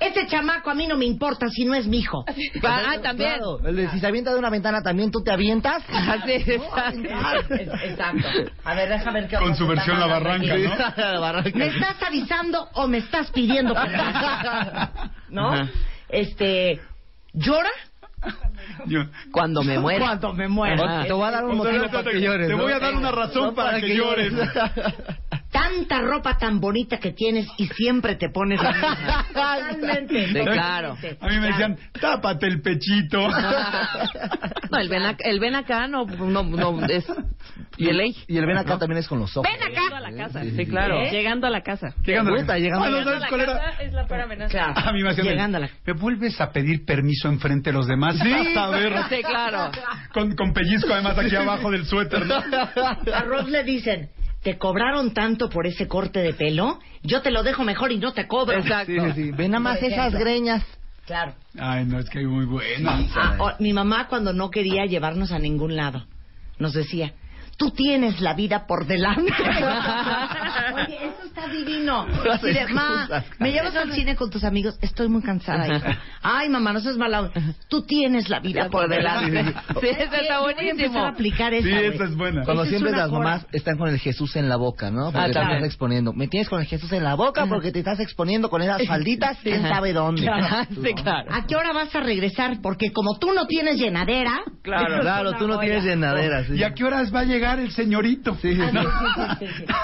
Ese 0.00 0.26
chamaco 0.26 0.70
a 0.70 0.74
mí 0.74 0.86
no 0.86 0.96
me 0.96 1.04
importa 1.04 1.48
si 1.48 1.64
no 1.64 1.74
es 1.74 1.86
mi 1.86 1.98
hijo. 1.98 2.24
Ah, 2.62 2.96
también. 3.02 3.30
Claro, 3.34 3.58
el 3.66 3.76
de 3.76 3.88
si 3.90 3.98
se 4.00 4.06
avienta 4.06 4.32
de 4.32 4.38
una 4.38 4.50
ventana, 4.50 4.82
¿también 4.82 5.10
tú 5.10 5.22
te 5.22 5.30
avientas? 5.32 5.82
Así, 5.88 6.32
exacto. 6.32 7.54
Exacto. 7.54 8.28
A 8.64 8.74
ver, 8.74 8.88
déjame 8.88 9.20
ver 9.20 9.30
qué 9.30 9.36
Con 9.36 9.54
su 9.56 9.66
versión 9.66 9.98
La 10.00 10.06
Barranca. 10.06 10.54
¿no? 10.56 11.02
La 11.12 11.20
barranca. 11.20 11.50
¿Me 11.58 11.66
estás 11.68 12.02
avisando 12.02 12.68
o 12.74 12.86
me 12.86 12.98
estás 12.98 13.30
pidiendo? 13.30 13.74
¿No? 15.30 15.52
Ajá. 15.52 15.68
Este, 16.08 16.80
¿llora? 17.32 17.70
Yo- 18.86 19.04
Cuando 19.30 19.62
me 19.62 19.78
muera. 19.78 20.04
Cuando 20.06 20.32
me 20.32 20.48
muera. 20.48 21.04
Te 21.06 21.12
voy 21.12 21.28
a 21.28 21.30
dar 21.30 21.44
un 21.44 21.50
O 21.60 21.62
sea, 21.62 21.72
motivo 21.72 21.84
te- 21.84 21.88
para 21.90 22.04
te- 22.04 22.10
que 22.10 22.20
llores. 22.20 22.48
te 22.48 22.54
¿no? 22.56 22.62
voy 22.62 22.72
a 22.72 22.78
dar 22.78 22.94
una 22.94 23.10
razón 23.12 23.44
No, 23.48 23.54
para 23.54 23.80
que 23.80 23.94
llores. 23.94 24.32
Tanta 25.60 26.00
ropa 26.00 26.36
tan 26.38 26.60
bonita 26.60 26.98
que 26.98 27.12
tienes 27.12 27.46
y 27.56 27.66
siempre 27.68 28.14
te 28.16 28.28
pones 28.30 28.62
la 28.62 28.72
misma. 28.72 29.24
Totalmente. 29.28 30.26
Sí, 30.28 30.34
claro. 30.34 30.96
A 31.20 31.26
mí 31.28 31.38
me 31.40 31.48
decían, 31.48 31.76
tápate 32.00 32.46
el 32.46 32.60
pechito. 32.62 33.28
No, 34.70 34.78
el 34.78 34.88
ven 34.90 35.02
acá, 35.02 35.24
el 35.24 35.40
ven 35.40 35.54
acá 35.54 35.86
no, 35.88 36.04
no, 36.04 36.42
no 36.42 36.84
es 36.86 37.06
de 37.78 37.92
ley. 37.94 38.14
Y 38.26 38.36
el 38.36 38.44
ven 38.44 38.58
acá 38.58 38.76
también 38.78 38.98
es 38.98 39.08
con 39.08 39.18
los 39.18 39.34
ojos. 39.34 39.50
Ven 39.50 39.58
Llegando 39.66 39.94
a 39.94 39.98
acá. 39.98 40.10
la 40.10 40.16
casa. 40.26 40.42
Sí, 40.44 40.66
claro. 40.66 41.00
¿Eh? 41.00 41.10
Llegando 41.10 41.46
a 41.46 41.50
la 41.50 41.62
casa. 41.62 41.94
Llegando, 42.04 42.36
llegando 42.36 42.84
Ah, 42.84 42.90
¿no 42.90 42.96
a 42.98 43.00
la 43.00 43.04
sabes 43.04 43.28
cuál 43.30 43.40
era? 43.40 43.70
es 43.80 43.92
la 43.94 44.06
peor 44.06 44.20
amenaza. 44.22 44.50
Claro. 44.50 44.74
A 44.76 44.92
mí 44.92 45.02
me 45.02 45.08
hacían, 45.10 45.26
Llegando 45.26 45.56
a 45.56 45.60
la- 45.62 45.70
¿me 45.86 45.92
vuelves 45.94 46.38
a 46.42 46.52
pedir 46.52 46.84
permiso 46.84 47.28
enfrente 47.28 47.70
de 47.70 47.76
los 47.78 47.86
demás? 47.86 48.16
Sí. 48.22 48.30
A 48.58 48.68
ver, 48.68 48.92
Sí, 49.08 49.22
claro. 49.22 49.70
con, 50.12 50.34
con 50.36 50.52
pellizco 50.52 50.92
además 50.92 51.16
aquí 51.18 51.34
abajo 51.34 51.70
del 51.70 51.86
suéter, 51.86 52.26
¿no? 52.26 52.34
A 52.36 53.22
Ross 53.22 53.48
le 53.48 53.64
dicen, 53.64 54.10
¿te 54.42 54.58
cobraron 54.58 55.12
tanto 55.14 55.48
por 55.50 55.66
ese 55.66 55.86
corte 55.88 56.20
de 56.20 56.34
pelo? 56.34 56.78
Yo 57.02 57.22
te 57.22 57.30
lo 57.30 57.42
dejo 57.42 57.64
mejor 57.64 57.92
y 57.92 57.98
no 57.98 58.12
te 58.12 58.26
cobro. 58.26 58.58
Exacto. 58.58 58.92
Sí, 58.92 58.98
sí, 59.00 59.12
sí. 59.24 59.30
Ven 59.32 59.50
nada 59.52 59.60
más 59.60 59.82
esas 59.82 60.12
greñas. 60.14 60.64
Claro. 61.06 61.34
Ay, 61.58 61.84
no, 61.86 61.98
es 61.98 62.08
que 62.10 62.18
hay 62.18 62.26
muy 62.26 62.44
buena. 62.44 63.00
Ah, 63.16 63.36
o- 63.38 63.52
mi 63.62 63.72
mamá 63.72 64.08
cuando 64.08 64.32
no 64.32 64.50
quería 64.50 64.84
llevarnos 64.84 65.32
a 65.32 65.38
ningún 65.38 65.74
lado, 65.74 66.04
nos 66.58 66.74
decía, 66.74 67.14
tú 67.56 67.70
tienes 67.70 68.20
la 68.20 68.34
vida 68.34 68.66
por 68.66 68.86
delante. 68.86 69.32
Oye, 70.74 70.96
eso 70.96 71.26
está 71.26 71.48
divino. 71.48 72.06
Así 72.32 72.46
de, 72.52 72.66
ma. 72.68 73.08
¿me 73.38 73.52
llevas 73.52 73.74
al 73.76 73.92
cine 73.92 74.16
con 74.16 74.30
tus 74.30 74.44
amigos? 74.44 74.78
Estoy 74.80 75.08
muy 75.08 75.22
cansada. 75.22 75.66
hija". 75.76 75.98
Ay, 76.22 76.48
mamá, 76.48 76.72
no 76.72 76.80
seas 76.80 76.96
mala. 76.96 77.22
onda. 77.22 77.32
Tú 77.68 77.82
tienes 77.82 78.28
la 78.28 78.40
vida 78.40 78.68
por 78.68 78.88
delante. 78.88 79.44
Sí, 79.80 79.86
ese 79.88 80.04
está 80.22 80.40
buenísimo. 80.40 80.98
a 81.04 81.08
aplicar 81.08 81.54
esa, 81.54 81.66
Sí, 81.66 81.72
esa 81.74 82.04
es 82.04 82.16
buena. 82.16 82.44
Cuando 82.44 82.62
Esa 82.64 82.70
siempre 82.70 82.92
las 82.92 83.10
mamás 83.10 83.46
están 83.52 83.78
con 83.78 83.88
el 83.88 83.98
Jesús 83.98 84.34
en 84.36 84.48
la 84.48 84.56
boca, 84.56 84.90
¿no? 84.90 85.04
Porque 85.06 85.18
Ah, 85.18 85.26
te 85.26 85.32
claro. 85.32 85.52
estás 85.54 85.66
exponiendo. 85.66 86.12
Me 86.12 86.28
tienes 86.28 86.48
con 86.48 86.60
el 86.60 86.66
Jesús 86.66 86.92
en 86.92 87.04
la 87.04 87.14
boca 87.14 87.46
porque 87.46 87.72
te 87.72 87.78
estás 87.80 88.00
exponiendo 88.00 88.50
con 88.50 88.62
esas 88.62 88.86
falditas, 88.86 89.38
quién 89.42 89.62
sabe 89.62 89.92
dónde. 89.92 90.22
Claro. 90.22 90.66
Sí, 90.82 90.94
claro. 90.94 91.28
¿A 91.32 91.46
qué 91.46 91.56
hora 91.56 91.72
vas 91.72 91.94
a 91.94 92.00
regresar? 92.00 92.58
Porque 92.62 92.92
como 92.92 93.18
tú 93.18 93.32
no 93.32 93.46
tienes 93.46 93.76
llenadera. 93.78 94.40
Claro. 94.62 95.00
Claro, 95.00 95.32
tú 95.34 95.46
no 95.48 95.58
tienes 95.58 95.84
llenadera. 95.84 96.44
sí. 96.44 96.54
¿Y 96.54 96.62
a 96.62 96.72
qué 96.74 96.84
horas 96.84 97.14
va 97.14 97.20
a 97.20 97.24
llegar 97.24 97.58
el 97.58 97.70
señorito? 97.72 98.34
Sí, 98.36 98.54
sí, 98.54 98.60
sí. 98.70 98.76
Ah, 98.78 99.36
sí, 99.38 99.46
sí, 99.46 99.54
sí, 99.56 99.64
sí. 99.66 99.74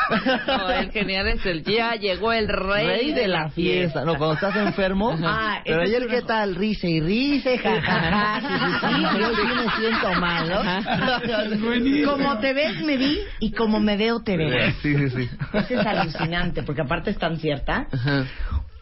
No, 0.59 0.71
el 0.81 0.91
genial 0.91 1.27
es 1.29 1.47
el 1.47 1.65
ya 1.65 1.95
llegó 1.95 2.33
el 2.33 2.49
rey, 2.49 2.87
Rey 2.87 3.13
de 3.13 3.29
la 3.29 3.49
fiesta. 3.51 4.05
No, 4.05 4.17
cuando 4.17 4.35
estás 4.35 4.57
enfermo. 4.57 5.17
Ah, 5.23 5.61
pero 5.65 5.83
es 5.83 5.89
ayer, 5.89 6.09
¿qué 6.09 6.23
tal? 6.23 6.55
Rice 6.55 6.89
y 6.89 7.01
rice, 7.01 7.59
jajaja. 7.59 8.41
Sí, 8.41 8.47
sí, 8.47 9.05
sí, 9.13 9.19
yo 9.21 9.35
sí 9.35 9.43
me 9.43 9.71
siento 9.77 10.21
mal, 10.21 10.49
¿no? 10.49 12.11
Como 12.13 12.39
te 12.39 12.53
ves, 12.53 12.81
me 12.85 12.97
vi, 12.97 13.19
y 13.41 13.53
como 13.53 13.81
me 13.81 13.97
veo, 13.97 14.23
te 14.23 14.37
veo. 14.37 14.71
Sí, 14.83 14.97
sí, 14.97 15.11
sí. 15.11 15.31
Eso 15.53 15.81
es 15.81 15.87
alucinante, 15.87 16.63
porque 16.63 16.83
aparte 16.83 17.11
es 17.11 17.19
tan 17.19 17.39
cierta. 17.39 17.87
Ajá. 17.91 18.25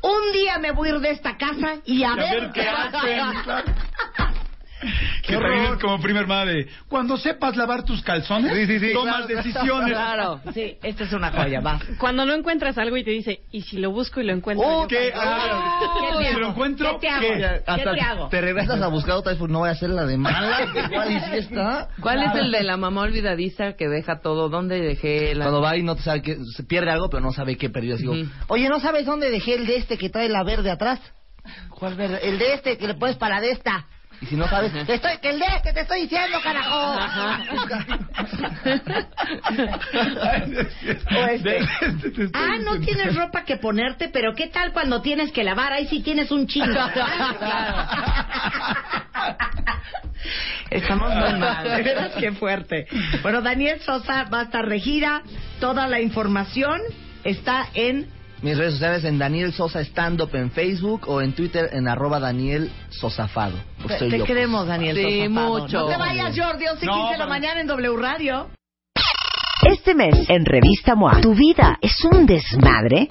Un 0.02 0.32
día 0.32 0.58
me 0.58 0.72
voy 0.72 0.88
a 0.88 0.94
ir 0.94 1.00
de 1.00 1.10
esta 1.10 1.36
casa 1.36 1.76
y 1.84 2.02
a, 2.02 2.08
Y 2.08 2.10
a 2.10 2.14
ver 2.16 2.50
qué 2.52 2.68
hacen. 2.68 3.20
Que 5.22 5.34
también 5.36 5.72
es 5.74 5.80
como 5.80 6.00
prima 6.00 6.20
hermana 6.20 6.50
de 6.50 6.66
cuando 6.88 7.16
sepas 7.16 7.56
lavar 7.56 7.84
tus 7.84 8.02
calzones, 8.02 8.52
Sí, 8.54 8.66
sí, 8.66 8.78
sí, 8.88 8.92
tomas 8.92 9.26
claro. 9.26 9.36
decisiones. 9.42 9.88
Claro. 9.92 10.40
Sí, 10.52 10.76
esta 10.82 11.04
es 11.04 11.12
una 11.12 11.30
joya, 11.32 11.60
va. 11.60 11.80
Cuando 11.98 12.24
no 12.26 12.34
encuentras 12.34 12.76
algo 12.78 12.96
y 12.96 13.04
te 13.04 13.10
dice, 13.12 13.40
¿y 13.50 13.62
si 13.62 13.78
lo 13.78 13.90
busco 13.92 14.20
y 14.20 14.24
lo 14.24 14.32
encuentro? 14.32 14.66
Oh, 14.66 14.86
¿Qué? 14.88 15.12
Ah, 15.14 15.78
¿Qué 15.80 15.86
te 16.18 16.22
si 16.24 16.28
hago? 16.30 16.40
lo 16.40 16.48
encuentro, 16.48 16.92
¿Qué 16.92 16.98
te 17.06 17.08
hago? 17.08 17.20
¿qué? 17.20 17.38
¿Qué 17.38 17.62
Hasta 17.66 17.92
te 17.94 18.00
hago? 18.00 18.28
te 18.28 18.40
regresas 18.40 18.82
a 18.82 18.88
buscar 18.88 19.16
otra 19.16 19.30
vez, 19.32 19.38
pues 19.38 19.50
no 19.50 19.60
voy 19.60 19.68
a 19.68 19.72
hacer 19.72 19.90
la 19.90 20.04
de 20.04 20.16
mala. 20.16 20.68
¿Cuál 22.00 22.22
es 22.22 22.34
el 22.34 22.50
de 22.50 22.62
la 22.62 22.76
mamá 22.76 23.02
olvidadiza 23.02 23.74
que 23.74 23.88
deja 23.88 24.20
todo? 24.20 24.48
¿Dónde 24.48 24.80
dejé 24.80 25.34
la...? 25.34 25.44
Cuando 25.46 25.60
va 25.62 25.76
y 25.76 25.82
no 25.82 25.96
te 25.96 26.02
sabe 26.02 26.22
que 26.22 26.36
se 26.56 26.64
pierde 26.64 26.90
algo, 26.90 27.08
pero 27.08 27.22
no 27.22 27.32
sabe 27.32 27.56
qué 27.56 27.70
perdió. 27.70 27.96
Digo, 27.96 28.14
oye, 28.48 28.68
¿no 28.68 28.80
sabes 28.80 29.06
dónde 29.06 29.30
dejé 29.30 29.54
el 29.54 29.66
de 29.66 29.76
este 29.76 29.96
que 29.98 30.08
trae 30.10 30.28
la 30.28 30.42
verde 30.44 30.70
atrás? 30.70 31.00
¿Cuál 31.70 31.94
verde? 31.94 32.20
El 32.22 32.38
de 32.38 32.54
este 32.54 32.78
que 32.78 32.86
le 32.86 32.94
pones 32.94 33.16
para 33.16 33.36
la 33.36 33.40
de 33.40 33.50
esta. 33.52 33.86
Y 34.22 34.26
si 34.26 34.36
no 34.36 34.48
sabes, 34.48 34.72
te 34.72 34.94
estoy, 34.94 35.18
que 35.18 35.30
el 35.30 35.40
de 35.40 35.46
este 35.56 35.72
te 35.72 35.80
estoy 35.80 36.02
diciendo, 36.02 36.38
carajo. 36.44 36.94
O 41.10 41.26
este. 41.26 41.58
Ah, 42.32 42.56
no 42.62 42.78
tienes 42.78 43.16
ropa 43.16 43.44
que 43.44 43.56
ponerte, 43.56 44.10
pero 44.10 44.32
¿qué 44.34 44.46
tal 44.46 44.72
cuando 44.72 45.02
tienes 45.02 45.32
que 45.32 45.42
lavar? 45.42 45.72
Ahí 45.72 45.88
sí 45.88 46.02
tienes 46.02 46.30
un 46.30 46.46
chingo. 46.46 46.72
Estamos 50.70 51.12
muy 51.14 51.38
mal, 51.40 51.82
de 51.82 52.10
qué 52.20 52.30
fuerte. 52.32 52.86
Bueno, 53.22 53.42
Daniel 53.42 53.80
Sosa 53.80 54.28
va 54.32 54.40
a 54.40 54.44
estar 54.44 54.64
regida. 54.64 55.22
Toda 55.58 55.88
la 55.88 56.00
información 56.00 56.80
está 57.24 57.66
en 57.74 58.06
Mis 58.42 58.58
redes 58.58 58.72
sociales 58.74 59.04
en 59.04 59.18
Daniel 59.18 59.52
Sosa 59.52 59.80
Stand 59.80 60.20
Up 60.20 60.30
en 60.34 60.50
Facebook 60.50 61.02
o 61.08 61.20
en 61.20 61.32
Twitter 61.32 61.70
en 61.72 61.86
arroba 61.86 62.18
Daniel 62.18 62.72
Sosafado. 62.90 63.54
Pues 63.86 63.98
Te, 64.00 64.24
queremos, 64.24 64.66
Daniel 64.66 64.96
Sí, 64.96 65.02
Sosafado. 65.28 65.60
mucho. 65.60 65.78
No 65.78 65.86
te 65.86 65.96
vayas, 65.96 66.36
Jordi, 66.36 66.66
11 66.66 66.86
No, 66.86 66.92
15 66.92 67.12
de 67.12 67.18
la 67.18 67.26
mañana 67.26 67.60
en 67.60 67.66
W 67.68 67.96
Radio. 67.96 68.48
Este 69.64 69.94
mes, 69.94 70.28
en 70.28 70.44
Revista 70.44 70.96
MOA, 70.96 71.20
¿tu 71.20 71.34
vida 71.36 71.78
es 71.80 72.04
un 72.04 72.26
desmadre? 72.26 73.08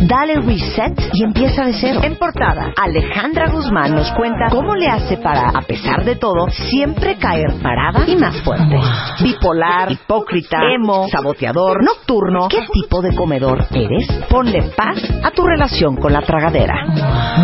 Dale 0.00 0.40
reset 0.40 0.98
y 1.12 1.24
empieza 1.24 1.64
de 1.64 1.72
cero. 1.74 2.00
En 2.02 2.16
portada, 2.16 2.72
Alejandra 2.76 3.50
Guzmán 3.50 3.94
nos 3.94 4.10
cuenta 4.12 4.48
cómo 4.50 4.74
le 4.74 4.86
hace 4.86 5.16
para, 5.18 5.50
a 5.50 5.62
pesar 5.62 6.04
de 6.04 6.16
todo, 6.16 6.48
siempre 6.50 7.16
caer 7.16 7.54
parada 7.62 8.04
y 8.06 8.16
más 8.16 8.40
fuerte. 8.42 8.78
Bipolar, 9.22 9.92
hipócrita, 9.92 10.58
emo, 10.74 11.08
saboteador, 11.08 11.84
nocturno. 11.84 12.48
¿Qué 12.48 12.66
tipo 12.72 13.02
de 13.02 13.14
comedor 13.14 13.66
eres? 13.72 14.06
Ponle 14.28 14.62
paz 14.76 14.98
a 15.22 15.30
tu 15.30 15.44
relación 15.44 15.96
con 15.96 16.12
la 16.12 16.22
tragadera. 16.22 16.86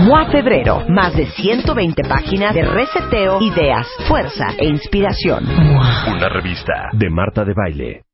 MOA 0.07 0.27
Febrero, 0.27 0.85
más 0.89 1.15
de 1.15 1.27
120 1.27 2.03
páginas 2.09 2.55
de 2.55 2.63
reseteo, 2.63 3.41
ideas, 3.41 3.87
fuerza 4.09 4.47
e 4.59 4.67
inspiración. 4.67 5.45
Una 6.09 6.29
revista 6.29 6.89
de 6.93 7.11
Marta 7.11 7.45
de 7.45 7.55
Baile. 7.55 8.06